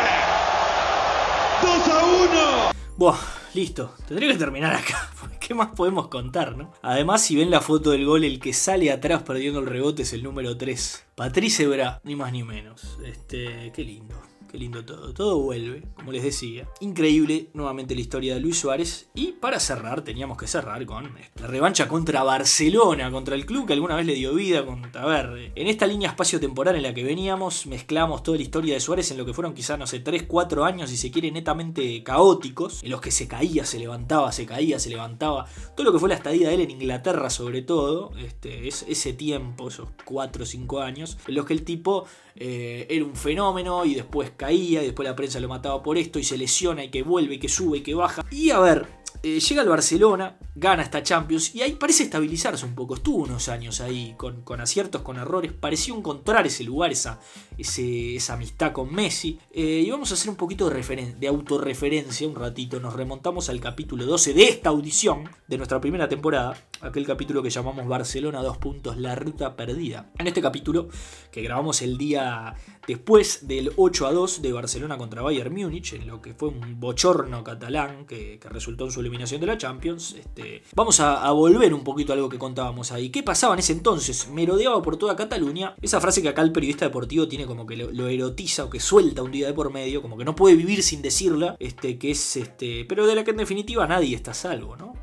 ¡2 1.62 1.88
a 1.88 2.04
1! 2.04 2.74
Buah 2.98 3.33
listo. 3.56 3.94
Tendría 4.08 4.32
que 4.32 4.38
terminar 4.38 4.74
acá. 4.74 5.10
¿Qué 5.40 5.54
más 5.54 5.70
podemos 5.76 6.08
contar, 6.08 6.56
no? 6.58 6.74
Además, 6.82 7.22
si 7.24 7.36
ven 7.36 7.52
la 7.52 7.62
foto 7.62 7.92
del 7.92 8.06
gol, 8.06 8.24
el 8.24 8.40
que 8.40 8.54
sale 8.54 8.92
atrás 8.92 9.24
perdiendo 9.24 9.60
el 9.60 9.66
rebote 9.66 10.04
es 10.04 10.14
el 10.14 10.24
número 10.24 10.58
3. 10.58 11.06
Patrice 11.16 11.68
Bra, 11.68 12.00
ni 12.04 12.16
más 12.16 12.32
ni 12.32 12.44
menos. 12.44 12.98
Este, 13.06 13.72
qué 13.76 13.84
lindo. 13.84 14.16
Qué 14.54 14.60
lindo 14.60 14.86
todo. 14.86 15.16
Todo 15.16 15.40
vuelve, 15.40 15.82
como 15.96 16.12
les 16.12 16.22
decía. 16.22 16.70
Increíble 16.80 17.48
nuevamente 17.54 17.96
la 17.96 18.02
historia 18.02 18.36
de 18.36 18.40
Luis 18.40 18.60
Suárez. 18.60 19.10
Y 19.16 19.32
para 19.32 19.60
cerrar, 19.60 20.04
teníamos 20.04 20.38
que 20.38 20.46
cerrar 20.46 20.86
con 20.86 21.10
la 21.42 21.48
revancha 21.48 21.88
contra 21.88 22.22
Barcelona, 22.22 23.10
contra 23.10 23.34
el 23.34 23.48
club 23.48 23.66
que 23.66 23.74
alguna 23.74 23.96
vez 23.96 24.06
le 24.06 24.14
dio 24.14 24.36
vida. 24.36 24.64
Contra, 24.64 25.02
a 25.02 25.06
ver, 25.08 25.52
en 25.56 25.66
esta 25.66 25.88
línea 25.88 26.10
espacio-temporal 26.10 26.76
en 26.76 26.84
la 26.84 26.94
que 26.94 27.04
veníamos, 27.04 27.66
mezclamos 27.66 28.22
toda 28.22 28.38
la 28.38 28.44
historia 28.44 28.76
de 28.76 28.80
Suárez 28.80 29.10
en 29.10 29.18
lo 29.18 29.26
que 29.26 29.34
fueron 29.34 29.56
quizás, 29.56 29.80
no 29.80 29.88
sé, 29.88 30.02
3, 30.02 30.26
4 30.28 30.66
años, 30.66 30.92
si 30.92 30.98
se 30.98 31.10
quiere, 31.10 31.32
netamente 31.32 32.04
caóticos. 32.04 32.84
En 32.84 32.92
los 32.92 33.02
que 33.02 33.10
se 33.10 33.28
caía, 33.28 33.66
se 33.66 33.80
levantaba, 33.80 34.32
se 34.32 34.46
caía, 34.46 34.78
se 34.78 34.92
levantaba. 34.92 35.48
Todo 35.76 35.86
lo 35.86 35.94
que 35.94 35.98
fue 35.98 36.10
la 36.10 36.16
estadía 36.16 36.50
de 36.50 36.54
él 36.54 36.62
en 36.62 36.70
Inglaterra, 36.70 37.32
sobre 37.32 37.64
todo. 37.64 38.12
Este, 38.20 38.68
es, 38.68 38.86
ese 38.88 39.14
tiempo, 39.14 39.70
esos 39.70 39.90
4 40.06 40.44
o 40.44 40.46
5 40.46 40.80
años, 40.80 41.18
en 41.28 41.34
los 41.34 41.48
que 41.48 41.54
el 41.54 41.64
tipo 41.64 42.06
eh, 42.36 42.86
era 42.90 43.06
un 43.06 43.16
fenómeno 43.16 43.86
y 43.86 43.96
después 43.96 44.32
caía 44.44 44.84
y 44.84 44.88
después 44.88 45.08
la 45.08 45.16
prensa 45.16 45.40
lo 45.40 45.48
mataba 45.48 45.82
por 45.82 45.98
esto 45.98 46.20
y 46.20 46.24
se 46.24 46.38
lesiona 46.38 46.84
y 46.84 46.90
que 46.90 47.02
vuelve 47.02 47.36
y 47.36 47.40
que 47.40 47.48
sube 47.48 47.78
y 47.78 47.82
que 47.82 47.96
baja. 47.96 48.26
Y 48.30 48.50
a 48.50 48.60
ver, 48.60 48.88
eh, 49.26 49.40
llega 49.40 49.62
al 49.62 49.70
Barcelona, 49.70 50.38
gana 50.54 50.84
esta 50.84 51.02
Champions 51.02 51.56
y 51.56 51.62
ahí 51.62 51.76
parece 51.76 52.04
estabilizarse 52.04 52.66
un 52.66 52.76
poco. 52.76 52.96
Estuvo 52.96 53.24
unos 53.24 53.48
años 53.48 53.80
ahí 53.80 54.16
con, 54.18 54.42
con 54.42 54.60
aciertos, 54.60 55.02
con 55.02 55.16
errores. 55.16 55.54
Pareció 55.54 55.96
encontrar 55.96 56.46
ese 56.46 56.66
lugar, 56.66 56.92
esa, 56.92 57.22
esa 57.58 58.34
amistad 58.34 58.74
con 58.74 58.94
Messi. 58.94 59.40
Eh, 59.54 59.84
y 59.86 59.90
vamos 59.90 60.12
a 60.12 60.16
hacer 60.16 60.30
un 60.30 60.36
poquito 60.36 60.70
de, 60.70 61.16
de 61.18 61.28
autorreferencia 61.30 62.28
un 62.28 62.36
ratito. 62.36 62.82
Nos 62.82 62.96
remontamos 62.96 63.48
al 63.48 63.62
capítulo 63.62 64.06
12 64.06 64.34
de 64.34 64.44
esta 64.44 64.72
audición 64.72 65.30
de 65.48 65.58
nuestra 65.58 65.80
primera 65.80 66.10
temporada. 66.10 66.58
Aquel 66.82 67.08
capítulo 67.08 67.42
que 67.42 67.50
llamamos 67.50 67.88
Barcelona 67.88 68.42
2 68.42 68.58
puntos, 68.58 68.98
la 68.98 69.16
ruta 69.16 69.56
perdida. 69.56 70.12
En 70.18 70.28
este 70.28 70.42
capítulo, 70.42 70.90
que 71.32 71.42
grabamos 71.42 71.82
el 71.82 71.98
día 71.98 72.56
después 72.88 73.48
del 73.48 73.72
8 73.76 74.08
a 74.08 74.12
2 74.12 74.42
de 74.42 74.54
Barcelona 74.54 74.98
contra 74.98 75.22
Bayern 75.22 75.54
Múnich, 75.54 75.94
en 75.94 76.08
lo 76.08 76.22
que 76.22 76.34
fue 76.34 76.50
un 76.50 76.80
bochorno 76.80 77.44
catalán 77.44 78.06
que, 78.06 78.40
resultó 78.44 78.86
en 78.86 78.92
su 78.92 79.00
eliminación 79.00 79.42
de 79.42 79.48
la 79.48 79.58
Champions. 79.58 80.14
Este, 80.14 80.64
vamos 80.76 81.00
a, 81.00 81.32
volver 81.32 81.74
un 81.74 81.84
poquito 81.84 82.14
a 82.14 82.16
algo 82.16 82.30
que 82.30 82.38
contábamos 82.38 82.92
ahí. 82.92 83.10
¿Qué 83.10 83.24
pasaba 83.24 83.54
en 83.54 83.60
ese 83.60 83.74
entonces? 83.74 84.30
Merodeaba 84.30 84.82
por 84.82 84.98
toda 84.98 85.16
Cataluña. 85.16 85.76
Esa 85.82 86.00
frase 86.00 86.22
que 86.22 86.30
acá 86.30 86.42
el 86.42 86.52
periodista 86.52 86.86
deportivo 86.86 87.28
tiene 87.28 87.46
como 87.46 87.66
que 87.66 87.78
lo, 87.78 87.92
lo, 87.92 88.08
erotiza 88.08 88.66
o 88.66 88.70
que 88.70 88.80
suelta 88.80 89.24
un 89.24 89.32
día 89.32 89.48
de 89.48 89.54
por 89.54 89.72
medio, 89.72 90.02
como 90.02 90.18
que 90.18 90.26
no 90.26 90.36
puede 90.36 90.56
vivir 90.56 90.84
sin 90.84 91.02
decirla, 91.02 91.56
este, 91.60 91.98
que 91.98 92.12
es 92.12 92.36
este, 92.38 92.86
pero 92.86 93.08
de 93.08 93.16
la 93.16 93.24
que 93.24 93.32
en 93.32 93.38
definitiva 93.38 93.88
nadie 93.88 94.16
está 94.16 94.32
a 94.32 94.36
salvo, 94.36 94.76
¿no? 94.76 94.94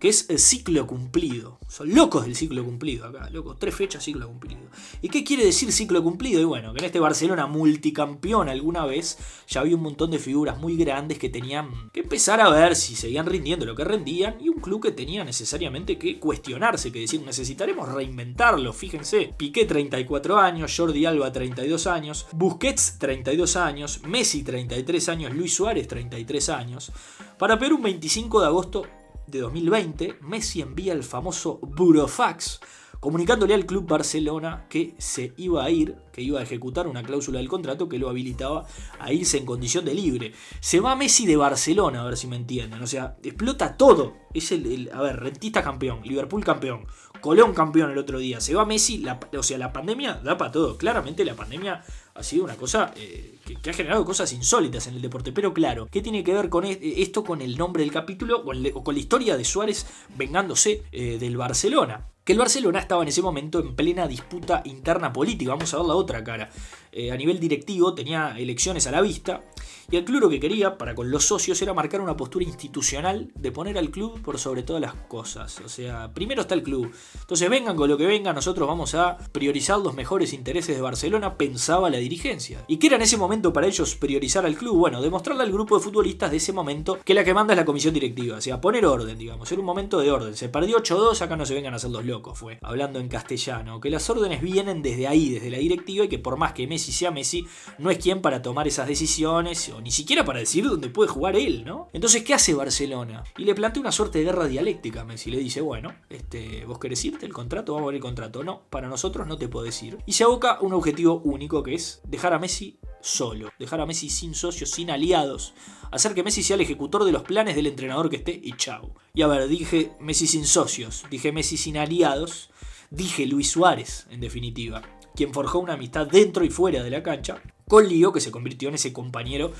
Que 0.00 0.08
es 0.08 0.30
el 0.30 0.38
ciclo 0.38 0.86
cumplido. 0.86 1.58
Son 1.68 1.94
locos 1.94 2.24
del 2.24 2.34
ciclo 2.34 2.64
cumplido 2.64 3.06
acá, 3.06 3.28
locos. 3.30 3.58
Tres 3.58 3.74
fechas, 3.74 4.02
ciclo 4.02 4.26
cumplido. 4.26 4.62
¿Y 5.02 5.10
qué 5.10 5.22
quiere 5.22 5.44
decir 5.44 5.70
ciclo 5.72 6.02
cumplido? 6.02 6.40
Y 6.40 6.44
bueno, 6.44 6.72
que 6.72 6.78
en 6.78 6.86
este 6.86 6.98
Barcelona 6.98 7.46
multicampeón 7.46 8.48
alguna 8.48 8.86
vez 8.86 9.18
ya 9.46 9.60
había 9.60 9.76
un 9.76 9.82
montón 9.82 10.10
de 10.10 10.18
figuras 10.18 10.58
muy 10.58 10.76
grandes 10.76 11.18
que 11.18 11.28
tenían 11.28 11.90
que 11.92 12.00
empezar 12.00 12.40
a 12.40 12.48
ver 12.48 12.76
si 12.76 12.96
seguían 12.96 13.26
rindiendo 13.26 13.66
lo 13.66 13.76
que 13.76 13.84
rendían 13.84 14.40
y 14.40 14.48
un 14.48 14.60
club 14.60 14.82
que 14.82 14.92
tenía 14.92 15.22
necesariamente 15.22 15.98
que 15.98 16.18
cuestionarse, 16.18 16.90
que 16.90 17.00
decir, 17.00 17.20
necesitaremos 17.20 17.86
reinventarlo. 17.92 18.72
Fíjense, 18.72 19.34
Piqué 19.36 19.66
34 19.66 20.38
años, 20.38 20.74
Jordi 20.74 21.04
Alba 21.04 21.30
32 21.30 21.86
años, 21.86 22.26
Busquets 22.32 22.96
32 22.98 23.56
años, 23.56 24.00
Messi 24.08 24.42
33 24.42 25.08
años, 25.10 25.34
Luis 25.34 25.54
Suárez 25.54 25.86
33 25.88 26.48
años. 26.48 26.90
Para 27.38 27.58
Perú, 27.58 27.76
un 27.76 27.82
25 27.82 28.40
de 28.40 28.46
agosto 28.46 28.86
de 29.30 29.40
2020, 29.40 30.18
Messi 30.22 30.60
envía 30.60 30.92
el 30.92 31.04
famoso 31.04 31.58
Burofax 31.62 32.60
comunicándole 33.00 33.54
al 33.54 33.64
Club 33.64 33.88
Barcelona 33.88 34.66
que 34.68 34.94
se 34.98 35.32
iba 35.38 35.64
a 35.64 35.70
ir, 35.70 35.96
que 36.12 36.20
iba 36.20 36.38
a 36.38 36.42
ejecutar 36.42 36.86
una 36.86 37.02
cláusula 37.02 37.38
del 37.38 37.48
contrato 37.48 37.88
que 37.88 37.98
lo 37.98 38.10
habilitaba 38.10 38.66
a 38.98 39.12
irse 39.12 39.38
en 39.38 39.46
condición 39.46 39.86
de 39.86 39.94
libre. 39.94 40.32
Se 40.60 40.80
va 40.80 40.94
Messi 40.94 41.26
de 41.26 41.36
Barcelona, 41.36 42.02
a 42.02 42.04
ver 42.04 42.18
si 42.18 42.26
me 42.26 42.36
entienden. 42.36 42.82
O 42.82 42.86
sea, 42.86 43.16
explota 43.22 43.76
todo. 43.76 44.16
Es 44.34 44.52
el, 44.52 44.90
a 44.92 45.00
ver, 45.00 45.18
Rentista 45.18 45.62
campeón, 45.62 46.02
Liverpool 46.04 46.44
campeón, 46.44 46.86
Colón 47.20 47.54
campeón 47.54 47.90
el 47.90 47.98
otro 47.98 48.18
día. 48.18 48.40
Se 48.40 48.54
va 48.54 48.66
Messi, 48.66 48.98
la, 48.98 49.18
o 49.36 49.42
sea, 49.42 49.56
la 49.56 49.72
pandemia 49.72 50.20
da 50.22 50.36
para 50.36 50.52
todo. 50.52 50.76
Claramente 50.76 51.24
la 51.24 51.34
pandemia 51.34 51.82
ha 52.14 52.22
sido 52.22 52.44
una 52.44 52.56
cosa 52.56 52.92
eh, 52.96 53.38
que, 53.44 53.70
ha 53.70 53.72
generado 53.72 54.04
cosas 54.04 54.32
insólitas 54.32 54.86
en 54.86 54.94
el 54.94 55.02
deporte. 55.02 55.32
Pero 55.32 55.52
claro, 55.52 55.88
¿qué 55.90 56.02
tiene 56.02 56.24
que 56.24 56.34
ver 56.34 56.48
con 56.48 56.64
esto 56.64 57.24
con 57.24 57.40
el 57.40 57.56
nombre 57.56 57.82
del 57.82 57.92
capítulo 57.92 58.42
o 58.74 58.84
con 58.84 58.94
la 58.94 59.00
historia 59.00 59.36
de 59.36 59.44
Suárez 59.44 59.86
vengándose 60.16 60.82
eh, 60.92 61.18
del 61.18 61.36
Barcelona? 61.36 62.06
Que 62.24 62.32
el 62.32 62.38
Barcelona 62.38 62.80
estaba 62.80 63.02
en 63.02 63.08
ese 63.08 63.22
momento 63.22 63.58
en 63.60 63.74
plena 63.74 64.06
disputa 64.06 64.62
interna 64.64 65.12
política. 65.12 65.52
Vamos 65.52 65.72
a 65.72 65.78
ver 65.78 65.86
la 65.86 65.94
otra 65.94 66.22
cara. 66.22 66.50
Eh, 66.92 67.10
a 67.10 67.16
nivel 67.16 67.40
directivo 67.40 67.94
tenía 67.94 68.36
elecciones 68.38 68.86
a 68.86 68.90
la 68.90 69.00
vista 69.00 69.42
y 69.90 69.96
el 69.96 70.04
club 70.04 70.20
lo 70.20 70.28
que 70.28 70.38
quería 70.38 70.78
para 70.78 70.94
con 70.94 71.10
los 71.10 71.24
socios 71.24 71.60
era 71.62 71.74
marcar 71.74 72.00
una 72.00 72.16
postura 72.16 72.44
institucional 72.44 73.32
de 73.34 73.50
poner 73.50 73.76
al 73.76 73.90
club 73.90 74.22
por 74.22 74.38
sobre 74.38 74.62
todas 74.62 74.80
las 74.80 74.94
cosas. 74.94 75.60
O 75.64 75.68
sea, 75.68 76.12
primero 76.14 76.42
está 76.42 76.54
el 76.54 76.62
club. 76.62 76.92
Entonces 77.20 77.50
vengan 77.50 77.74
con 77.76 77.88
lo 77.88 77.96
que 77.96 78.06
vengan, 78.06 78.36
nosotros 78.36 78.68
vamos 78.68 78.94
a 78.94 79.18
priorizar 79.32 79.80
los 79.80 79.94
mejores 79.94 80.32
intereses 80.32 80.76
de 80.76 80.82
Barcelona, 80.82 81.36
pensaba 81.36 81.90
la 81.90 81.98
dirigencia. 81.98 82.64
¿Y 82.68 82.76
qué 82.76 82.86
era 82.86 82.96
en 82.96 83.02
ese 83.02 83.16
momento 83.16 83.29
para 83.30 83.68
ellos 83.68 83.94
priorizar 83.94 84.44
al 84.44 84.56
club? 84.56 84.76
Bueno, 84.76 85.00
demostrarle 85.00 85.44
al 85.44 85.52
grupo 85.52 85.78
de 85.78 85.84
futbolistas 85.84 86.32
de 86.32 86.38
ese 86.38 86.52
momento 86.52 86.98
que 87.04 87.14
la 87.14 87.22
que 87.22 87.32
manda 87.32 87.54
es 87.54 87.58
la 87.58 87.64
comisión 87.64 87.94
directiva. 87.94 88.38
O 88.38 88.40
sea, 88.40 88.60
poner 88.60 88.84
orden, 88.84 89.16
digamos. 89.16 89.50
Era 89.52 89.60
un 89.60 89.66
momento 89.66 90.00
de 90.00 90.10
orden. 90.10 90.34
Se 90.34 90.48
perdió 90.48 90.78
8-2, 90.78 91.22
acá 91.22 91.36
no 91.36 91.46
se 91.46 91.54
vengan 91.54 91.72
a 91.72 91.76
hacer 91.76 91.90
los 91.90 92.04
locos, 92.04 92.36
fue. 92.36 92.58
Hablando 92.60 92.98
en 92.98 93.08
castellano. 93.08 93.80
Que 93.80 93.88
las 93.88 94.10
órdenes 94.10 94.42
vienen 94.42 94.82
desde 94.82 95.06
ahí, 95.06 95.30
desde 95.30 95.48
la 95.48 95.58
directiva, 95.58 96.06
y 96.06 96.08
que 96.08 96.18
por 96.18 96.38
más 96.38 96.54
que 96.54 96.66
Messi 96.66 96.90
sea 96.90 97.12
Messi, 97.12 97.46
no 97.78 97.90
es 97.90 97.98
quien 97.98 98.20
para 98.20 98.42
tomar 98.42 98.66
esas 98.66 98.88
decisiones, 98.88 99.68
o 99.68 99.80
ni 99.80 99.92
siquiera 99.92 100.24
para 100.24 100.40
decir 100.40 100.68
dónde 100.68 100.88
puede 100.88 101.08
jugar 101.08 101.36
él, 101.36 101.64
¿no? 101.64 101.88
Entonces, 101.92 102.24
¿qué 102.24 102.34
hace 102.34 102.52
Barcelona? 102.52 103.22
Y 103.38 103.44
le 103.44 103.54
plantea 103.54 103.80
una 103.80 103.92
suerte 103.92 104.18
de 104.18 104.24
guerra 104.24 104.48
dialéctica 104.48 105.02
a 105.02 105.04
Messi. 105.04 105.30
Le 105.30 105.38
dice, 105.38 105.60
bueno, 105.60 105.94
este, 106.08 106.64
vos 106.66 106.80
querés 106.80 107.04
irte 107.04 107.26
el 107.26 107.32
contrato, 107.32 107.74
vamos 107.74 107.86
a 107.86 107.90
ver 107.90 107.96
el 107.96 108.02
contrato. 108.02 108.42
No, 108.42 108.62
para 108.70 108.88
nosotros 108.88 109.28
no 109.28 109.38
te 109.38 109.46
podés 109.46 109.80
ir. 109.84 109.98
Y 110.04 110.14
se 110.14 110.24
aboca 110.24 110.58
un 110.60 110.72
objetivo 110.72 111.20
único 111.24 111.62
que 111.62 111.74
es 111.74 112.00
dejar 112.04 112.32
a 112.32 112.40
Messi 112.40 112.80
solo, 113.00 113.50
dejar 113.58 113.80
a 113.80 113.86
Messi 113.86 114.10
sin 114.10 114.34
socios, 114.34 114.70
sin 114.70 114.90
aliados, 114.90 115.54
hacer 115.90 116.14
que 116.14 116.22
Messi 116.22 116.42
sea 116.42 116.54
el 116.54 116.62
ejecutor 116.62 117.04
de 117.04 117.12
los 117.12 117.22
planes 117.22 117.56
del 117.56 117.66
entrenador 117.66 118.10
que 118.10 118.16
esté 118.16 118.40
y 118.42 118.52
chau. 118.52 118.94
Y 119.14 119.22
a 119.22 119.26
ver, 119.26 119.48
dije 119.48 119.92
Messi 120.00 120.26
sin 120.26 120.46
socios, 120.46 121.04
dije 121.10 121.32
Messi 121.32 121.56
sin 121.56 121.76
aliados, 121.76 122.50
dije 122.90 123.26
Luis 123.26 123.50
Suárez, 123.50 124.06
en 124.10 124.20
definitiva, 124.20 124.82
quien 125.14 125.32
forjó 125.32 125.58
una 125.58 125.74
amistad 125.74 126.06
dentro 126.06 126.44
y 126.44 126.50
fuera 126.50 126.82
de 126.82 126.90
la 126.90 127.02
cancha, 127.02 127.42
con 127.68 127.88
Lío, 127.88 128.12
que 128.12 128.20
se 128.20 128.32
convirtió 128.32 128.68
en 128.68 128.74
ese 128.74 128.92
compañero 128.92 129.52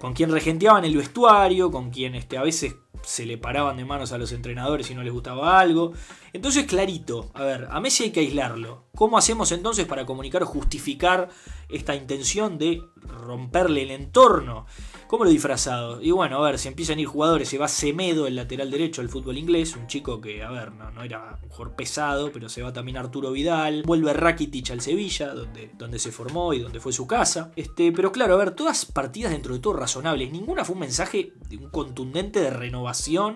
con 0.00 0.14
quien 0.14 0.32
regenteaban 0.32 0.86
el 0.86 0.96
vestuario, 0.96 1.70
con 1.70 1.90
quien 1.90 2.14
este, 2.14 2.38
a 2.38 2.42
veces 2.42 2.74
se 3.02 3.26
le 3.26 3.38
paraban 3.38 3.76
de 3.76 3.84
manos 3.84 4.12
a 4.12 4.18
los 4.18 4.32
entrenadores 4.32 4.86
si 4.86 4.94
no 4.94 5.02
les 5.02 5.12
gustaba 5.12 5.58
algo. 5.58 5.92
Entonces, 6.32 6.66
clarito, 6.66 7.30
a 7.34 7.42
ver, 7.44 7.68
a 7.70 7.80
Messi 7.80 8.04
hay 8.04 8.10
que 8.10 8.20
aislarlo. 8.20 8.84
¿Cómo 8.94 9.18
hacemos 9.18 9.50
entonces 9.52 9.86
para 9.86 10.06
comunicar 10.06 10.42
o 10.42 10.46
justificar 10.46 11.28
esta 11.68 11.94
intención 11.94 12.58
de 12.58 12.82
romperle 13.02 13.82
el 13.82 13.90
entorno? 13.90 14.66
¿Cómo 15.06 15.24
lo 15.24 15.30
disfrazado? 15.30 16.00
Y 16.00 16.12
bueno, 16.12 16.36
a 16.36 16.46
ver, 16.46 16.58
si 16.58 16.68
empiezan 16.68 16.98
a 16.98 17.00
ir 17.00 17.06
jugadores, 17.08 17.48
se 17.48 17.58
va 17.58 17.66
Semedo, 17.66 18.28
el 18.28 18.36
lateral 18.36 18.70
derecho 18.70 19.00
del 19.02 19.10
fútbol 19.10 19.38
inglés, 19.38 19.74
un 19.74 19.88
chico 19.88 20.20
que, 20.20 20.44
a 20.44 20.50
ver, 20.50 20.72
no, 20.72 20.90
no 20.92 21.02
era 21.02 21.38
jugador 21.48 21.74
pesado, 21.74 22.30
pero 22.30 22.48
se 22.48 22.62
va 22.62 22.72
también 22.72 22.96
Arturo 22.96 23.32
Vidal, 23.32 23.82
vuelve 23.84 24.12
Rakitic 24.12 24.70
al 24.70 24.80
Sevilla, 24.80 25.34
donde, 25.34 25.72
donde 25.76 25.98
se 25.98 26.12
formó 26.12 26.54
y 26.54 26.60
donde 26.60 26.78
fue 26.78 26.92
su 26.92 27.08
casa. 27.08 27.50
Este, 27.56 27.90
pero 27.90 28.12
claro, 28.12 28.34
a 28.34 28.38
ver, 28.38 28.52
todas 28.52 28.84
partidas 28.84 29.32
dentro 29.32 29.54
de 29.54 29.60
todo 29.60 29.72
razonables, 29.72 30.30
ninguna 30.30 30.64
fue 30.64 30.74
un 30.74 30.80
mensaje 30.80 31.32
de 31.48 31.56
un 31.56 31.70
contundente 31.70 32.40
de 32.40 32.50
renovación, 32.50 32.79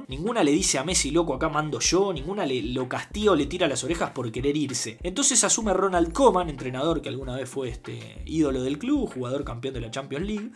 ninguna 0.08 0.42
le 0.42 0.52
dice 0.52 0.78
a 0.78 0.84
Messi, 0.84 1.10
loco, 1.10 1.34
acá 1.34 1.48
mando 1.48 1.80
yo, 1.80 2.12
ninguna 2.12 2.46
le, 2.46 2.62
lo 2.62 2.88
castiga 2.88 3.32
o 3.32 3.36
le 3.36 3.46
tira 3.46 3.68
las 3.68 3.84
orejas 3.84 4.10
por 4.10 4.30
querer 4.30 4.56
irse. 4.56 4.98
Entonces 5.02 5.42
asume 5.44 5.72
Ronald 5.72 6.12
Koeman, 6.12 6.48
entrenador 6.48 7.02
que 7.02 7.08
alguna 7.08 7.36
vez 7.36 7.48
fue 7.48 7.68
este 7.68 8.22
ídolo 8.26 8.62
del 8.62 8.78
club, 8.78 9.12
jugador 9.12 9.44
campeón 9.44 9.74
de 9.74 9.80
la 9.80 9.90
Champions 9.90 10.26
League, 10.26 10.50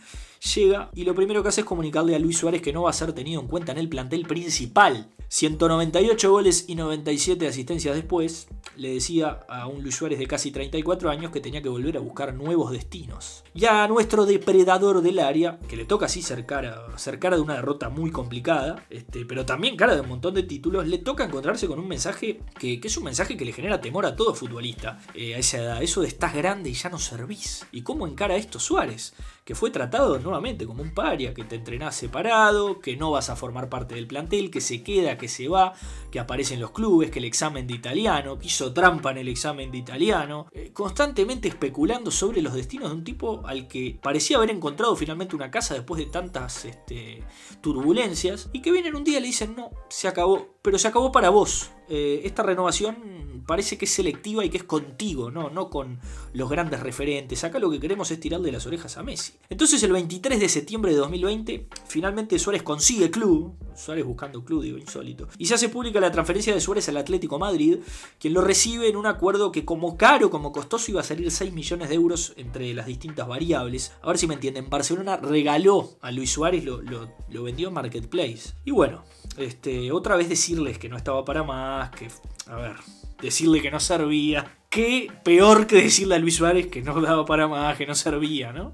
llega 0.55 0.89
y 0.95 1.03
lo 1.03 1.15
primero 1.15 1.43
que 1.43 1.49
hace 1.49 1.61
es 1.61 1.67
comunicarle 1.67 2.15
a 2.15 2.19
Luis 2.19 2.37
Suárez 2.37 2.61
que 2.61 2.73
no 2.73 2.83
va 2.83 2.89
a 2.89 2.93
ser 2.93 3.13
tenido 3.13 3.41
en 3.41 3.47
cuenta 3.47 3.71
en 3.71 3.77
el 3.77 3.89
plantel 3.89 4.25
principal. 4.25 5.09
198 5.27 6.31
goles 6.31 6.65
y 6.67 6.73
97 6.73 7.47
asistencias 7.47 7.95
después, 7.95 8.47
le 8.75 8.93
decía 8.95 9.41
a 9.47 9.67
un 9.67 9.83
Luis 9.83 9.95
Suárez 9.95 10.17
de 10.17 10.25
casi 10.25 10.49
34 10.49 11.09
años 11.09 11.31
que 11.31 11.39
tenía 11.39 11.61
que 11.61 11.69
volver 11.69 11.97
a 11.97 11.99
buscar 11.99 12.33
nuevos 12.33 12.71
destinos. 12.71 13.43
Ya 13.53 13.83
a 13.83 13.87
nuestro 13.87 14.25
depredador 14.25 15.01
del 15.01 15.19
área, 15.19 15.59
que 15.67 15.75
le 15.75 15.85
toca 15.85 16.07
así 16.07 16.23
ser 16.23 16.47
cara 16.47 16.87
de 16.95 17.41
una 17.41 17.55
derrota 17.55 17.89
muy 17.89 18.09
complicada, 18.09 18.78
este, 18.89 19.25
pero 19.25 19.45
también 19.45 19.75
cara 19.75 19.95
de 19.95 20.01
un 20.01 20.09
montón 20.09 20.33
de 20.33 20.43
títulos, 20.43 20.87
le 20.87 20.97
toca 20.97 21.25
encontrarse 21.25 21.67
con 21.67 21.79
un 21.79 21.87
mensaje 21.87 22.41
que, 22.57 22.79
que 22.79 22.87
es 22.87 22.97
un 22.97 23.03
mensaje 23.03 23.37
que 23.37 23.45
le 23.45 23.53
genera 23.53 23.81
temor 23.81 24.05
a 24.05 24.15
todo 24.15 24.33
futbolista 24.33 24.99
eh, 25.13 25.35
a 25.35 25.39
esa 25.39 25.57
edad. 25.57 25.83
Eso 25.83 26.01
de 26.01 26.07
estás 26.07 26.33
grande 26.33 26.69
y 26.69 26.73
ya 26.73 26.89
no 26.89 26.99
servís. 26.99 27.65
¿Y 27.71 27.81
cómo 27.81 28.07
encara 28.07 28.35
esto 28.35 28.59
Suárez? 28.59 29.13
Que 29.49 29.55
fue 29.55 29.71
tratado 29.71 30.19
nuevamente 30.19 30.67
como 30.67 30.83
un 30.83 30.93
paria, 30.93 31.33
que 31.33 31.43
te 31.43 31.55
entrenás 31.55 31.95
separado, 31.95 32.79
que 32.79 32.95
no 32.95 33.09
vas 33.09 33.31
a 33.31 33.35
formar 33.35 33.67
parte 33.67 33.95
del 33.95 34.05
plantel, 34.05 34.51
que 34.51 34.61
se 34.61 34.83
queda, 34.83 35.17
que 35.17 35.27
se 35.27 35.47
va, 35.47 35.73
que 36.11 36.19
aparece 36.19 36.53
en 36.53 36.59
los 36.59 36.69
clubes, 36.69 37.09
que 37.09 37.17
el 37.17 37.25
examen 37.25 37.65
de 37.65 37.73
italiano, 37.73 38.37
que 38.37 38.45
hizo 38.45 38.71
trampa 38.71 39.09
en 39.09 39.17
el 39.17 39.27
examen 39.27 39.71
de 39.71 39.79
italiano, 39.79 40.45
eh, 40.51 40.69
constantemente 40.71 41.47
especulando 41.47 42.11
sobre 42.11 42.43
los 42.43 42.53
destinos 42.53 42.91
de 42.91 42.97
un 42.97 43.03
tipo 43.03 43.41
al 43.47 43.67
que 43.67 43.97
parecía 43.99 44.37
haber 44.37 44.51
encontrado 44.51 44.95
finalmente 44.95 45.35
una 45.35 45.49
casa 45.49 45.73
después 45.73 45.97
de 45.97 46.11
tantas 46.11 46.65
este, 46.65 47.23
turbulencias, 47.59 48.51
y 48.53 48.61
que 48.61 48.71
vienen 48.71 48.95
un 48.95 49.03
día 49.03 49.17
y 49.17 49.21
le 49.21 49.27
dicen, 49.29 49.55
no, 49.55 49.71
se 49.89 50.07
acabó, 50.07 50.58
pero 50.61 50.77
se 50.77 50.87
acabó 50.87 51.11
para 51.11 51.29
vos. 51.29 51.71
Eh, 51.87 52.21
esta 52.23 52.43
renovación 52.43 53.19
parece 53.49 53.79
que 53.79 53.85
es 53.85 53.91
selectiva 53.91 54.45
y 54.45 54.49
que 54.51 54.57
es 54.57 54.63
contigo, 54.63 55.31
¿no? 55.31 55.49
no 55.49 55.71
con 55.71 55.99
los 56.33 56.51
grandes 56.51 56.81
referentes. 56.81 57.43
Acá 57.43 57.57
lo 57.57 57.71
que 57.71 57.79
queremos 57.79 58.11
es 58.11 58.19
tirarle 58.19 58.51
las 58.51 58.67
orejas 58.67 58.95
a 58.97 59.01
Messi. 59.01 59.33
Entonces 59.49 59.81
el 59.81 59.91
23 59.91 60.39
de 60.39 60.47
septiembre 60.47 60.91
de 60.91 60.97
2020, 60.97 61.67
finalmente 61.87 62.37
Suárez 62.37 62.61
consigue 62.61 63.09
club, 63.09 63.55
Suárez 63.75 64.05
buscando 64.05 64.45
club, 64.45 64.61
digo, 64.61 64.77
insólito, 64.77 65.27
y 65.39 65.47
se 65.47 65.55
hace 65.55 65.67
pública 65.67 65.99
la 65.99 66.11
transferencia 66.11 66.53
de 66.53 66.61
Suárez 66.61 66.89
al 66.89 66.97
Atlético 66.97 67.39
Madrid, 67.39 67.79
quien 68.19 68.35
lo 68.35 68.41
recibe 68.41 68.87
en 68.87 68.95
un 68.95 69.07
acuerdo 69.07 69.51
que 69.51 69.65
como 69.65 69.97
caro, 69.97 70.29
como 70.29 70.51
costoso, 70.51 70.91
iba 70.91 71.01
a 71.01 71.03
salir 71.03 71.31
6 71.31 71.51
millones 71.51 71.89
de 71.89 71.95
euros 71.95 72.33
entre 72.37 72.71
las 72.75 72.85
distintas 72.85 73.27
variables. 73.27 73.93
A 74.03 74.09
ver 74.09 74.19
si 74.19 74.27
me 74.27 74.35
entienden, 74.35 74.69
Barcelona 74.69 75.17
regaló 75.17 75.97
a 76.01 76.11
Luis 76.11 76.31
Suárez, 76.31 76.63
lo, 76.63 76.81
lo 76.83 77.43
vendió 77.43 77.69
en 77.69 77.73
Marketplace. 77.73 78.53
Y 78.63 78.69
bueno, 78.69 79.03
este, 79.37 79.91
otra 79.91 80.15
vez 80.15 80.27
decirles 80.49 80.79
que 80.79 80.89
no 80.89 80.97
estaba 80.97 81.23
para 81.23 81.43
más, 81.43 81.91
que, 81.91 82.07
a 82.47 82.55
ver, 82.55 82.75
decirle 83.21 83.61
que 83.61 83.69
no 83.69 83.79
servía. 83.79 84.57
Qué 84.69 85.11
peor 85.23 85.67
que 85.67 85.83
decirle 85.83 86.15
a 86.15 86.19
Luis 86.19 86.37
Suárez 86.37 86.67
que 86.67 86.81
no 86.81 86.99
daba 87.01 87.23
para 87.25 87.47
más, 87.47 87.77
que 87.77 87.85
no 87.85 87.93
servía, 87.93 88.51
¿no? 88.51 88.73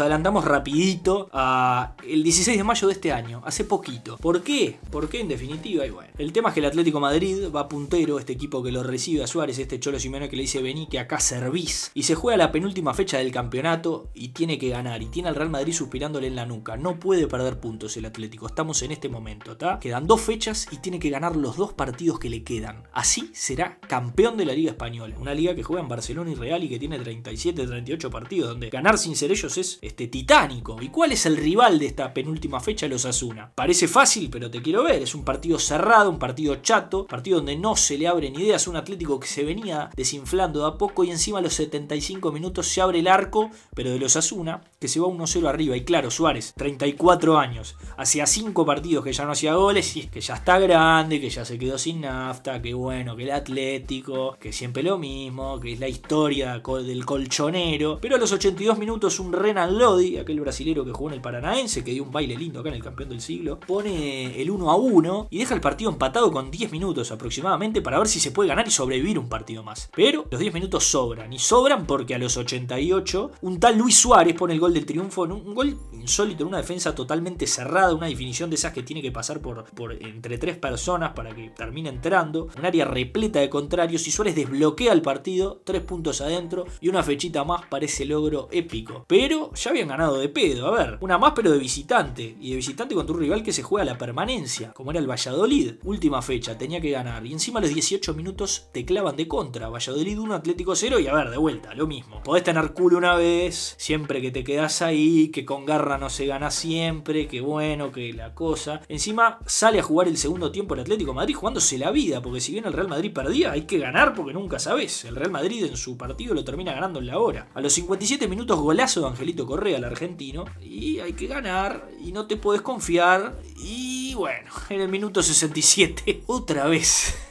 Adelantamos 0.00 0.44
rapidito 0.44 1.28
a 1.32 1.94
el 2.06 2.22
16 2.22 2.56
de 2.56 2.64
mayo 2.64 2.86
de 2.86 2.92
este 2.94 3.12
año, 3.12 3.42
hace 3.44 3.64
poquito. 3.64 4.16
¿Por 4.16 4.42
qué? 4.42 4.78
¿Por 4.90 5.08
qué 5.08 5.20
en 5.20 5.28
definitiva? 5.28 5.86
Y 5.86 5.90
bueno, 5.90 6.10
el 6.18 6.32
tema 6.32 6.48
es 6.48 6.54
que 6.54 6.60
el 6.60 6.66
Atlético 6.66 7.00
Madrid 7.00 7.50
va 7.54 7.68
puntero, 7.68 8.18
este 8.18 8.32
equipo 8.32 8.62
que 8.62 8.72
lo 8.72 8.82
recibe 8.82 9.22
a 9.22 9.26
Suárez, 9.26 9.58
este 9.58 9.80
Cholo 9.80 9.98
Simeone 9.98 10.28
que 10.28 10.36
le 10.36 10.42
dice 10.42 10.62
vení 10.62 10.86
que 10.86 10.98
acá 10.98 11.20
servís. 11.20 11.90
Y 11.94 12.04
se 12.04 12.14
juega 12.14 12.36
la 12.36 12.52
penúltima 12.52 12.94
fecha 12.94 13.18
del 13.18 13.32
campeonato 13.32 14.10
y 14.14 14.28
tiene 14.28 14.58
que 14.58 14.68
ganar. 14.68 15.02
Y 15.02 15.06
tiene 15.06 15.28
al 15.28 15.34
Real 15.34 15.50
Madrid 15.50 15.72
suspirándole 15.72 16.26
en 16.26 16.36
la 16.36 16.46
nuca. 16.46 16.76
No 16.76 16.98
puede 16.98 17.26
perder 17.26 17.60
puntos 17.60 17.96
el 17.96 18.04
Atlético. 18.04 18.46
Estamos 18.46 18.82
en 18.82 18.92
este 18.92 19.08
momento, 19.08 19.52
¿está? 19.52 19.78
Quedan 19.78 20.06
dos 20.06 20.20
fechas 20.20 20.68
y 20.70 20.78
tiene 20.78 20.98
que 20.98 21.10
ganar 21.10 21.36
los 21.36 21.56
dos 21.56 21.72
partidos 21.72 22.18
que 22.18 22.30
le 22.30 22.44
quedan. 22.44 22.84
Así 22.92 23.30
será 23.34 23.78
campeón 23.80 24.36
de 24.36 24.46
la 24.46 24.52
Liga 24.52 24.70
Española. 24.70 25.16
Una 25.18 25.34
liga 25.34 25.54
que 25.54 25.62
juega 25.62 25.82
en 25.82 25.88
Barcelona 25.88 26.30
y 26.30 26.34
Real 26.34 26.62
y 26.62 26.68
que 26.68 26.78
tiene 26.78 26.98
37, 26.98 27.66
38 27.66 28.10
partidos. 28.10 28.50
Donde 28.50 28.70
ganar 28.70 28.98
sin 28.98 29.16
ser 29.16 29.30
ellos 29.32 29.56
es 29.58 29.78
este, 29.88 30.08
titánico. 30.08 30.76
¿Y 30.80 30.88
cuál 30.88 31.12
es 31.12 31.26
el 31.26 31.36
rival 31.36 31.78
de 31.78 31.86
esta 31.86 32.14
penúltima 32.14 32.60
fecha? 32.60 32.86
Los 32.86 33.04
Asuna. 33.04 33.50
Parece 33.54 33.88
fácil, 33.88 34.30
pero 34.30 34.50
te 34.50 34.62
quiero 34.62 34.84
ver. 34.84 35.02
Es 35.02 35.14
un 35.14 35.24
partido 35.24 35.58
cerrado, 35.58 36.10
un 36.10 36.18
partido 36.18 36.56
chato, 36.56 37.06
partido 37.06 37.38
donde 37.38 37.56
no 37.56 37.74
se 37.76 37.98
le 37.98 38.06
abren 38.06 38.38
ideas. 38.38 38.68
Un 38.68 38.76
Atlético 38.76 39.18
que 39.18 39.26
se 39.26 39.44
venía 39.44 39.90
desinflando 39.96 40.60
de 40.60 40.68
a 40.68 40.78
poco 40.78 41.04
y 41.04 41.10
encima 41.10 41.38
a 41.38 41.42
los 41.42 41.54
75 41.54 42.30
minutos 42.32 42.68
se 42.68 42.80
abre 42.80 43.00
el 43.00 43.08
arco, 43.08 43.50
pero 43.74 43.90
de 43.90 43.98
los 43.98 44.16
Asuna, 44.16 44.60
que 44.78 44.88
se 44.88 45.00
va 45.00 45.06
1-0 45.06 45.48
arriba. 45.48 45.76
Y 45.76 45.84
claro, 45.84 46.10
Suárez, 46.10 46.52
34 46.56 47.38
años, 47.38 47.76
hacía 47.96 48.26
5 48.26 48.66
partidos 48.66 49.04
que 49.04 49.12
ya 49.12 49.24
no 49.24 49.32
hacía 49.32 49.54
goles 49.54 49.96
y 49.96 50.08
que 50.08 50.20
ya 50.20 50.34
está 50.34 50.58
grande, 50.58 51.20
que 51.20 51.30
ya 51.30 51.44
se 51.44 51.58
quedó 51.58 51.78
sin 51.78 52.02
nafta, 52.02 52.60
que 52.60 52.74
bueno, 52.74 53.16
que 53.16 53.24
el 53.24 53.30
Atlético, 53.30 54.36
que 54.38 54.52
siempre 54.52 54.82
lo 54.82 54.98
mismo, 54.98 55.58
que 55.58 55.72
es 55.72 55.80
la 55.80 55.88
historia 55.88 56.60
del 56.84 57.06
colchonero. 57.06 57.98
Pero 58.00 58.16
a 58.16 58.18
los 58.18 58.32
82 58.32 58.78
minutos 58.78 59.18
un 59.18 59.32
Renan 59.32 59.77
Lodi, 59.78 60.18
aquel 60.18 60.40
brasilero 60.40 60.84
que 60.84 60.92
jugó 60.92 61.08
en 61.08 61.14
el 61.14 61.20
Paranaense, 61.20 61.84
que 61.84 61.92
dio 61.92 62.04
un 62.04 62.12
baile 62.12 62.36
lindo 62.36 62.60
acá 62.60 62.68
en 62.68 62.74
el 62.74 62.82
campeón 62.82 63.08
del 63.08 63.20
siglo, 63.20 63.58
pone 63.60 64.40
el 64.40 64.50
1 64.50 64.70
a 64.70 64.76
1 64.76 65.28
y 65.30 65.38
deja 65.38 65.54
el 65.54 65.60
partido 65.60 65.90
empatado 65.90 66.30
con 66.30 66.50
10 66.50 66.72
minutos 66.72 67.10
aproximadamente 67.10 67.80
para 67.82 67.98
ver 67.98 68.08
si 68.08 68.20
se 68.20 68.30
puede 68.30 68.48
ganar 68.48 68.66
y 68.66 68.70
sobrevivir 68.70 69.18
un 69.18 69.28
partido 69.28 69.62
más. 69.62 69.90
Pero 69.94 70.26
los 70.30 70.40
10 70.40 70.54
minutos 70.54 70.84
sobran, 70.84 71.32
y 71.32 71.38
sobran 71.38 71.86
porque 71.86 72.14
a 72.14 72.18
los 72.18 72.36
88 72.36 73.30
un 73.42 73.60
tal 73.60 73.78
Luis 73.78 73.96
Suárez 73.96 74.34
pone 74.34 74.54
el 74.54 74.60
gol 74.60 74.74
del 74.74 74.86
triunfo, 74.86 75.22
un 75.22 75.54
gol 75.54 75.78
insólito 75.92 76.42
en 76.42 76.48
una 76.48 76.58
defensa 76.58 76.94
totalmente 76.94 77.46
cerrada, 77.46 77.94
una 77.94 78.06
definición 78.06 78.50
de 78.50 78.56
esas 78.56 78.72
que 78.72 78.82
tiene 78.82 79.02
que 79.02 79.12
pasar 79.12 79.40
por, 79.40 79.64
por 79.64 79.92
entre 79.92 80.38
tres 80.38 80.56
personas 80.56 81.12
para 81.12 81.34
que 81.34 81.50
termine 81.50 81.88
entrando, 81.88 82.48
un 82.56 82.66
área 82.66 82.84
repleta 82.84 83.40
de 83.40 83.50
contrarios 83.50 84.06
y 84.06 84.10
Suárez 84.10 84.34
desbloquea 84.34 84.92
el 84.92 85.02
partido, 85.02 85.60
tres 85.64 85.82
puntos 85.82 86.20
adentro 86.20 86.64
y 86.80 86.88
una 86.88 87.02
fechita 87.02 87.44
más 87.44 87.66
parece 87.66 88.04
logro 88.04 88.48
épico. 88.50 89.04
Pero 89.06 89.52
ya 89.54 89.67
habían 89.68 89.88
ganado 89.88 90.18
de 90.18 90.28
pedo, 90.28 90.66
a 90.66 90.70
ver, 90.70 90.98
una 91.00 91.18
más 91.18 91.32
pero 91.34 91.50
de 91.50 91.58
visitante, 91.58 92.36
y 92.40 92.50
de 92.50 92.56
visitante 92.56 92.94
contra 92.94 93.14
un 93.14 93.20
rival 93.20 93.42
que 93.42 93.52
se 93.52 93.62
juega 93.62 93.84
la 93.84 93.98
permanencia, 93.98 94.72
como 94.72 94.90
era 94.90 95.00
el 95.00 95.10
Valladolid, 95.10 95.74
última 95.84 96.22
fecha, 96.22 96.58
tenía 96.58 96.80
que 96.80 96.90
ganar, 96.90 97.24
y 97.26 97.32
encima 97.32 97.58
a 97.58 97.62
los 97.62 97.74
18 97.74 98.14
minutos 98.14 98.68
te 98.72 98.84
clavan 98.84 99.16
de 99.16 99.28
contra, 99.28 99.68
Valladolid 99.68 100.18
1, 100.18 100.34
Atlético 100.34 100.74
0, 100.74 100.98
y 101.00 101.06
a 101.06 101.14
ver, 101.14 101.30
de 101.30 101.38
vuelta, 101.38 101.74
lo 101.74 101.86
mismo, 101.86 102.22
podés 102.22 102.44
tener 102.44 102.72
culo 102.72 102.98
una 102.98 103.14
vez, 103.14 103.74
siempre 103.78 104.20
que 104.20 104.30
te 104.30 104.44
quedas 104.44 104.82
ahí, 104.82 105.28
que 105.28 105.44
con 105.44 105.64
garra 105.64 105.98
no 105.98 106.10
se 106.10 106.26
gana 106.26 106.50
siempre, 106.50 107.28
que 107.28 107.40
bueno, 107.40 107.92
que 107.92 108.12
la 108.12 108.34
cosa, 108.34 108.80
encima 108.88 109.38
sale 109.46 109.80
a 109.80 109.82
jugar 109.82 110.08
el 110.08 110.16
segundo 110.16 110.50
tiempo 110.50 110.74
el 110.74 110.80
Atlético 110.80 111.14
Madrid 111.14 111.34
jugándose 111.34 111.78
la 111.78 111.90
vida, 111.90 112.22
porque 112.22 112.40
si 112.40 112.52
bien 112.52 112.66
el 112.66 112.72
Real 112.72 112.88
Madrid 112.88 113.12
perdía, 113.12 113.52
hay 113.52 113.62
que 113.62 113.78
ganar 113.78 114.14
porque 114.14 114.32
nunca 114.32 114.58
sabes, 114.58 115.04
el 115.04 115.16
Real 115.16 115.30
Madrid 115.30 115.64
en 115.64 115.76
su 115.76 115.96
partido 115.96 116.34
lo 116.34 116.44
termina 116.44 116.72
ganando 116.72 116.98
en 116.98 117.06
la 117.06 117.18
hora, 117.18 117.48
a 117.54 117.60
los 117.60 117.72
57 117.72 118.28
minutos 118.28 118.58
golazo 118.58 119.00
de 119.00 119.08
Angelito 119.08 119.46
Correa, 119.46 119.57
el 119.66 119.84
argentino, 119.84 120.44
y 120.60 121.00
hay 121.00 121.12
que 121.12 121.26
ganar, 121.26 121.88
y 122.00 122.12
no 122.12 122.26
te 122.26 122.36
puedes 122.36 122.62
confiar, 122.62 123.38
y 123.56 124.14
bueno, 124.14 124.50
en 124.68 124.80
el 124.80 124.88
minuto 124.88 125.22
67, 125.22 126.22
otra 126.26 126.66
vez. 126.66 127.16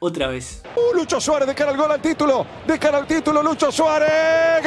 Otra 0.00 0.28
vez. 0.28 0.62
Uh, 0.76 0.94
Lucho 0.96 1.20
Suárez 1.20 1.48
de 1.48 1.56
cara 1.56 1.72
al 1.72 1.76
gol 1.76 1.90
al 1.90 2.00
título. 2.00 2.46
De 2.64 2.78
cara 2.78 2.98
al 2.98 3.06
título, 3.08 3.42
Lucho 3.42 3.72
Suárez. 3.72 4.62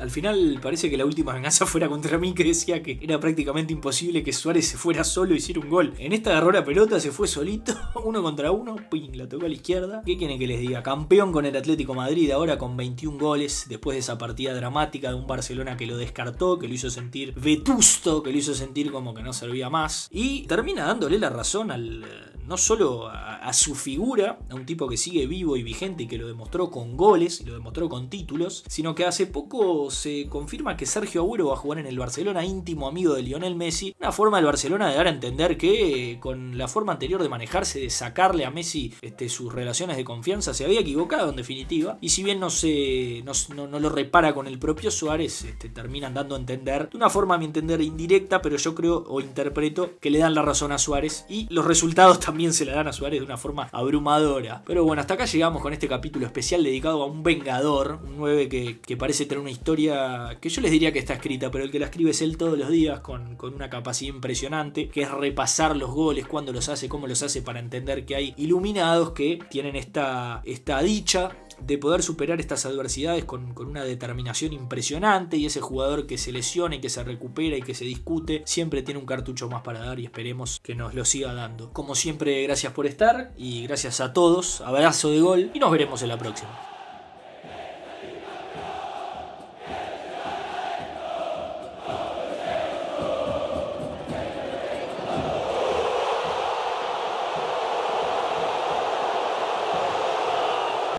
Al 0.00 0.10
final 0.10 0.58
parece 0.62 0.90
que 0.90 0.96
la 0.96 1.04
última 1.04 1.34
venganza 1.34 1.66
fuera 1.66 1.88
contra 1.88 2.18
mí 2.18 2.32
que 2.32 2.44
decía 2.44 2.82
que 2.82 2.98
era 3.00 3.20
prácticamente 3.20 3.72
imposible 3.72 4.22
que 4.22 4.32
Suárez 4.32 4.68
se 4.68 4.76
fuera 4.76 5.04
solo 5.04 5.34
y 5.34 5.38
hiciera 5.38 5.60
un 5.60 5.68
gol. 5.68 5.94
En 5.98 6.12
esta 6.12 6.30
agarró 6.30 6.52
la 6.52 6.64
pelota, 6.64 7.00
se 7.00 7.12
fue 7.12 7.28
solito, 7.28 7.74
uno 8.04 8.22
contra 8.22 8.50
uno, 8.50 8.76
ping, 8.90 9.10
la 9.14 9.28
tocó 9.28 9.46
a 9.46 9.48
la 9.48 9.54
izquierda. 9.54 10.02
¿Qué 10.04 10.16
quieren 10.16 10.38
que 10.38 10.46
les 10.46 10.60
diga? 10.60 10.82
Campeón 10.82 11.32
con 11.32 11.46
el 11.46 11.56
Atlético 11.56 11.94
Madrid 11.94 12.30
ahora 12.30 12.58
con 12.58 12.76
21 12.76 13.18
goles 13.18 13.66
después 13.68 13.94
de 13.94 14.00
esa 14.00 14.18
partida 14.18 14.54
dramática 14.54 15.10
de 15.10 15.14
un 15.14 15.26
Barcelona 15.26 15.76
que 15.76 15.86
lo 15.86 15.96
descartó, 15.96 16.58
que 16.58 16.68
lo 16.68 16.74
hizo 16.74 16.90
sentir 16.90 17.34
vetusto, 17.34 18.22
que 18.22 18.32
lo 18.32 18.38
hizo 18.38 18.54
sentir 18.54 18.90
como 18.90 19.14
que 19.14 19.22
no 19.22 19.32
servía 19.32 19.70
más. 19.70 20.08
Y 20.10 20.46
termina 20.46 20.86
dándole 20.86 21.18
la 21.18 21.30
razón 21.30 21.70
al 21.70 22.29
no 22.50 22.56
solo 22.56 23.08
a, 23.08 23.52
su 23.52 23.76
figura, 23.76 24.40
a 24.50 24.54
un 24.56 24.66
tipo 24.66 24.88
que 24.88 24.96
sigue 24.96 25.28
vivo 25.28 25.56
y 25.56 25.62
vigente 25.62 26.02
y 26.02 26.08
que 26.08 26.18
lo 26.18 26.26
demostró 26.26 26.68
con 26.68 26.96
goles 26.96 27.40
y 27.40 27.44
lo 27.44 27.54
demostró 27.54 27.88
con 27.88 28.10
títulos, 28.10 28.64
sino 28.66 28.92
que 28.96 29.04
hace 29.04 29.28
poco 29.28 29.88
se 29.92 30.26
confirma 30.28 30.76
que 30.76 30.84
Sergio 30.84 31.22
Agüero 31.22 31.46
va 31.46 31.54
a 31.54 31.56
jugar 31.56 31.78
en 31.78 31.86
el 31.86 31.96
Barcelona, 31.96 32.44
íntimo 32.44 32.88
amigo 32.88 33.14
de 33.14 33.22
Lionel 33.22 33.54
Messi. 33.54 33.94
Una 34.00 34.10
forma 34.10 34.38
del 34.38 34.46
Barcelona 34.46 34.88
de 34.88 34.96
dar 34.96 35.06
a 35.06 35.10
entender 35.10 35.56
que 35.56 36.10
eh, 36.10 36.18
con 36.18 36.58
la 36.58 36.66
forma 36.66 36.92
anterior 36.92 37.22
de 37.22 37.28
manejarse, 37.28 37.82
de 37.82 37.90
sacarle 37.90 38.44
a 38.44 38.50
Messi 38.50 38.94
este, 39.00 39.28
sus 39.28 39.52
relaciones 39.54 39.96
de 39.96 40.04
confianza, 40.04 40.52
se 40.52 40.64
había 40.64 40.80
equivocado 40.80 41.30
en 41.30 41.36
definitiva. 41.36 41.98
Y 42.00 42.08
si 42.08 42.24
bien 42.24 42.40
no, 42.40 42.50
se, 42.50 43.22
no, 43.24 43.30
no, 43.54 43.68
no 43.68 43.78
lo 43.78 43.90
repara 43.90 44.34
con 44.34 44.48
el 44.48 44.58
propio 44.58 44.90
Suárez, 44.90 45.44
este, 45.44 45.68
terminan 45.68 46.14
dando 46.14 46.34
a 46.34 46.38
entender, 46.38 46.90
de 46.90 46.96
una 46.96 47.10
forma 47.10 47.36
a 47.36 47.38
mi 47.38 47.44
entender 47.44 47.80
indirecta, 47.80 48.42
pero 48.42 48.56
yo 48.56 48.74
creo 48.74 49.04
o 49.06 49.20
interpreto 49.20 49.92
que 50.00 50.10
le 50.10 50.18
dan 50.18 50.34
la 50.34 50.42
razón 50.42 50.72
a 50.72 50.78
Suárez 50.78 51.26
y 51.28 51.46
los 51.48 51.64
resultados 51.64 52.18
también 52.30 52.39
se 52.52 52.64
la 52.64 52.74
dan 52.74 52.88
a 52.88 52.92
Suárez 52.92 53.20
de 53.20 53.26
una 53.26 53.36
forma 53.36 53.68
abrumadora. 53.72 54.62
Pero 54.66 54.84
bueno, 54.84 55.00
hasta 55.00 55.14
acá 55.14 55.26
llegamos 55.26 55.62
con 55.62 55.72
este 55.72 55.88
capítulo 55.88 56.26
especial 56.26 56.64
dedicado 56.64 57.02
a 57.02 57.06
un 57.06 57.22
vengador, 57.22 58.00
un 58.04 58.16
9 58.16 58.48
que, 58.48 58.80
que 58.80 58.96
parece 58.96 59.26
tener 59.26 59.40
una 59.40 59.50
historia 59.50 60.38
que 60.40 60.48
yo 60.48 60.60
les 60.62 60.70
diría 60.70 60.92
que 60.92 60.98
está 60.98 61.14
escrita, 61.14 61.50
pero 61.50 61.64
el 61.64 61.70
que 61.70 61.78
la 61.78 61.86
escribe 61.86 62.10
es 62.10 62.22
él 62.22 62.36
todos 62.36 62.58
los 62.58 62.68
días 62.68 63.00
con, 63.00 63.36
con 63.36 63.54
una 63.54 63.70
capacidad 63.70 64.14
impresionante, 64.14 64.88
que 64.88 65.02
es 65.02 65.10
repasar 65.10 65.76
los 65.76 65.90
goles, 65.90 66.26
cuándo 66.26 66.52
los 66.52 66.68
hace, 66.68 66.88
cómo 66.88 67.06
los 67.06 67.22
hace, 67.22 67.42
para 67.42 67.60
entender 67.60 68.04
que 68.04 68.16
hay 68.16 68.34
iluminados 68.36 69.10
que 69.10 69.38
tienen 69.50 69.76
esta, 69.76 70.42
esta 70.44 70.82
dicha 70.82 71.30
de 71.66 71.78
poder 71.78 72.02
superar 72.02 72.40
estas 72.40 72.66
adversidades 72.66 73.24
con, 73.24 73.54
con, 73.54 73.68
una 73.68 73.84
determinación 73.84 74.52
impresionante 74.52 75.36
y 75.36 75.46
ese 75.46 75.60
jugador 75.60 76.06
que 76.06 76.18
se 76.18 76.32
lesiona 76.32 76.76
y 76.76 76.80
que 76.80 76.88
se 76.88 77.04
recupera 77.04 77.56
y 77.56 77.62
que 77.62 77.74
se 77.74 77.84
discute 77.84 78.42
siempre 78.46 78.82
tiene 78.82 79.00
un 79.00 79.06
cartucho 79.06 79.48
más 79.48 79.62
para 79.62 79.80
dar 79.80 80.00
y 80.00 80.04
esperemos 80.04 80.60
que 80.62 80.74
nos 80.74 80.94
lo 80.94 81.04
siga 81.04 81.32
dando. 81.34 81.72
Como 81.72 81.94
siempre, 81.94 82.42
gracias 82.42 82.72
por 82.72 82.86
estar 82.86 83.32
y 83.36 83.62
gracias 83.64 84.00
a 84.00 84.12
todos, 84.12 84.60
abrazo 84.60 85.10
de 85.10 85.20
gol 85.20 85.50
y 85.54 85.58
nos 85.58 85.70
veremos 85.70 86.02
en 86.02 86.08
la 86.08 86.18
próxima. 86.18 86.69